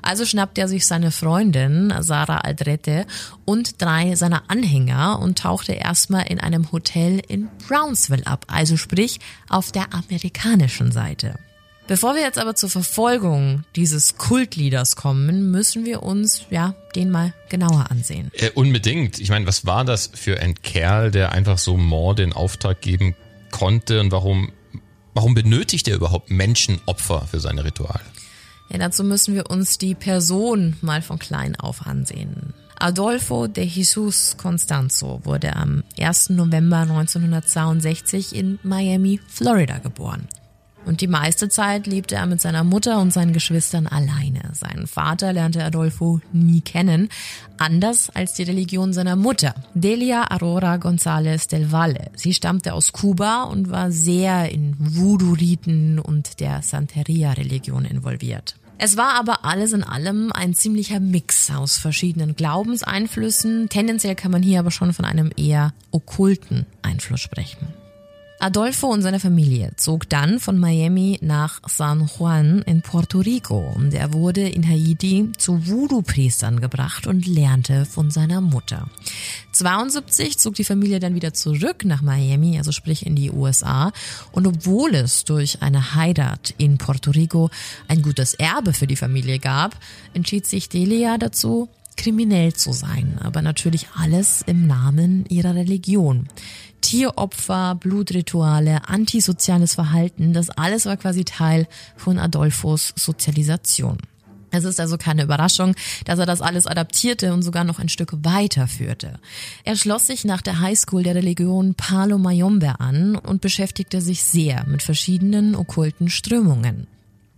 Also 0.02 0.24
schnappte 0.24 0.60
er 0.60 0.68
sich 0.68 0.86
seine 0.86 1.10
Freundin 1.10 1.92
Sarah 2.00 2.38
Aldrete 2.38 3.06
und 3.44 3.82
drei 3.82 4.14
seiner 4.14 4.44
Anhänger 4.48 5.18
und 5.20 5.38
tauchte 5.38 5.72
erstmal 5.72 6.26
in 6.28 6.40
einem 6.40 6.70
Hotel 6.70 7.20
in 7.26 7.48
Brownsville 7.66 8.26
ab. 8.26 8.46
Also 8.48 8.76
sprich 8.76 9.18
auf 9.48 9.72
der 9.72 9.92
amerikanischen 9.92 10.92
Seite. 10.92 11.34
Bevor 11.86 12.14
wir 12.14 12.22
jetzt 12.22 12.38
aber 12.38 12.54
zur 12.54 12.70
Verfolgung 12.70 13.64
dieses 13.76 14.16
Kultleaders 14.16 14.96
kommen, 14.96 15.50
müssen 15.50 15.84
wir 15.84 16.02
uns, 16.02 16.46
ja, 16.48 16.74
den 16.96 17.10
mal 17.10 17.34
genauer 17.50 17.90
ansehen. 17.90 18.30
Äh, 18.32 18.50
unbedingt. 18.54 19.20
Ich 19.20 19.28
meine, 19.28 19.46
was 19.46 19.66
war 19.66 19.84
das 19.84 20.10
für 20.14 20.40
ein 20.40 20.54
Kerl, 20.54 21.10
der 21.10 21.32
einfach 21.32 21.58
so 21.58 21.76
Mord 21.76 22.20
in 22.20 22.32
Auftrag 22.32 22.80
geben 22.80 23.14
konnte 23.50 24.00
und 24.00 24.12
warum, 24.12 24.50
warum 25.12 25.34
benötigt 25.34 25.86
er 25.86 25.96
überhaupt 25.96 26.30
Menschenopfer 26.30 27.28
für 27.30 27.40
seine 27.40 27.64
Rituale? 27.64 28.00
Ja, 28.70 28.78
dazu 28.78 29.04
müssen 29.04 29.34
wir 29.34 29.50
uns 29.50 29.76
die 29.76 29.94
Person 29.94 30.76
mal 30.80 31.02
von 31.02 31.18
klein 31.18 31.54
auf 31.54 31.86
ansehen. 31.86 32.54
Adolfo 32.76 33.46
de 33.46 33.64
Jesus 33.64 34.36
Constanzo 34.38 35.20
wurde 35.24 35.54
am 35.54 35.84
1. 35.98 36.30
November 36.30 36.78
1962 36.78 38.34
in 38.34 38.58
Miami, 38.62 39.20
Florida 39.28 39.78
geboren. 39.78 40.26
Und 40.84 41.00
die 41.00 41.06
meiste 41.06 41.48
Zeit 41.48 41.86
lebte 41.86 42.16
er 42.16 42.26
mit 42.26 42.40
seiner 42.40 42.64
Mutter 42.64 43.00
und 43.00 43.12
seinen 43.12 43.32
Geschwistern 43.32 43.86
alleine. 43.86 44.50
Seinen 44.52 44.86
Vater 44.86 45.32
lernte 45.32 45.64
Adolfo 45.64 46.20
nie 46.32 46.60
kennen, 46.60 47.08
anders 47.58 48.10
als 48.10 48.34
die 48.34 48.42
Religion 48.42 48.92
seiner 48.92 49.16
Mutter, 49.16 49.54
Delia 49.74 50.30
Aurora 50.30 50.76
González 50.76 51.48
del 51.48 51.72
Valle. 51.72 52.10
Sie 52.16 52.34
stammte 52.34 52.74
aus 52.74 52.92
Kuba 52.92 53.44
und 53.44 53.70
war 53.70 53.90
sehr 53.90 54.50
in 54.50 54.76
Voodoo-Riten 54.78 55.98
und 55.98 56.40
der 56.40 56.62
Santeria-Religion 56.62 57.84
involviert. 57.84 58.56
Es 58.76 58.96
war 58.96 59.14
aber 59.14 59.44
alles 59.44 59.72
in 59.72 59.84
allem 59.84 60.32
ein 60.32 60.52
ziemlicher 60.52 61.00
Mix 61.00 61.50
aus 61.50 61.78
verschiedenen 61.78 62.34
Glaubenseinflüssen. 62.34 63.68
Tendenziell 63.68 64.16
kann 64.16 64.32
man 64.32 64.42
hier 64.42 64.58
aber 64.58 64.72
schon 64.72 64.92
von 64.92 65.04
einem 65.04 65.30
eher 65.36 65.72
okkulten 65.92 66.66
Einfluss 66.82 67.20
sprechen. 67.20 67.68
Adolfo 68.44 68.88
und 68.88 69.00
seine 69.00 69.20
Familie 69.20 69.72
zog 69.76 70.06
dann 70.10 70.38
von 70.38 70.58
Miami 70.58 71.18
nach 71.22 71.62
San 71.66 72.06
Juan 72.06 72.60
in 72.66 72.82
Puerto 72.82 73.20
Rico 73.20 73.72
und 73.74 73.94
er 73.94 74.12
wurde 74.12 74.46
in 74.46 74.68
Haiti 74.68 75.32
zu 75.38 75.66
Voodoo-Priestern 75.66 76.60
gebracht 76.60 77.06
und 77.06 77.26
lernte 77.26 77.86
von 77.86 78.10
seiner 78.10 78.42
Mutter. 78.42 78.86
72 79.52 80.36
zog 80.36 80.56
die 80.56 80.64
Familie 80.64 81.00
dann 81.00 81.14
wieder 81.14 81.32
zurück 81.32 81.86
nach 81.86 82.02
Miami, 82.02 82.58
also 82.58 82.70
sprich 82.70 83.06
in 83.06 83.16
die 83.16 83.30
USA 83.30 83.92
und 84.30 84.46
obwohl 84.46 84.94
es 84.94 85.24
durch 85.24 85.62
eine 85.62 85.94
Heirat 85.94 86.52
in 86.58 86.76
Puerto 86.76 87.12
Rico 87.12 87.48
ein 87.88 88.02
gutes 88.02 88.34
Erbe 88.34 88.74
für 88.74 88.86
die 88.86 88.96
Familie 88.96 89.38
gab, 89.38 89.74
entschied 90.12 90.46
sich 90.46 90.68
Delia 90.68 91.16
dazu, 91.16 91.70
kriminell 91.96 92.52
zu 92.52 92.72
sein, 92.72 93.18
aber 93.22 93.40
natürlich 93.40 93.86
alles 93.96 94.42
im 94.42 94.66
Namen 94.66 95.24
ihrer 95.30 95.54
Religion. 95.54 96.28
Tieropfer, 96.84 97.76
Blutrituale, 97.76 98.86
antisoziales 98.86 99.74
Verhalten, 99.74 100.34
das 100.34 100.50
alles 100.50 100.84
war 100.84 100.98
quasi 100.98 101.24
Teil 101.24 101.66
von 101.96 102.18
Adolfos 102.18 102.92
Sozialisation. 102.94 103.96
Es 104.50 104.64
ist 104.64 104.78
also 104.78 104.98
keine 104.98 105.22
Überraschung, 105.22 105.74
dass 106.04 106.18
er 106.18 106.26
das 106.26 106.42
alles 106.42 106.66
adaptierte 106.66 107.32
und 107.32 107.42
sogar 107.42 107.64
noch 107.64 107.78
ein 107.78 107.88
Stück 107.88 108.12
weiterführte. 108.22 109.18
Er 109.64 109.76
schloss 109.76 110.08
sich 110.08 110.26
nach 110.26 110.42
der 110.42 110.60
Highschool 110.60 111.02
der 111.02 111.14
Religion 111.14 111.74
Palo 111.74 112.18
Mayombe 112.18 112.78
an 112.78 113.16
und 113.16 113.40
beschäftigte 113.40 114.02
sich 114.02 114.22
sehr 114.22 114.66
mit 114.66 114.82
verschiedenen 114.82 115.56
okkulten 115.56 116.10
Strömungen. 116.10 116.86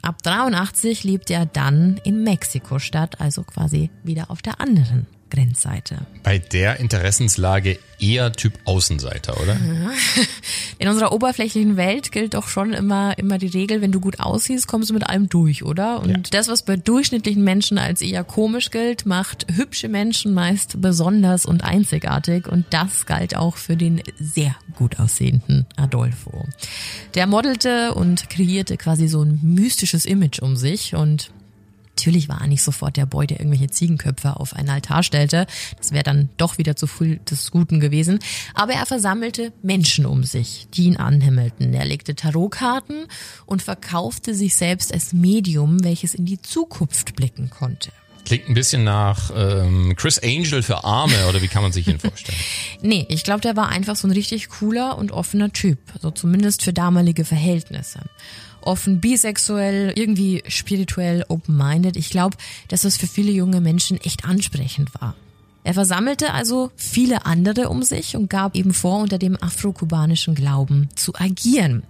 Ab 0.02 0.24
83 0.24 1.04
lebte 1.04 1.35
er 1.35 1.46
dann 1.46 2.00
in 2.02 2.24
Mexiko-Stadt, 2.24 3.20
also 3.20 3.44
quasi 3.44 3.90
wieder 4.02 4.28
auf 4.32 4.42
der 4.42 4.61
anderen 4.61 5.06
Grenzseite. 5.30 6.06
Bei 6.22 6.38
der 6.38 6.78
Interessenslage 6.80 7.78
eher 7.98 8.32
Typ 8.32 8.52
Außenseiter, 8.64 9.40
oder? 9.40 9.56
In 10.78 10.88
unserer 10.88 11.12
oberflächlichen 11.12 11.76
Welt 11.78 12.12
gilt 12.12 12.34
doch 12.34 12.48
schon 12.48 12.74
immer, 12.74 13.16
immer 13.18 13.38
die 13.38 13.46
Regel, 13.46 13.80
wenn 13.80 13.92
du 13.92 14.00
gut 14.00 14.20
aussiehst, 14.20 14.66
kommst 14.68 14.90
du 14.90 14.94
mit 14.94 15.08
allem 15.08 15.28
durch, 15.30 15.64
oder? 15.64 16.00
Und 16.00 16.10
Ja. 16.10 16.16
das, 16.30 16.48
was 16.48 16.62
bei 16.62 16.76
durchschnittlichen 16.76 17.42
Menschen 17.42 17.78
als 17.78 18.02
eher 18.02 18.22
komisch 18.24 18.70
gilt, 18.70 19.06
macht 19.06 19.46
hübsche 19.54 19.88
Menschen 19.88 20.34
meist 20.34 20.80
besonders 20.82 21.46
und 21.46 21.64
einzigartig. 21.64 22.46
Und 22.48 22.66
das 22.70 23.06
galt 23.06 23.34
auch 23.36 23.56
für 23.56 23.76
den 23.76 24.02
sehr 24.18 24.54
gut 24.74 24.98
aussehenden 24.98 25.66
Adolfo. 25.76 26.46
Der 27.14 27.26
modelte 27.26 27.94
und 27.94 28.28
kreierte 28.28 28.76
quasi 28.76 29.08
so 29.08 29.22
ein 29.22 29.40
mystisches 29.42 30.04
Image 30.04 30.40
um 30.40 30.56
sich 30.56 30.94
und 30.94 31.30
Natürlich 31.96 32.28
war 32.28 32.42
er 32.42 32.46
nicht 32.46 32.62
sofort 32.62 32.96
der 32.96 33.06
Boy, 33.06 33.26
der 33.26 33.40
irgendwelche 33.40 33.68
Ziegenköpfe 33.68 34.38
auf 34.38 34.54
einen 34.54 34.68
Altar 34.68 35.02
stellte. 35.02 35.46
Das 35.78 35.92
wäre 35.92 36.04
dann 36.04 36.28
doch 36.37 36.59
wieder 36.59 36.76
zu 36.76 36.87
viel 36.87 37.18
des 37.18 37.50
Guten 37.50 37.80
gewesen. 37.80 38.18
Aber 38.54 38.74
er 38.74 38.85
versammelte 38.85 39.52
Menschen 39.62 40.04
um 40.04 40.22
sich, 40.22 40.68
die 40.74 40.85
ihn 40.85 40.98
anhimmelten. 40.98 41.72
Er 41.72 41.87
legte 41.87 42.14
Tarotkarten 42.14 43.06
und 43.46 43.62
verkaufte 43.62 44.35
sich 44.35 44.56
selbst 44.56 44.92
als 44.92 45.14
Medium, 45.14 45.82
welches 45.82 46.14
in 46.14 46.26
die 46.26 46.40
Zukunft 46.42 47.16
blicken 47.16 47.48
konnte. 47.48 47.90
Klingt 48.26 48.48
ein 48.48 48.54
bisschen 48.54 48.82
nach 48.82 49.30
ähm, 49.35 49.94
Chris 49.96 50.18
Angel 50.18 50.61
für 50.62 50.82
Arme, 50.82 51.28
oder 51.28 51.40
wie 51.42 51.48
kann 51.48 51.62
man 51.62 51.70
sich 51.72 51.87
ihn 51.87 52.00
vorstellen? 52.00 52.38
Nee, 52.82 53.06
ich 53.09 53.24
glaube, 53.24 53.40
der 53.40 53.56
war 53.56 53.70
einfach 53.70 53.96
so 53.96 54.06
ein 54.06 54.11
richtig 54.12 54.48
cooler 54.48 54.98
und 54.98 55.11
offener 55.11 55.52
Typ. 55.52 55.78
So 56.02 56.11
zumindest 56.11 56.62
für 56.62 56.72
damalige 56.72 57.24
Verhältnisse. 57.24 58.00
Offen 58.66 59.00
bisexuell, 59.00 59.92
irgendwie 59.96 60.42
spirituell 60.48 61.24
open-minded. 61.29 61.96
Ich 61.96 62.11
glaube, 62.11 62.37
dass 62.68 62.83
das 62.83 62.96
für 62.96 63.07
viele 63.07 63.33
junge 63.33 63.61
Menschen 63.61 64.00
echt 64.00 64.24
ansprechend 64.24 64.94
war. 65.00 65.14
Er 65.64 65.74
versammelte 65.74 66.33
also 66.33 66.70
viele 66.76 67.26
andere 67.26 67.68
um 67.68 67.83
sich 67.83 68.14
und 68.14 68.31
gab 68.31 68.55
eben 68.55 68.72
vor, 68.72 69.00
unter 69.00 69.18
dem 69.18 69.37
afro-kubanischen 69.42 70.37
Glauben 70.37 70.88
zu 70.94 71.14
agieren. 71.16 71.83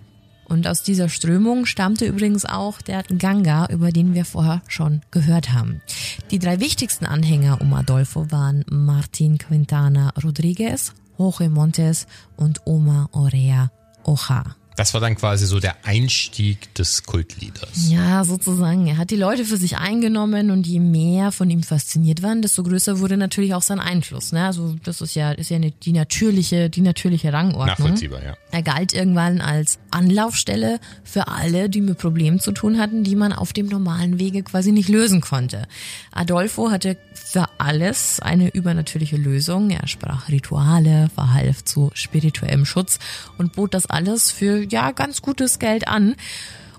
Und 0.49 0.67
aus 0.67 0.83
dieser 0.83 1.09
Strömung 1.09 1.67
stammte 1.67 2.07
übrigens 2.07 2.45
auch 2.45 2.81
der 2.81 3.03
Ganga, 3.03 3.67
über 3.67 3.91
den 3.91 4.15
wir 4.15 4.25
vorher 4.25 4.63
schon 4.69 5.03
gehört 5.11 5.53
haben. 5.53 5.83
Die 6.31 6.39
drei 6.39 6.61
wichtigsten 6.61 7.05
Anhänger 7.05 7.61
um 7.61 7.75
Adolfo 7.75 8.31
waren 8.31 8.65
Martin 8.71 9.39
Quintana 9.39 10.13
Rodriguez, 10.23 10.95
Jorge 11.19 11.51
Montes 11.51 12.07
und 12.37 12.63
Oma 12.65 13.09
Orea 13.13 13.71
Oja. 14.05 14.45
Das 14.77 14.93
war 14.93 15.01
dann 15.01 15.17
quasi 15.17 15.47
so 15.47 15.59
der 15.59 15.85
Einstieg 15.85 16.75
des 16.75 17.05
Kultleaders. 17.05 17.89
Ja, 17.89 18.25
sozusagen. 18.25 18.87
Er 18.87 18.99
hat 18.99 19.11
die 19.11 19.17
Leute 19.17 19.47
für 19.47 19.57
sich 19.57 19.79
eingenommen 19.79 20.51
und 20.51 20.67
je 20.67 20.81
mehr 20.81 21.33
von 21.33 21.49
ihm 21.49 21.63
fasziniert 21.63 22.23
waren, 22.23 22.43
desto 22.43 22.63
größer 22.63 23.01
wurde 23.01 23.17
natürlich 23.17 23.55
auch 23.55 23.63
sein 23.63 23.81
Einfluss. 23.81 24.33
Ne? 24.33 24.45
Also 24.45 24.77
das 24.85 25.01
ist 25.01 25.15
ja, 25.15 25.33
ist 25.33 25.49
ja 25.49 25.57
eine, 25.57 25.71
die 25.71 25.93
natürliche, 25.93 26.69
die 26.69 26.83
natürliche 26.83 27.33
Rangordnung. 27.33 27.67
Nachvollziehbar, 27.67 28.23
ja. 28.23 28.37
Er 28.51 28.63
galt 28.63 28.93
irgendwann 28.93 29.41
als 29.41 29.79
Anlaufstelle 29.91 30.79
für 31.05 31.29
alle, 31.29 31.71
die 31.71 31.81
mit 31.81 31.97
Problemen 31.97 32.39
zu 32.39 32.53
tun 32.53 32.79
hatten, 32.79 33.03
die 33.03 33.17
man 33.17 33.33
auf 33.33 33.55
dem 33.55 33.67
normalen 33.67 34.19
Wege 34.19 34.43
quasi 34.43 34.73
nicht 34.73 34.91
lösen 34.91 35.23
konnte. 35.23 35.67
Adolfo 36.13 36.71
hatte 36.71 36.99
für 37.15 37.49
alles 37.59 38.21
eine 38.21 38.51
übernatürliche 38.51 39.17
Lösung. 39.17 39.71
Er 39.71 39.87
sprach 39.89 40.29
Rituale, 40.29 41.09
verhalf 41.15 41.65
zu 41.65 41.91
spirituellem 41.95 42.67
Schutz 42.67 42.99
und 43.39 43.55
bot 43.55 43.75
das 43.75 43.87
alles 43.87 44.31
für 44.31 44.66
ja 44.73 44.93
ganz 44.93 45.23
gutes 45.23 45.59
Geld 45.59 45.89
an. 45.89 46.17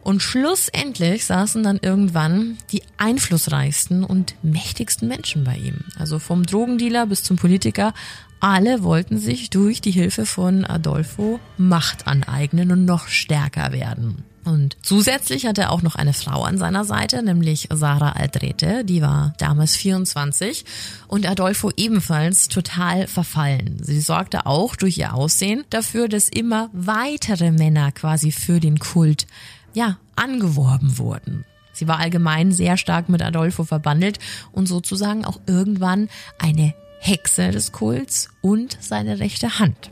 Und 0.01 0.21
schlussendlich 0.21 1.25
saßen 1.25 1.63
dann 1.63 1.79
irgendwann 1.81 2.57
die 2.71 2.81
einflussreichsten 2.95 4.05
und 4.05 4.35
mächtigsten 4.41 5.07
Menschen 5.07 5.43
bei 5.43 5.57
ihm. 5.57 5.81
Also 5.99 6.17
vom 6.17 6.45
Drogendealer 6.45 7.07
bis 7.07 7.23
zum 7.23 7.35
Politiker. 7.35 7.93
Alle 8.39 8.83
wollten 8.83 9.17
sich 9.17 9.49
durch 9.49 9.81
die 9.81 9.91
Hilfe 9.91 10.25
von 10.25 10.63
Adolfo 10.63 11.39
Macht 11.57 12.07
aneignen 12.07 12.71
und 12.71 12.85
noch 12.85 13.07
stärker 13.07 13.73
werden. 13.73 14.23
Und 14.47 14.77
zusätzlich 14.81 15.45
hatte 15.45 15.63
er 15.63 15.71
auch 15.73 15.81
noch 15.81 15.95
eine 15.95 16.13
Frau 16.13 16.43
an 16.43 16.57
seiner 16.57 16.85
Seite, 16.85 17.21
nämlich 17.21 17.67
Sarah 17.69 18.13
Aldrete, 18.13 18.85
die 18.85 19.01
war 19.01 19.33
damals 19.39 19.75
24 19.75 20.63
und 21.09 21.27
Adolfo 21.27 21.69
ebenfalls 21.75 22.47
total 22.47 23.07
verfallen. 23.07 23.77
Sie 23.81 23.99
sorgte 23.99 24.45
auch 24.45 24.77
durch 24.77 24.97
ihr 24.97 25.13
Aussehen 25.13 25.65
dafür, 25.69 26.07
dass 26.07 26.29
immer 26.29 26.69
weitere 26.71 27.51
Männer 27.51 27.91
quasi 27.91 28.31
für 28.31 28.61
den 28.61 28.79
Kult, 28.79 29.27
ja, 29.73 29.97
angeworben 30.15 30.97
wurden. 30.97 31.43
Sie 31.73 31.89
war 31.89 31.99
allgemein 31.99 32.53
sehr 32.53 32.77
stark 32.77 33.09
mit 33.09 33.21
Adolfo 33.21 33.65
verbandelt 33.65 34.17
und 34.53 34.67
sozusagen 34.67 35.25
auch 35.25 35.41
irgendwann 35.45 36.07
eine 36.39 36.73
Hexe 36.99 37.51
des 37.51 37.73
Kults 37.73 38.29
und 38.41 38.77
seine 38.79 39.19
rechte 39.19 39.59
Hand. 39.59 39.91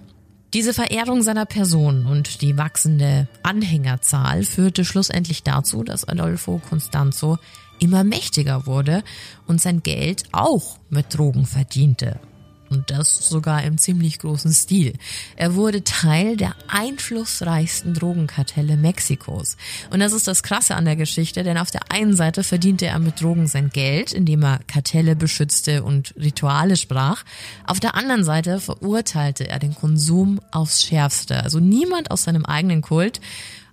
Diese 0.55 0.73
Verehrung 0.73 1.21
seiner 1.21 1.45
Person 1.45 2.05
und 2.05 2.41
die 2.41 2.57
wachsende 2.57 3.27
Anhängerzahl 3.43 4.45
führte 4.45 4.85
schlussendlich 4.85 5.43
dazu, 5.43 5.83
dass 5.83 6.07
Adolfo 6.07 6.61
Constanzo 6.69 7.39
immer 7.79 8.05
mächtiger 8.05 8.65
wurde 8.65 9.03
und 9.47 9.59
sein 9.59 9.83
Geld 9.83 10.23
auch 10.31 10.77
mit 10.89 11.13
Drogen 11.13 11.45
verdiente. 11.45 12.21
Und 12.69 12.89
das 12.89 13.29
sogar 13.29 13.63
im 13.63 13.77
ziemlich 13.77 14.19
großen 14.19 14.51
Stil. 14.51 14.93
Er 15.35 15.55
wurde 15.55 15.83
Teil 15.83 16.35
der 16.35 16.55
einflussreichsten 16.67 17.93
Drogenkartelle 17.93 18.75
Mexikos. 18.75 19.55
Und 19.91 19.99
das 19.99 20.13
ist 20.13 20.27
das 20.27 20.41
Krasse 20.41 20.75
an 20.75 20.85
der 20.85 20.95
Geschichte, 20.95 21.43
denn 21.43 21.57
auf 21.57 21.69
der 21.69 21.91
einen 21.91 22.15
Seite 22.15 22.43
verdiente 22.43 22.87
er 22.87 22.99
mit 22.99 23.21
Drogen 23.21 23.47
sein 23.47 23.69
Geld, 23.69 24.13
indem 24.13 24.43
er 24.43 24.59
Kartelle 24.67 25.15
beschützte 25.15 25.83
und 25.83 26.13
Rituale 26.17 26.75
sprach. 26.75 27.23
Auf 27.67 27.79
der 27.79 27.95
anderen 27.95 28.23
Seite 28.23 28.59
verurteilte 28.59 29.47
er 29.47 29.59
den 29.59 29.75
Konsum 29.75 30.41
aufs 30.51 30.83
Schärfste. 30.85 31.43
Also 31.43 31.59
niemand 31.59 32.09
aus 32.09 32.23
seinem 32.23 32.45
eigenen 32.45 32.81
Kult, 32.81 33.21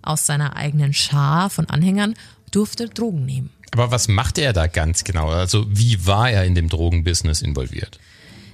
aus 0.02 0.26
seiner 0.26 0.56
eigenen 0.56 0.92
Schar 0.92 1.48
von 1.48 1.68
Anhängern 1.70 2.14
durfte 2.50 2.88
Drogen 2.88 3.24
nehmen. 3.24 3.50
Aber 3.72 3.90
was 3.90 4.06
machte 4.06 4.42
er 4.42 4.52
da 4.52 4.66
ganz 4.66 5.02
genau? 5.02 5.30
Also 5.30 5.64
wie 5.68 6.06
war 6.06 6.30
er 6.30 6.44
in 6.44 6.54
dem 6.54 6.68
Drogenbusiness 6.68 7.40
involviert? 7.40 7.98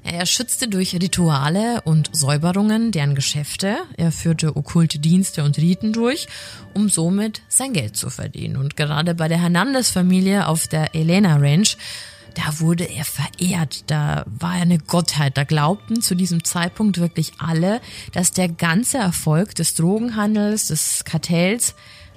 Er 0.05 0.27
schützte 0.27 0.69
durch 0.69 0.95
Rituale 0.95 1.83
und 1.83 2.11
Säuberungen 2.13 2.93
deren 2.93 3.15
Geschäfte, 3.15 3.79
er 3.97 4.13
führte 4.13 4.57
okkulte 4.57 4.99
Dienste 4.99 5.45
und 5.45 5.59
Riten 5.59 5.93
durch, 5.93 6.29
um 6.75 6.89
somit 6.89 7.43
sein 7.49 7.73
Geld 7.73 7.97
zu 7.97 8.09
verdienen. 8.11 8.57
Und 8.57 8.77
gerade 8.77 9.15
bei 9.15 9.29
der 9.29 9.41
Hernandez-Familie 9.41 10.47
auf 10.47 10.67
der 10.67 10.95
Elena 10.95 11.37
Ranch, 11.37 11.77
da 12.35 12.61
wurde 12.61 12.85
er 12.85 13.05
verehrt, 13.05 13.91
da 13.91 14.25
war 14.27 14.57
er 14.57 14.63
eine 14.63 14.79
Gottheit, 14.79 15.37
da 15.37 15.45
glaubten 15.45 16.01
zu 16.01 16.15
diesem 16.15 16.45
Zeitpunkt 16.45 16.99
wirklich 16.99 17.33
alle, 17.39 17.81
dass 18.13 18.33
der 18.33 18.49
ganze 18.49 18.99
Erfolg 18.99 19.55
des 19.57 19.75
Drogenhandels, 19.75 20.69
des 20.69 21.05
Kartells 21.05 21.75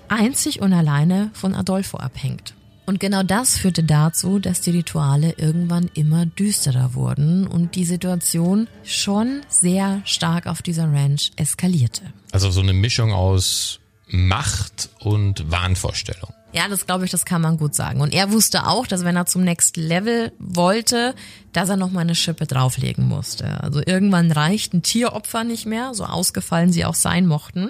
einzig 0.10 0.62
und 0.62 0.74
alleine 0.74 1.32
von 1.34 1.56
Adolfo 1.56 1.98
abhängt. 1.98 2.54
Und 2.86 3.00
genau 3.00 3.24
das 3.24 3.58
führte 3.58 3.84
dazu, 3.84 4.40
dass 4.40 4.62
die 4.62 4.72
Rituale 4.72 5.36
irgendwann 5.38 5.90
immer 5.94 6.26
düsterer 6.26 6.94
wurden 6.94 7.48
und 7.48 7.76
die 7.76 7.86
Situation 7.86 8.68
schon 8.84 9.42
sehr 9.50 10.02
stark 10.06 10.48
auf 10.48 10.62
dieser 10.62 10.92
Ranch 10.92 11.32
eskalierte. 11.36 12.02
Also 12.32 12.52
so 12.52 12.62
eine 12.62 12.74
Mischung 12.74 13.14
aus 13.14 13.80
Macht 14.08 14.90
und 15.00 15.50
Wahnvorstellung. 15.50 16.34
Ja, 16.54 16.68
das 16.68 16.86
glaube 16.86 17.06
ich, 17.06 17.12
das 17.12 17.24
kann 17.24 17.42
man 17.42 17.58
gut 17.58 17.76
sagen. 17.76 18.02
Und 18.02 18.14
er 18.14 18.32
wusste 18.32 18.68
auch, 18.68 18.86
dass 18.86 19.06
wenn 19.06 19.16
er 19.16 19.26
zum 19.26 19.44
Next 19.44 19.78
Level 19.78 20.34
wollte, 20.38 21.16
dass 21.54 21.70
er 21.70 21.78
noch 21.78 21.92
mal 21.92 22.02
eine 22.02 22.16
Schippe 22.16 22.46
drauflegen 22.46 23.08
musste. 23.08 23.62
Also 23.64 23.82
irgendwann 23.86 24.32
reichten 24.32 24.84
Tieropfer 24.84 25.46
nicht 25.46 25.66
mehr, 25.66 25.94
so 25.94 26.04
ausgefallen 26.04 26.74
sie 26.74 26.84
auch 26.84 26.96
sein 26.96 27.26
mochten. 27.26 27.70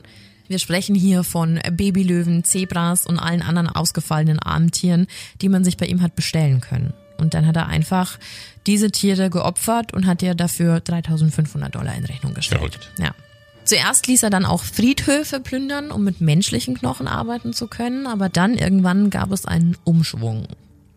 Wir 0.51 0.59
sprechen 0.59 0.95
hier 0.95 1.23
von 1.23 1.61
Babylöwen, 1.71 2.43
Zebras 2.43 3.05
und 3.05 3.19
allen 3.19 3.41
anderen 3.41 3.69
ausgefallenen 3.69 4.37
armen 4.37 4.69
Tieren, 4.69 5.07
die 5.41 5.47
man 5.47 5.63
sich 5.63 5.77
bei 5.77 5.85
ihm 5.85 6.01
hat 6.01 6.13
bestellen 6.17 6.59
können. 6.59 6.91
Und 7.17 7.33
dann 7.35 7.47
hat 7.47 7.55
er 7.55 7.67
einfach 7.67 8.19
diese 8.67 8.91
Tiere 8.91 9.29
geopfert 9.29 9.93
und 9.93 10.05
hat 10.05 10.21
ihr 10.21 10.35
dafür 10.35 10.81
3500 10.81 11.73
Dollar 11.73 11.95
in 11.95 12.03
Rechnung 12.03 12.33
gestellt. 12.33 12.59
Verrückt. 12.59 12.91
Ja. 12.99 13.15
Zuerst 13.63 14.07
ließ 14.07 14.23
er 14.23 14.29
dann 14.29 14.43
auch 14.43 14.63
Friedhöfe 14.63 15.39
plündern, 15.39 15.89
um 15.89 16.03
mit 16.03 16.19
menschlichen 16.19 16.77
Knochen 16.77 17.07
arbeiten 17.07 17.53
zu 17.53 17.67
können, 17.67 18.05
aber 18.05 18.27
dann 18.27 18.57
irgendwann 18.57 19.09
gab 19.09 19.31
es 19.31 19.45
einen 19.45 19.77
Umschwung. 19.85 20.47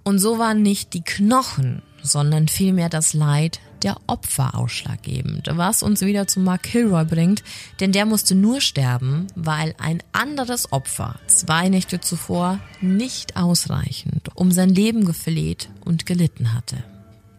Und 0.03 0.19
so 0.19 0.41
waren 0.41 0.63
nicht 0.63 0.95
die 0.95 1.03
Knochen, 1.03 1.81
sondern 2.05 2.47
vielmehr 2.47 2.89
das 2.89 3.15
Leid 3.15 3.59
der 3.83 3.97
Opfer 4.07 4.55
ausschlaggebend, 4.55 5.49
was 5.53 5.83
uns 5.83 6.01
wieder 6.03 6.27
zu 6.27 6.41
Mark 6.41 6.63
Kilroy 6.63 7.05
bringt, 7.05 7.43
denn 7.81 7.93
der 7.93 8.07
musste 8.07 8.35
nur 8.35 8.61
sterben, 8.61 9.27
weil 9.35 9.75
ein 9.79 10.03
anderes 10.13 10.73
Opfer 10.73 11.17
zwei 11.27 11.69
Nächte 11.69 12.01
zuvor 12.01 12.61
nicht 12.81 13.37
ausreichend 13.37 14.31
um 14.35 14.53
sein 14.53 14.71
Leben 14.71 15.05
gefleht 15.05 15.69
und 15.85 16.07
gelitten 16.07 16.55
hatte. 16.55 16.77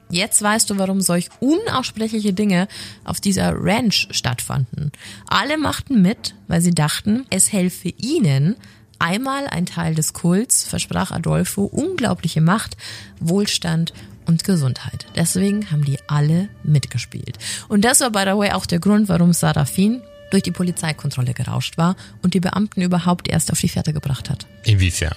Jetzt 0.09 0.41
weißt 0.41 0.69
du, 0.69 0.77
warum 0.77 1.01
solch 1.01 1.29
unaussprechliche 1.39 2.33
Dinge 2.33 2.67
auf 3.03 3.19
dieser 3.19 3.53
Ranch 3.55 4.07
stattfanden. 4.11 4.91
Alle 5.27 5.57
machten 5.57 6.01
mit, 6.01 6.35
weil 6.47 6.61
sie 6.61 6.75
dachten, 6.75 7.25
es 7.31 7.51
helfe 7.51 7.89
ihnen, 7.89 8.55
einmal 8.99 9.47
ein 9.47 9.65
Teil 9.65 9.95
des 9.95 10.13
Kults, 10.13 10.63
versprach 10.63 11.11
Adolfo 11.11 11.65
unglaubliche 11.65 12.41
Macht, 12.41 12.77
Wohlstand 13.19 13.93
und 14.25 14.43
Gesundheit. 14.43 15.05
Deswegen 15.15 15.71
haben 15.71 15.83
die 15.83 15.97
alle 16.07 16.49
mitgespielt. 16.63 17.37
Und 17.67 17.85
das 17.85 18.01
war, 18.01 18.11
by 18.11 18.23
the 18.25 18.37
way, 18.37 18.51
auch 18.51 18.65
der 18.65 18.79
Grund, 18.79 19.09
warum 19.09 19.33
Sarafin 19.33 20.01
durch 20.31 20.43
die 20.43 20.51
Polizeikontrolle 20.51 21.33
gerauscht 21.33 21.77
war 21.77 21.95
und 22.21 22.33
die 22.33 22.39
Beamten 22.39 22.81
überhaupt 22.81 23.27
erst 23.27 23.51
auf 23.51 23.59
die 23.59 23.69
Fährte 23.69 23.93
gebracht 23.93 24.29
hat. 24.29 24.47
Inwiefern? 24.63 25.15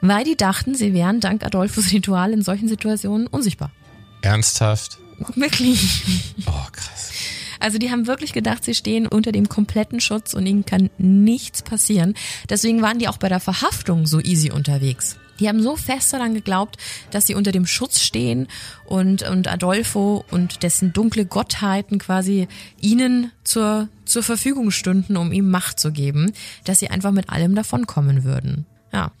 Weil 0.00 0.24
die 0.24 0.36
dachten, 0.36 0.74
sie 0.74 0.94
wären 0.94 1.20
dank 1.20 1.44
Adolfos 1.44 1.92
Ritual 1.92 2.32
in 2.32 2.42
solchen 2.42 2.68
Situationen 2.68 3.26
unsichtbar. 3.26 3.72
Ernsthaft? 4.22 4.98
Wirklich. 5.34 6.02
Oh, 6.46 6.70
krass. 6.70 7.10
Also 7.60 7.78
die 7.78 7.90
haben 7.90 8.06
wirklich 8.06 8.32
gedacht, 8.32 8.64
sie 8.64 8.74
stehen 8.74 9.06
unter 9.06 9.32
dem 9.32 9.48
kompletten 9.48 10.00
Schutz 10.00 10.34
und 10.34 10.46
ihnen 10.46 10.64
kann 10.64 10.90
nichts 10.98 11.62
passieren. 11.62 12.14
Deswegen 12.48 12.82
waren 12.82 13.00
die 13.00 13.08
auch 13.08 13.16
bei 13.16 13.28
der 13.28 13.40
Verhaftung 13.40 14.06
so 14.06 14.20
easy 14.20 14.52
unterwegs. 14.52 15.16
Die 15.40 15.48
haben 15.48 15.62
so 15.62 15.76
fest 15.76 16.12
daran 16.12 16.34
geglaubt, 16.34 16.76
dass 17.10 17.26
sie 17.26 17.34
unter 17.34 17.52
dem 17.52 17.66
Schutz 17.66 18.00
stehen 18.00 18.48
und, 18.86 19.22
und 19.22 19.48
Adolfo 19.48 20.24
und 20.30 20.62
dessen 20.62 20.92
dunkle 20.92 21.26
Gottheiten 21.26 21.98
quasi 21.98 22.48
ihnen 22.80 23.32
zur, 23.44 23.88
zur 24.04 24.22
Verfügung 24.22 24.70
stünden, 24.70 25.16
um 25.16 25.32
ihm 25.32 25.50
Macht 25.50 25.78
zu 25.78 25.92
geben, 25.92 26.32
dass 26.64 26.80
sie 26.80 26.90
einfach 26.90 27.12
mit 27.12 27.30
allem 27.30 27.54
davonkommen 27.54 28.24
würden. 28.24 28.66
Ja. 28.92 29.12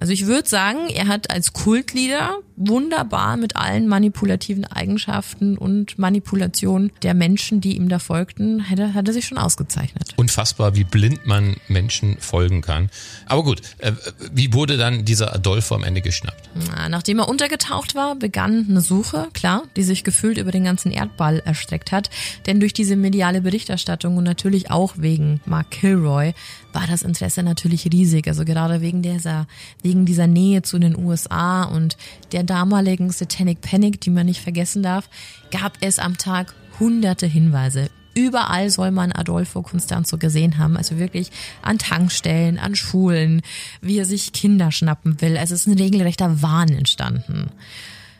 Also 0.00 0.12
ich 0.12 0.26
würde 0.26 0.48
sagen, 0.48 0.88
er 0.88 1.08
hat 1.08 1.30
als 1.30 1.52
Kultleader 1.52 2.38
wunderbar 2.56 3.36
mit 3.36 3.56
allen 3.56 3.86
manipulativen 3.86 4.64
Eigenschaften 4.64 5.58
und 5.58 5.98
Manipulationen 5.98 6.90
der 7.02 7.14
Menschen, 7.14 7.60
die 7.60 7.76
ihm 7.76 7.88
da 7.88 7.98
folgten, 7.98 8.60
hätte, 8.60 8.94
hat 8.94 9.06
er 9.08 9.14
sich 9.14 9.26
schon 9.26 9.38
ausgezeichnet. 9.38 10.14
Unfassbar, 10.16 10.74
wie 10.74 10.84
blind 10.84 11.26
man 11.26 11.56
Menschen 11.68 12.16
folgen 12.18 12.62
kann. 12.62 12.90
Aber 13.26 13.44
gut, 13.44 13.60
äh, 13.78 13.92
wie 14.32 14.52
wurde 14.52 14.76
dann 14.76 15.04
dieser 15.04 15.34
Adolfo 15.34 15.74
am 15.74 15.84
Ende 15.84 16.00
geschnappt? 16.00 16.48
Na, 16.68 16.88
nachdem 16.88 17.18
er 17.18 17.28
untergetaucht 17.28 17.94
war, 17.94 18.14
begann 18.16 18.66
eine 18.68 18.80
Suche, 18.80 19.28
klar, 19.34 19.64
die 19.76 19.82
sich 19.82 20.04
gefühlt 20.04 20.38
über 20.38 20.50
den 20.50 20.64
ganzen 20.64 20.92
Erdball 20.92 21.40
erstreckt 21.44 21.92
hat. 21.92 22.10
Denn 22.46 22.60
durch 22.60 22.72
diese 22.72 22.96
mediale 22.96 23.42
Berichterstattung 23.42 24.16
und 24.16 24.24
natürlich 24.24 24.70
auch 24.70 24.94
wegen 24.96 25.40
Mark 25.44 25.70
Kilroy 25.70 26.32
war 26.76 26.86
das 26.86 27.02
Interesse 27.02 27.42
natürlich 27.42 27.88
riesig. 27.90 28.28
Also 28.28 28.44
gerade 28.44 28.82
wegen 28.82 29.00
dieser, 29.00 29.46
wegen 29.86 30.04
dieser 30.04 30.26
Nähe 30.26 30.62
zu 30.62 30.80
den 30.80 30.98
USA 30.98 31.62
und 31.62 31.96
der 32.32 32.42
damaligen 32.42 33.10
Satanic 33.10 33.60
Panic, 33.60 34.00
die 34.00 34.10
man 34.10 34.26
nicht 34.26 34.40
vergessen 34.40 34.82
darf, 34.82 35.08
gab 35.52 35.74
es 35.80 36.00
am 36.00 36.18
Tag 36.18 36.54
hunderte 36.80 37.26
Hinweise. 37.26 37.88
Überall 38.12 38.68
soll 38.70 38.90
man 38.90 39.12
Adolfo 39.12 39.62
Constanzo 39.62 40.18
gesehen 40.18 40.58
haben, 40.58 40.76
also 40.76 40.98
wirklich 40.98 41.30
an 41.62 41.78
Tankstellen, 41.78 42.58
an 42.58 42.74
Schulen, 42.74 43.42
wie 43.80 43.98
er 43.98 44.06
sich 44.06 44.32
Kinder 44.32 44.72
schnappen 44.72 45.20
will. 45.20 45.36
Also 45.36 45.54
es 45.54 45.60
ist 45.60 45.66
ein 45.68 45.78
regelrechter 45.78 46.42
Wahn 46.42 46.70
entstanden. 46.70 47.50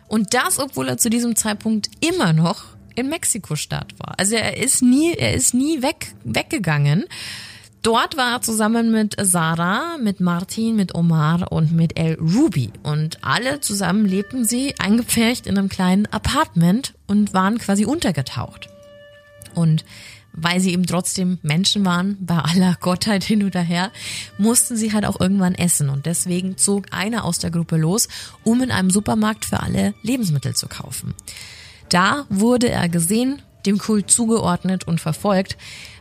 Und 0.07 0.35
das, 0.35 0.61
obwohl 0.61 0.89
er 0.89 0.99
zu 0.99 1.11
diesem 1.11 1.35
Zeitpunkt 1.35 1.91
immer 1.99 2.33
noch 2.33 2.77
in 2.95 3.09
Mexiko-Stadt 3.09 3.99
war. 3.99 4.14
Also 4.21 4.37
er 4.37 4.57
ist 4.57 4.83
nie, 4.83 5.14
er 5.14 5.35
ist 5.35 5.53
nie 5.53 5.83
weg, 5.83 6.14
weggegangen. 6.23 7.07
Dort 7.87 8.16
war 8.16 8.32
er 8.32 8.43
zusammen 8.43 8.91
mit 8.91 9.14
Sarah, 9.16 9.97
mit 10.03 10.18
Martin, 10.18 10.74
mit 10.74 10.97
Omar 10.97 11.53
und 11.53 11.70
mit 11.70 11.97
El 11.97 12.14
Ruby. 12.14 12.72
Und 12.82 13.22
alle 13.22 13.61
zusammen 13.61 14.07
lebten 14.07 14.45
sie 14.45 14.74
eingepfercht 14.80 15.47
in 15.47 15.57
einem 15.57 15.68
kleinen 15.68 16.07
Apartment 16.07 16.95
und 17.07 17.32
waren 17.32 17.59
quasi 17.59 17.84
untergetaucht. 17.84 18.68
Und 19.55 19.84
weil 20.32 20.59
sie 20.59 20.72
eben 20.72 20.84
trotzdem 20.84 21.39
Menschen 21.43 21.84
waren, 21.84 22.16
bei 22.18 22.39
aller 22.39 22.76
Gottheit 22.80 23.22
hin 23.22 23.45
oder 23.45 23.61
her, 23.61 23.93
mussten 24.37 24.76
sie 24.76 24.93
halt 24.93 25.07
auch 25.07 25.20
irgendwann 25.20 25.55
essen. 25.55 25.89
Und 25.89 26.07
deswegen 26.07 26.57
zog 26.57 26.87
einer 26.91 27.24
aus 27.24 27.39
der 27.39 27.53
Gruppe 27.53 27.76
los, 27.76 28.09
um 28.43 28.62
in 28.62 28.72
einem 28.72 28.91
Supermarkt 28.91 29.45
für 29.45 29.61
alle 29.61 29.95
Lebensmittel 30.03 30.57
zu 30.57 30.66
kaufen. 30.66 31.14
Da 31.89 32.26
wurde 32.30 32.68
er 32.68 32.89
gesehen, 32.89 33.43
dem 33.64 33.78
Kult 33.78 34.11
zugeordnet 34.11 34.89
und 34.89 35.01
verfolgt, 35.01 35.57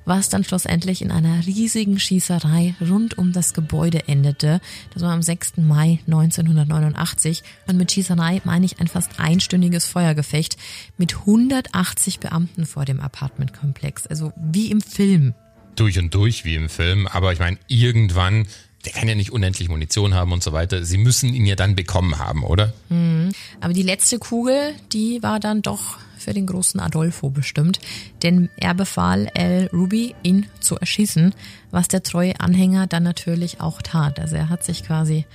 was 0.06 0.30
dann 0.30 0.43
schlussendlich 0.43 1.01
in 1.01 1.12
einer 1.12 1.45
riesigen 1.45 1.99
Schießerei 1.99 2.76
rund 2.82 3.18
um 3.18 3.34
das 3.34 3.53
Gebäude 3.53 4.08
endete. 4.08 4.62
Das 4.93 5.03
war 5.03 5.12
am 5.12 5.22
6. 5.22 5.58
Mai 5.58 5.99
1989. 6.08 7.43
Und 7.68 7.78
mit 7.78 7.91
Schießerei 7.91 8.41
meine 8.43 8.66
ich 8.66 8.80
ein 8.80 8.88
fast 8.88 9.20
einstündiges 9.20 9.86
Feuergefecht 9.86 10.58
mit 10.97 11.16
180 11.20 12.20
Beamten 12.20 12.66
vor 12.66 12.86
dem 12.86 12.99
Apartmentkomplex. 12.99 14.08
Also 14.08 14.32
wie 14.38 14.72
im 14.72 14.82
Film. 14.82 15.34
Durch 15.76 15.99
und 15.99 16.14
durch 16.14 16.45
wie 16.45 16.56
im 16.56 16.70
Film. 16.70 17.08
Aber 17.08 17.34
ich 17.34 17.39
meine, 17.39 17.58
irgendwann 17.68 18.47
der 18.86 18.93
kann 18.93 19.08
ja 19.08 19.16
nicht 19.16 19.32
unendlich 19.32 19.68
Munition 19.68 20.14
haben 20.14 20.32
und 20.32 20.43
so 20.43 20.53
weiter. 20.53 20.86
Sie 20.86 20.97
müssen 20.97 21.34
ihn 21.34 21.45
ja 21.45 21.56
dann 21.56 21.76
bekommen 21.76 22.20
haben, 22.20 22.43
oder? 22.43 22.74
Mhm. 22.89 23.32
Aber 23.60 23.74
die 23.74 23.82
letzte 23.82 24.20
Kugel, 24.20 24.74
die 24.93 25.24
war 25.24 25.39
dann 25.39 25.62
doch 25.64 25.97
für 26.26 26.34
den 26.34 26.47
großen 26.47 26.80
Adolfo 26.80 27.30
bestimmt, 27.30 27.80
denn 28.23 28.49
er 28.57 28.73
befahl 28.73 29.30
El 29.34 29.69
Ruby, 29.71 30.15
ihn 30.23 30.47
zu 30.59 30.76
erschießen, 30.76 31.34
was 31.71 31.88
der 31.88 32.03
treue 32.03 32.39
Anhänger 32.39 32.88
dann 32.88 33.03
natürlich 33.03 33.61
auch 33.61 33.82
tat. 33.82 34.19
Also 34.19 34.36
er 34.36 34.49
hat 34.49 34.63
sich 34.63 34.84
quasi 34.84 35.26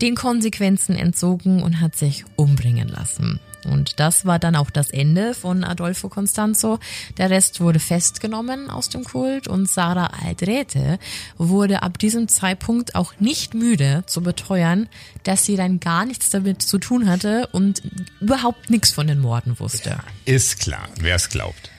den 0.00 0.14
Konsequenzen 0.14 0.94
entzogen 0.94 1.62
und 1.62 1.80
hat 1.80 1.96
sich 1.96 2.24
umbringen 2.36 2.88
lassen. 2.88 3.40
Und 3.64 4.00
das 4.00 4.26
war 4.26 4.38
dann 4.38 4.56
auch 4.56 4.70
das 4.70 4.90
Ende 4.90 5.34
von 5.34 5.64
Adolfo 5.64 6.08
Constanzo. 6.08 6.78
Der 7.18 7.30
Rest 7.30 7.60
wurde 7.60 7.78
festgenommen 7.78 8.70
aus 8.70 8.88
dem 8.88 9.04
Kult 9.04 9.48
und 9.48 9.68
Sarah 9.68 10.10
Aldrete 10.24 10.98
wurde 11.36 11.82
ab 11.82 11.98
diesem 11.98 12.28
Zeitpunkt 12.28 12.94
auch 12.94 13.14
nicht 13.18 13.54
müde 13.54 14.04
zu 14.06 14.22
beteuern, 14.22 14.88
dass 15.24 15.44
sie 15.44 15.56
dann 15.56 15.80
gar 15.80 16.04
nichts 16.04 16.30
damit 16.30 16.62
zu 16.62 16.78
tun 16.78 17.08
hatte 17.08 17.48
und 17.52 17.82
überhaupt 18.20 18.70
nichts 18.70 18.90
von 18.90 19.06
den 19.06 19.20
Morden 19.20 19.58
wusste. 19.58 19.90
Ja, 19.90 20.04
ist 20.24 20.60
klar, 20.60 20.88
wer 21.00 21.16
es 21.16 21.28
glaubt. 21.28 21.70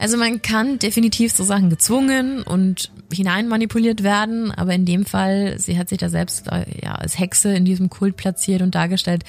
Also 0.00 0.16
man 0.16 0.40
kann 0.40 0.78
definitiv 0.78 1.32
so 1.32 1.44
Sachen 1.44 1.68
gezwungen 1.68 2.42
und 2.42 2.90
hinein 3.12 3.48
manipuliert 3.48 4.02
werden, 4.02 4.50
aber 4.50 4.72
in 4.72 4.86
dem 4.86 5.04
Fall, 5.04 5.58
sie 5.58 5.78
hat 5.78 5.90
sich 5.90 5.98
da 5.98 6.08
selbst 6.08 6.50
äh, 6.50 6.64
ja, 6.82 6.94
als 6.94 7.18
Hexe 7.18 7.52
in 7.52 7.66
diesem 7.66 7.90
Kult 7.90 8.16
platziert 8.16 8.62
und 8.62 8.74
dargestellt. 8.74 9.24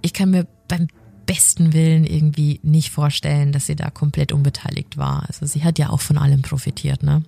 Ich 0.00 0.14
kann 0.14 0.30
mir 0.30 0.46
beim 0.68 0.88
besten 1.26 1.72
Willen 1.72 2.04
irgendwie 2.04 2.60
nicht 2.62 2.90
vorstellen, 2.90 3.52
dass 3.52 3.66
sie 3.66 3.76
da 3.76 3.90
komplett 3.90 4.32
unbeteiligt 4.32 4.96
war. 4.96 5.24
Also 5.26 5.44
sie 5.44 5.64
hat 5.64 5.78
ja 5.78 5.90
auch 5.90 6.00
von 6.00 6.18
allem 6.18 6.42
profitiert, 6.42 7.02
ne? 7.02 7.22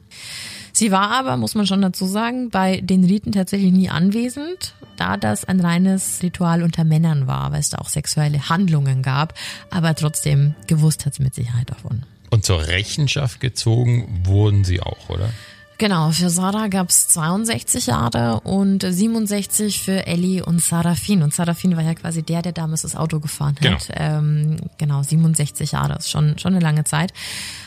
Sie 0.73 0.93
war 0.93 1.11
aber, 1.11 1.37
muss 1.37 1.57
man 1.57 1.67
schon 1.67 1.83
dazu 1.83 2.07
sagen, 2.07 2.51
bei 2.51 2.81
den 2.81 3.05
Riten 3.05 3.33
tatsächlich 3.33 3.73
nie 3.73 3.91
anwesend, 3.91 4.75
da 4.97 5.17
das 5.17 5.45
ein 5.45 5.61
reines 5.61 6.23
Ritual 6.23 6.63
unter 6.63 6.85
Männern 6.85 7.27
war, 7.27 7.51
weil 7.51 7.61
es 7.61 7.71
da 7.71 7.79
auch 7.79 7.89
sexuelle 7.89 8.49
Handlungen 8.49 9.03
gab. 9.03 9.35
Aber 9.71 9.95
trotzdem 9.97 10.55
gewusst 10.69 11.05
hat 11.05 11.15
sie 11.15 11.25
mit 11.25 11.35
Sicherheit 11.35 11.71
davon. 11.71 12.05
Und 12.31 12.45
zur 12.45 12.69
Rechenschaft 12.69 13.41
gezogen 13.41 14.23
wurden 14.25 14.65
sie 14.65 14.81
auch, 14.81 15.09
oder? 15.09 15.31
Genau, 15.79 16.11
für 16.11 16.29
Sarah 16.29 16.67
gab's 16.67 17.07
62 17.07 17.87
Jahre 17.87 18.41
und 18.41 18.83
67 18.83 19.81
für 19.81 20.09
Ellie 20.09 20.45
und 20.45 20.61
Sarafin. 20.61 21.23
Und 21.23 21.33
Sarafin 21.33 21.77
war 21.77 21.85
ja 21.85 21.95
quasi 21.95 22.25
der, 22.25 22.43
der 22.43 22.51
damals 22.51 22.83
das 22.83 22.97
Auto 22.97 23.21
gefahren 23.21 23.55
hat. 23.63 23.87
Genau, 23.87 23.97
ähm, 23.97 24.57
genau 24.77 25.05
67 25.05 25.73
Jahre, 25.73 25.95
ist 25.95 26.11
schon, 26.11 26.37
schon 26.37 26.55
eine 26.55 26.65
lange 26.65 26.83
Zeit. 26.83 27.13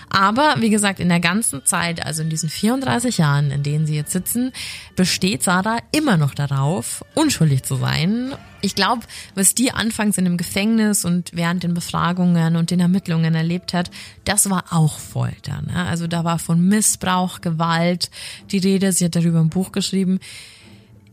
Aber 0.10 0.56
wie 0.60 0.70
gesagt, 0.70 1.00
in 1.00 1.08
der 1.08 1.22
ganzen 1.22 1.64
Zeit, 1.66 2.06
also 2.06 2.22
in 2.22 2.30
diesen 2.30 2.50
34 2.50 3.18
Jahren, 3.18 3.50
in 3.50 3.64
denen 3.64 3.88
sie 3.88 3.96
jetzt 3.96 4.12
sitzen, 4.12 4.52
besteht 4.98 5.42
Sarah 5.42 5.78
immer 5.94 6.18
noch 6.18 6.36
darauf, 6.36 7.06
unschuldig 7.16 7.64
zu 7.64 7.78
sein. 7.78 8.34
Ich 8.62 8.76
glaube, 8.76 9.02
was 9.36 9.56
die 9.56 9.72
anfangs 9.72 10.18
in 10.18 10.26
dem 10.26 10.38
Gefängnis 10.38 11.06
und 11.06 11.32
während 11.34 11.64
den 11.64 11.74
Befragungen 11.74 12.56
und 12.56 12.72
den 12.72 12.80
Ermittlungen 12.80 13.36
erlebt 13.36 13.74
hat, 13.74 13.92
das 14.24 14.50
war 14.50 14.66
auch 14.72 15.00
Folter. 15.00 15.62
Ne? 15.62 15.76
Also 15.76 16.08
da 16.08 16.24
war 16.24 16.40
von 16.40 16.68
Missbrauch, 16.68 17.42
Gewalt 17.42 18.12
die 18.52 18.60
Rede. 18.60 18.94
Sie 18.94 19.06
hat 19.06 19.16
darüber 19.16 19.40
ein 19.40 19.50
Buch 19.50 19.72
geschrieben. 19.72 20.20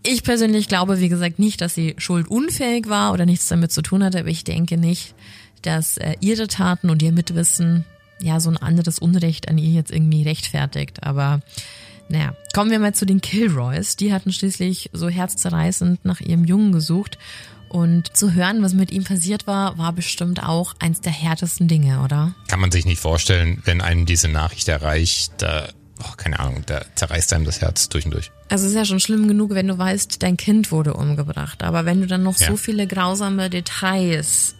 Ich 0.02 0.22
persönlich 0.22 0.68
glaube, 0.68 1.00
wie 1.00 1.08
gesagt, 1.08 1.38
nicht, 1.38 1.60
dass 1.60 1.74
sie 1.74 1.94
schuldunfähig 1.98 2.88
war 2.88 3.12
oder 3.12 3.26
nichts 3.26 3.48
damit 3.48 3.72
zu 3.72 3.82
tun 3.82 4.04
hatte, 4.04 4.20
aber 4.20 4.28
ich 4.28 4.44
denke 4.44 4.76
nicht, 4.76 5.14
dass 5.62 5.96
äh, 5.96 6.14
ihre 6.20 6.46
Taten 6.46 6.88
und 6.88 7.02
ihr 7.02 7.12
Mitwissen 7.12 7.84
ja, 8.20 8.40
so 8.40 8.50
ein 8.50 8.56
anderes 8.56 8.98
Unrecht 8.98 9.48
an 9.48 9.58
ihr 9.58 9.70
jetzt 9.70 9.90
irgendwie 9.90 10.22
rechtfertigt. 10.22 11.02
Aber 11.04 11.40
naja, 12.08 12.34
kommen 12.54 12.70
wir 12.70 12.78
mal 12.78 12.94
zu 12.94 13.06
den 13.06 13.20
Kilroys. 13.20 13.96
Die 13.96 14.12
hatten 14.12 14.32
schließlich 14.32 14.90
so 14.92 15.08
herzzerreißend 15.08 16.04
nach 16.04 16.20
ihrem 16.20 16.44
Jungen 16.44 16.72
gesucht. 16.72 17.18
Und 17.68 18.16
zu 18.16 18.32
hören, 18.32 18.62
was 18.62 18.72
mit 18.72 18.90
ihm 18.90 19.04
passiert 19.04 19.46
war, 19.46 19.76
war 19.76 19.92
bestimmt 19.92 20.42
auch 20.42 20.74
eins 20.78 21.02
der 21.02 21.12
härtesten 21.12 21.68
Dinge, 21.68 22.02
oder? 22.02 22.34
Kann 22.48 22.60
man 22.60 22.72
sich 22.72 22.86
nicht 22.86 22.98
vorstellen, 22.98 23.60
wenn 23.64 23.82
einem 23.82 24.06
diese 24.06 24.28
Nachricht 24.28 24.68
erreicht, 24.68 25.32
da, 25.38 25.68
oh, 26.00 26.14
keine 26.16 26.40
Ahnung, 26.40 26.62
da 26.64 26.80
zerreißt 26.94 27.34
einem 27.34 27.44
das 27.44 27.60
Herz 27.60 27.90
durch 27.90 28.06
und 28.06 28.12
durch. 28.12 28.30
Also 28.48 28.64
es 28.64 28.70
ist 28.70 28.76
ja 28.76 28.86
schon 28.86 29.00
schlimm 29.00 29.28
genug, 29.28 29.50
wenn 29.50 29.68
du 29.68 29.76
weißt, 29.76 30.22
dein 30.22 30.38
Kind 30.38 30.72
wurde 30.72 30.94
umgebracht. 30.94 31.62
Aber 31.62 31.84
wenn 31.84 32.00
du 32.00 32.06
dann 32.06 32.22
noch 32.22 32.38
ja. 32.38 32.48
so 32.48 32.56
viele 32.56 32.86
grausame 32.86 33.50
Details 33.50 34.54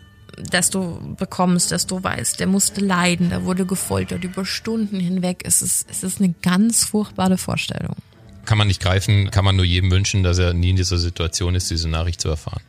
dass 0.51 0.71
du 0.71 1.15
bekommst, 1.17 1.73
dass 1.73 1.87
du 1.87 2.03
weißt, 2.03 2.41
der 2.41 2.47
musste 2.47 2.81
leiden, 2.81 3.31
der 3.31 3.45
wurde 3.45 3.67
gefoltert 3.67 4.25
über 4.25 4.45
Stunden 4.45 5.01
hinweg. 5.01 5.43
Es 5.45 5.63
ist, 5.63 5.87
es 5.91 6.03
ist 6.03 6.21
eine 6.21 6.35
ganz 6.43 6.85
furchtbare 6.85 7.39
Vorstellung. 7.39 7.97
Kann 8.45 8.59
man 8.59 8.69
nicht 8.69 8.81
greifen, 8.81 9.31
kann 9.31 9.45
man 9.45 9.57
nur 9.57 9.65
jedem 9.65 9.91
wünschen, 9.91 10.23
dass 10.23 10.39
er 10.39 10.55
nie 10.55 10.71
in 10.71 10.77
dieser 10.77 10.99
Situation 10.99 11.55
ist, 11.55 11.71
diese 11.71 11.89
Nachricht 11.89 12.21
zu 12.21 12.29
erfahren. 12.29 12.63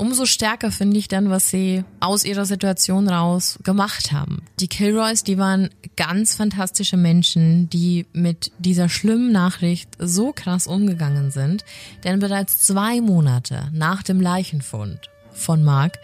Umso 0.00 0.24
stärker 0.24 0.70
finde 0.70 0.96
ich 0.96 1.08
dann, 1.08 1.28
was 1.28 1.50
sie 1.50 1.84
aus 2.00 2.24
ihrer 2.24 2.46
Situation 2.46 3.06
raus 3.06 3.58
gemacht 3.64 4.12
haben. 4.12 4.42
Die 4.58 4.66
Kilroys, 4.66 5.24
die 5.24 5.36
waren 5.36 5.68
ganz 5.94 6.34
fantastische 6.34 6.96
Menschen, 6.96 7.68
die 7.68 8.06
mit 8.14 8.50
dieser 8.58 8.88
schlimmen 8.88 9.30
Nachricht 9.30 9.90
so 9.98 10.32
krass 10.32 10.66
umgegangen 10.66 11.30
sind, 11.30 11.66
denn 12.02 12.18
bereits 12.18 12.60
zwei 12.60 13.02
Monate 13.02 13.68
nach 13.72 14.02
dem 14.02 14.22
Leichenfund 14.22 15.10
von 15.32 15.62
Mark 15.62 15.98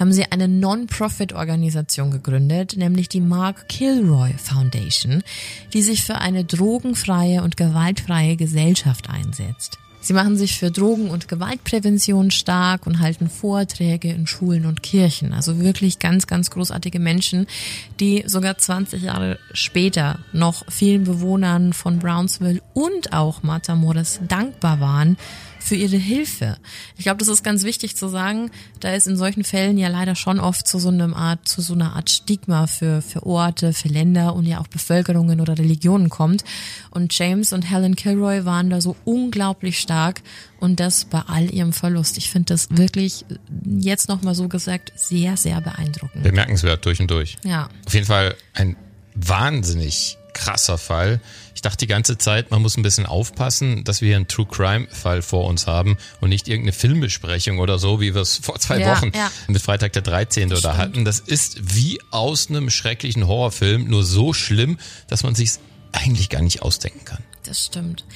haben 0.00 0.12
sie 0.12 0.24
eine 0.32 0.48
Non-Profit-Organisation 0.48 2.10
gegründet, 2.10 2.76
nämlich 2.76 3.08
die 3.08 3.20
Mark 3.20 3.68
Kilroy 3.68 4.32
Foundation, 4.32 5.22
die 5.74 5.82
sich 5.82 6.02
für 6.02 6.16
eine 6.16 6.44
drogenfreie 6.44 7.42
und 7.42 7.58
gewaltfreie 7.58 8.36
Gesellschaft 8.36 9.10
einsetzt. 9.10 9.78
Sie 10.02 10.14
machen 10.14 10.38
sich 10.38 10.58
für 10.58 10.70
Drogen- 10.70 11.10
und 11.10 11.28
Gewaltprävention 11.28 12.30
stark 12.30 12.86
und 12.86 13.00
halten 13.00 13.28
Vorträge 13.28 14.10
in 14.10 14.26
Schulen 14.26 14.64
und 14.64 14.82
Kirchen. 14.82 15.34
Also 15.34 15.60
wirklich 15.60 15.98
ganz, 15.98 16.26
ganz 16.26 16.50
großartige 16.50 16.98
Menschen, 16.98 17.46
die 18.00 18.24
sogar 18.26 18.56
20 18.56 19.02
Jahre 19.02 19.38
später 19.52 20.18
noch 20.32 20.64
vielen 20.70 21.04
Bewohnern 21.04 21.74
von 21.74 21.98
Brownsville 21.98 22.62
und 22.72 23.12
auch 23.12 23.42
Matamoros 23.42 24.20
dankbar 24.26 24.80
waren 24.80 25.18
für 25.60 25.74
ihre 25.74 25.96
Hilfe. 25.96 26.56
Ich 26.96 27.04
glaube, 27.04 27.18
das 27.18 27.28
ist 27.28 27.44
ganz 27.44 27.62
wichtig 27.64 27.96
zu 27.96 28.08
sagen, 28.08 28.50
da 28.80 28.92
ist 28.94 29.06
in 29.06 29.16
solchen 29.16 29.44
Fällen 29.44 29.78
ja 29.78 29.88
leider 29.88 30.14
schon 30.14 30.40
oft 30.40 30.66
zu 30.66 30.78
so 30.78 30.88
einer 30.88 31.14
Art, 31.14 31.46
zu 31.46 31.60
so 31.60 31.74
einer 31.74 31.94
Art 31.94 32.10
Stigma 32.10 32.66
für, 32.66 33.02
für 33.02 33.24
Orte, 33.26 33.72
für 33.72 33.88
Länder 33.88 34.34
und 34.34 34.46
ja 34.46 34.60
auch 34.60 34.66
Bevölkerungen 34.66 35.40
oder 35.40 35.58
Religionen 35.58 36.08
kommt. 36.08 36.44
Und 36.90 37.16
James 37.16 37.52
und 37.52 37.70
Helen 37.70 37.96
Kilroy 37.96 38.44
waren 38.44 38.70
da 38.70 38.80
so 38.80 38.96
unglaublich 39.04 39.78
stark 39.78 40.22
und 40.58 40.80
das 40.80 41.04
bei 41.04 41.20
all 41.26 41.52
ihrem 41.52 41.72
Verlust. 41.72 42.18
Ich 42.18 42.30
finde 42.30 42.54
das 42.54 42.68
wirklich, 42.70 43.24
jetzt 43.64 44.08
nochmal 44.08 44.34
so 44.34 44.48
gesagt, 44.48 44.92
sehr, 44.96 45.36
sehr 45.36 45.60
beeindruckend. 45.60 46.22
Bemerkenswert 46.22 46.84
durch 46.84 47.00
und 47.00 47.10
durch. 47.10 47.36
Ja. 47.44 47.68
Auf 47.86 47.94
jeden 47.94 48.06
Fall 48.06 48.34
ein 48.54 48.76
wahnsinnig 49.14 50.18
krasser 50.32 50.78
Fall. 50.78 51.20
Ich 51.60 51.62
dachte 51.62 51.84
die 51.84 51.88
ganze 51.88 52.16
Zeit, 52.16 52.50
man 52.50 52.62
muss 52.62 52.78
ein 52.78 52.82
bisschen 52.82 53.04
aufpassen, 53.04 53.84
dass 53.84 54.00
wir 54.00 54.08
hier 54.08 54.16
einen 54.16 54.28
True 54.28 54.46
Crime 54.46 54.86
Fall 54.90 55.20
vor 55.20 55.44
uns 55.44 55.66
haben 55.66 55.98
und 56.22 56.30
nicht 56.30 56.48
irgendeine 56.48 56.72
Filmbesprechung 56.72 57.58
oder 57.58 57.78
so, 57.78 58.00
wie 58.00 58.14
wir 58.14 58.22
es 58.22 58.38
vor 58.38 58.58
zwei 58.58 58.80
Ja, 58.80 58.96
Wochen 58.96 59.12
ja. 59.14 59.30
mit 59.46 59.60
Freitag 59.60 59.92
der 59.92 60.00
13. 60.00 60.54
oder 60.54 60.78
hatten. 60.78 61.04
Das 61.04 61.20
ist 61.20 61.76
wie 61.76 62.00
aus 62.10 62.48
einem 62.48 62.70
schrecklichen 62.70 63.26
Horrorfilm, 63.26 63.88
nur 63.90 64.04
so 64.04 64.32
schlimm, 64.32 64.78
dass 65.08 65.22
man 65.22 65.34
sich 65.34 65.50
eigentlich 65.92 66.30
gar 66.30 66.40
nicht 66.40 66.62
ausdenken 66.62 67.04
kann. 67.04 67.22
Das 67.42 67.66
stimmt. 67.66 68.06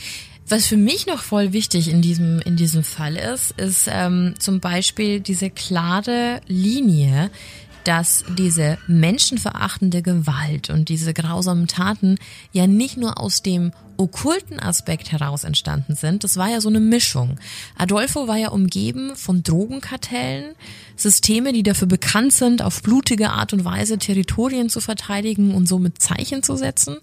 Was 0.48 0.66
für 0.66 0.78
mich 0.78 1.06
noch 1.06 1.22
voll 1.22 1.52
wichtig 1.52 1.88
in 1.88 2.00
diesem, 2.00 2.40
in 2.40 2.56
diesem 2.56 2.82
Fall 2.82 3.16
ist, 3.16 3.50
ist 3.52 3.88
ähm, 3.90 4.36
zum 4.38 4.60
Beispiel 4.60 5.20
diese 5.20 5.50
klare 5.50 6.40
Linie, 6.46 7.30
dass 7.84 8.24
diese 8.36 8.78
menschenverachtende 8.86 10.02
Gewalt 10.02 10.70
und 10.70 10.88
diese 10.88 11.14
grausamen 11.14 11.66
Taten 11.66 12.16
ja 12.52 12.66
nicht 12.66 12.96
nur 12.96 13.20
aus 13.20 13.42
dem 13.42 13.72
okkulten 13.96 14.60
Aspekt 14.60 15.12
heraus 15.12 15.44
entstanden 15.44 15.94
sind. 15.94 16.24
Das 16.24 16.36
war 16.36 16.48
ja 16.48 16.60
so 16.60 16.68
eine 16.68 16.80
Mischung. 16.80 17.38
Adolfo 17.76 18.28
war 18.28 18.36
ja 18.36 18.48
umgeben 18.48 19.16
von 19.16 19.42
Drogenkartellen, 19.42 20.54
Systeme, 20.96 21.52
die 21.52 21.62
dafür 21.62 21.88
bekannt 21.88 22.32
sind, 22.32 22.62
auf 22.62 22.82
blutige 22.82 23.30
Art 23.30 23.52
und 23.52 23.64
Weise 23.64 23.98
Territorien 23.98 24.68
zu 24.68 24.80
verteidigen 24.80 25.54
und 25.54 25.66
somit 25.66 26.00
Zeichen 26.00 26.42
zu 26.42 26.56
setzen. 26.56 26.96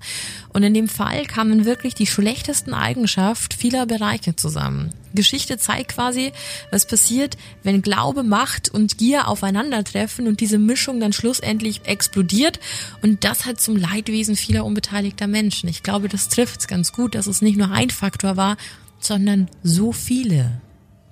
Und 0.54 0.64
in 0.64 0.74
dem 0.74 0.88
Fall 0.88 1.26
kamen 1.26 1.66
wirklich 1.66 1.94
die 1.94 2.08
schlechtesten 2.08 2.74
Eigenschaften 2.74 3.58
vieler 3.58 3.86
Bereiche 3.86 4.36
zusammen. 4.36 4.92
Geschichte 5.14 5.58
zeigt 5.58 5.96
quasi, 5.96 6.32
was 6.72 6.86
passiert, 6.86 7.38
wenn 7.64 7.82
Glaube, 7.82 8.24
Macht 8.24 8.70
und 8.70 8.98
Gier 8.98 9.28
aufeinandertreffen 9.28 10.28
und 10.28 10.39
diese 10.39 10.58
Mischung 10.58 11.00
dann 11.00 11.14
schlussendlich 11.14 11.82
explodiert. 11.86 12.60
Und 13.02 13.24
das 13.24 13.46
hat 13.46 13.60
zum 13.60 13.76
Leidwesen 13.76 14.36
vieler 14.36 14.66
unbeteiligter 14.66 15.28
Menschen. 15.28 15.68
Ich 15.70 15.84
glaube, 15.84 16.08
das 16.08 16.30
trifft 16.30 16.62
es 16.62 16.68
ganz 16.82 16.94
gut, 16.94 17.14
dass 17.14 17.28
es 17.28 17.44
nicht 17.44 17.60
nur 17.60 17.70
ein 17.70 17.92
Faktor 17.92 18.38
war, 18.38 18.58
sondern 19.00 19.48
so 19.62 19.92
viele. 19.92 20.62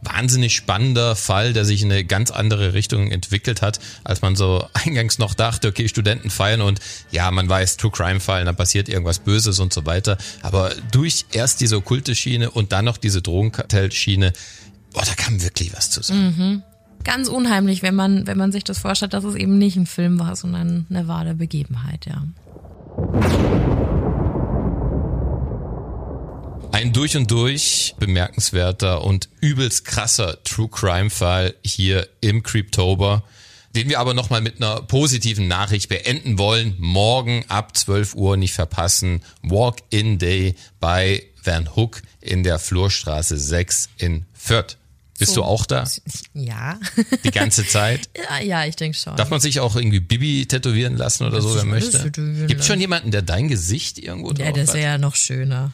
wahnsinnig 0.01 0.55
spannender 0.55 1.15
Fall, 1.15 1.53
der 1.53 1.63
sich 1.63 1.84
in 1.84 1.91
eine 1.91 2.03
ganz 2.03 2.32
andere 2.32 2.74
Richtung 2.74 3.11
entwickelt 3.11 3.61
hat, 3.61 3.80
als 4.03 4.24
man 4.24 4.36
so 4.36 4.65
eingangs 4.74 5.20
noch 5.20 5.36
dachte, 5.36 5.67
okay, 5.67 5.88
Studenten 5.88 6.32
feiern 6.32 6.61
und 6.61 6.80
ja, 7.11 7.30
man 7.30 7.47
weiß, 7.47 7.78
True 7.78 7.91
Crime 7.91 8.20
fallen, 8.20 8.47
da 8.47 8.53
passiert 8.53 8.89
irgendwas 8.89 9.20
Böses 9.20 9.59
und 9.59 9.72
so 9.72 9.86
weiter. 9.86 10.17
Aber 10.41 10.74
durch 10.91 11.26
erst 11.34 11.61
diese 11.61 11.78
okkulte 11.78 12.15
Schiene 12.15 12.49
und 12.49 12.72
dann 12.72 12.86
noch 12.86 12.97
diese 12.97 13.22
Drogenkartellschiene, 13.22 14.34
boah, 14.93 15.03
da 15.05 15.13
kam 15.13 15.43
wirklich 15.43 15.72
was 15.76 15.91
zusammen. 15.91 16.63
Ganz 17.03 17.28
unheimlich, 17.28 17.84
wenn 17.84 17.93
man, 17.93 18.26
wenn 18.26 18.39
man 18.39 18.51
sich 18.51 18.63
das 18.63 18.80
vorstellt, 18.80 19.13
dass 19.13 19.24
es 19.24 19.36
eben 19.36 19.59
nicht 19.59 19.78
ein 19.78 19.86
Film 19.86 20.20
war, 20.20 20.36
sondern 20.36 20.88
eine 20.89 21.07
wahre 21.07 21.36
Begebenheit, 21.36 22.07
ja. 22.07 22.24
Ein 26.80 26.93
durch 26.93 27.17
und 27.17 27.30
durch 27.30 27.93
bemerkenswerter 27.99 29.03
und 29.03 29.27
übelst 29.41 29.84
krasser 29.84 30.41
True 30.45 30.69
Crime 30.69 31.09
Fall 31.09 31.53
hier 31.61 32.07
im 32.21 32.41
Creeptober, 32.41 33.23
den 33.75 33.89
wir 33.89 33.99
aber 33.99 34.13
nochmal 34.13 34.39
mit 34.39 34.61
einer 34.61 34.82
positiven 34.84 35.49
Nachricht 35.49 35.89
beenden 35.89 36.38
wollen. 36.38 36.75
Morgen 36.80 37.43
ab 37.49 37.75
12 37.75 38.15
Uhr 38.15 38.38
nicht 38.38 38.53
verpassen. 38.53 39.23
Walk-in 39.41 40.19
Day 40.19 40.55
bei 40.80 41.23
Van 41.43 41.75
Hook 41.75 42.01
in 42.21 42.43
der 42.43 42.59
Flurstraße 42.59 43.38
6 43.38 43.89
in 43.97 44.25
Fürth. 44.32 44.77
Bist 45.17 45.34
So. 45.34 45.41
du 45.41 45.47
auch 45.47 45.65
da? 45.65 45.84
Ja. 46.34 46.80
Die 47.25 47.32
ganze 47.32 47.67
Zeit? 47.67 48.09
ja, 48.15 48.39
ja, 48.39 48.65
ich 48.65 48.77
denke 48.77 48.97
schon. 48.97 49.17
Darf 49.17 49.30
man 49.30 49.41
sich 49.41 49.59
auch 49.59 49.75
irgendwie 49.75 49.99
Bibi 49.99 50.45
tätowieren 50.45 50.95
lassen 50.95 51.25
oder 51.25 51.41
so, 51.41 51.49
sich 51.49 51.57
wer 51.57 51.65
möchte? 51.65 52.09
Gibt 52.09 52.63
schon 52.63 52.75
lassen. 52.75 52.80
jemanden, 52.80 53.11
der 53.11 53.21
dein 53.21 53.49
Gesicht 53.49 53.99
irgendwo 53.99 54.30
ja, 54.32 54.45
drauf 54.45 54.53
das 54.53 54.69
hat? 54.69 54.75
wäre 54.75 54.91
ja 54.93 54.97
noch 54.97 55.17
schöner. 55.17 55.73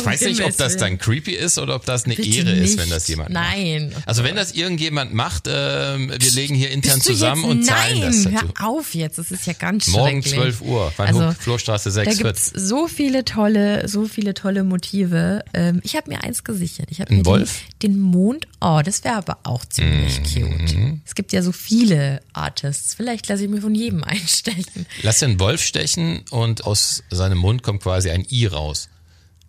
Ich 0.00 0.06
weiß 0.06 0.20
nicht, 0.22 0.42
ob 0.44 0.56
das 0.56 0.76
dann 0.76 0.98
creepy 0.98 1.32
ist 1.34 1.58
oder 1.58 1.74
ob 1.74 1.84
das 1.84 2.04
eine 2.04 2.14
Bitte 2.14 2.28
Ehre 2.28 2.50
ist, 2.52 2.70
nicht. 2.72 2.78
wenn 2.78 2.90
das 2.90 3.08
jemand 3.08 3.30
macht. 3.30 3.44
Nein. 3.56 3.94
Also 4.06 4.24
wenn 4.24 4.36
das 4.36 4.52
irgendjemand 4.52 5.14
macht, 5.14 5.44
ähm, 5.48 6.10
wir 6.16 6.30
legen 6.32 6.54
hier 6.54 6.70
intern 6.70 7.00
zusammen 7.00 7.44
und 7.44 7.62
zahlen 7.64 8.00
Nein, 8.00 8.02
das 8.02 8.22
dazu. 8.24 8.34
hör 8.58 8.68
auf 8.68 8.94
jetzt, 8.94 9.18
das 9.18 9.30
ist 9.30 9.46
ja 9.46 9.52
ganz 9.54 9.86
Morgen 9.88 10.22
schrecklich. 10.22 10.56
12 10.56 10.60
Uhr, 10.62 10.92
Van 10.96 11.06
Also, 11.08 11.26
Hook, 11.28 11.36
Flurstraße 11.36 11.88
Da 11.90 12.04
6 12.04 12.18
gibt's 12.18 12.52
so 12.54 12.86
viele 12.88 13.24
tolle, 13.24 13.88
so 13.88 14.06
viele 14.06 14.34
tolle 14.34 14.64
Motive. 14.64 15.44
Ähm, 15.54 15.80
ich 15.84 15.96
habe 15.96 16.10
mir 16.10 16.22
eins 16.24 16.44
gesichert. 16.44 16.88
Ich 16.90 17.00
habe 17.00 17.14
mir 17.14 17.24
Wolf? 17.26 17.60
Den, 17.82 17.92
den 17.92 18.00
Mond. 18.00 18.46
Oh, 18.60 18.80
das 18.84 19.04
wäre 19.04 19.16
aber 19.16 19.38
auch 19.44 19.64
ziemlich 19.64 20.20
Mhm. 20.20 20.24
cute. 20.58 20.74
Es 21.06 21.14
gibt 21.14 21.32
ja 21.32 21.42
so 21.42 21.52
viele 21.52 22.20
Artists. 22.32 22.94
Vielleicht 22.94 23.28
lasse 23.28 23.44
ich 23.44 23.50
mir 23.50 23.60
von 23.60 23.74
jedem 23.74 24.02
einstechen. 24.04 24.86
Lass 25.02 25.20
den 25.20 25.38
Wolf 25.40 25.62
stechen 25.62 26.22
und 26.30 26.64
aus 26.64 27.02
seinem 27.10 27.38
Mund 27.38 27.62
kommt 27.62 27.82
quasi 27.82 28.10
ein 28.10 28.26
I 28.30 28.46
raus. 28.46 28.88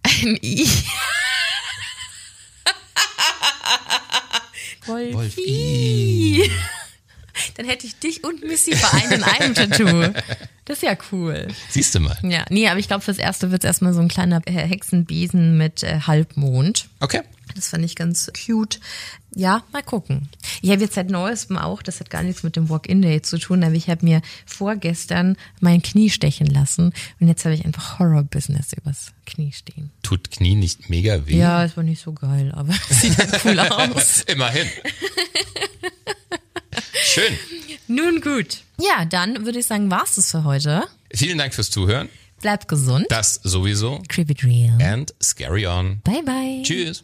Ein 0.04 0.38
I. 0.42 0.68
Wolfi. 4.86 5.14
Wolfi. 5.14 6.52
Dann 7.56 7.66
hätte 7.66 7.88
ich 7.88 7.98
dich 8.00 8.24
und 8.24 8.44
Missy 8.44 8.76
vereint 8.76 9.12
in 9.12 9.24
einem 9.24 9.54
Tattoo. 9.54 10.14
Das 10.66 10.78
ist 10.78 10.84
ja 10.84 10.96
cool. 11.12 11.48
Siehst 11.70 11.96
du 11.96 12.00
mal. 12.00 12.18
Ja, 12.22 12.46
nee, 12.50 12.68
aber 12.68 12.80
ich 12.80 12.88
glaube, 12.88 13.04
fürs 13.04 13.18
Erste 13.18 13.52
wird's 13.52 13.66
erstmal 13.66 13.94
so 13.94 14.02
ein 14.02 14.08
kleiner 14.08 14.42
äh, 14.46 14.52
Hexenbesen 14.52 15.58
mit 15.58 15.84
äh, 15.84 16.02
Halbmond. 16.06 16.90
Okay. 17.00 17.22
Das 17.56 17.70
fand 17.70 17.84
ich 17.86 17.96
ganz 17.96 18.32
cute. 18.46 18.80
Ja, 19.36 19.64
mal 19.72 19.84
gucken. 19.84 20.30
Ich 20.62 20.72
habe 20.72 20.82
jetzt 20.82 20.96
seit 20.96 21.10
Neuestem 21.10 21.58
auch, 21.58 21.82
das 21.82 22.00
hat 22.00 22.10
gar 22.10 22.24
nichts 22.24 22.44
mit 22.44 22.56
dem 22.56 22.70
Walk-In-Day 22.70 23.22
zu 23.22 23.38
tun, 23.38 23.64
aber 23.64 23.76
ich 23.76 23.90
habe 23.90 24.04
mir 24.06 24.22
vorgestern 24.46 25.38
mein 25.60 25.82
Knie 25.82 26.10
stechen 26.10 26.48
lassen 26.48 26.94
und 27.20 27.28
jetzt 27.28 27.46
habe 27.46 27.54
ich 27.56 27.64
einfach 27.66 28.00
Horror-Business 28.00 28.74
übers 28.74 29.12
Knie 29.26 29.52
stehen. 29.52 29.92
Tut 30.04 30.32
Knie 30.32 30.56
nicht 30.56 30.90
mega 30.90 31.28
weh? 31.28 31.38
Ja, 31.38 31.64
es 31.64 31.78
war 31.78 31.84
nicht 31.84 32.02
so 32.02 32.14
geil, 32.14 32.52
aber 32.56 32.74
es 32.90 33.02
sieht 33.02 33.18
halt 33.18 33.46
cool 33.46 33.60
aus. 33.96 34.22
Immerhin. 34.24 34.68
Schön. 36.94 37.38
Nun 37.88 38.22
gut. 38.22 38.60
Ja, 38.80 39.06
dann 39.06 39.46
würde 39.46 39.60
ich 39.60 39.66
sagen, 39.66 39.90
war's 39.92 40.18
es 40.18 40.32
für 40.32 40.44
heute. 40.44 40.84
Vielen 41.14 41.38
Dank 41.38 41.54
fürs 41.54 41.70
Zuhören. 41.72 42.10
Bleibt 42.42 42.68
gesund. 42.68 43.06
Das 43.10 43.40
sowieso. 43.44 44.02
Creep 44.08 44.30
it 44.30 44.44
real. 44.44 44.78
And 44.82 45.14
scary 45.22 45.68
on. 45.68 46.02
Bye 46.04 46.22
bye. 46.24 46.62
Tschüss. 46.64 47.04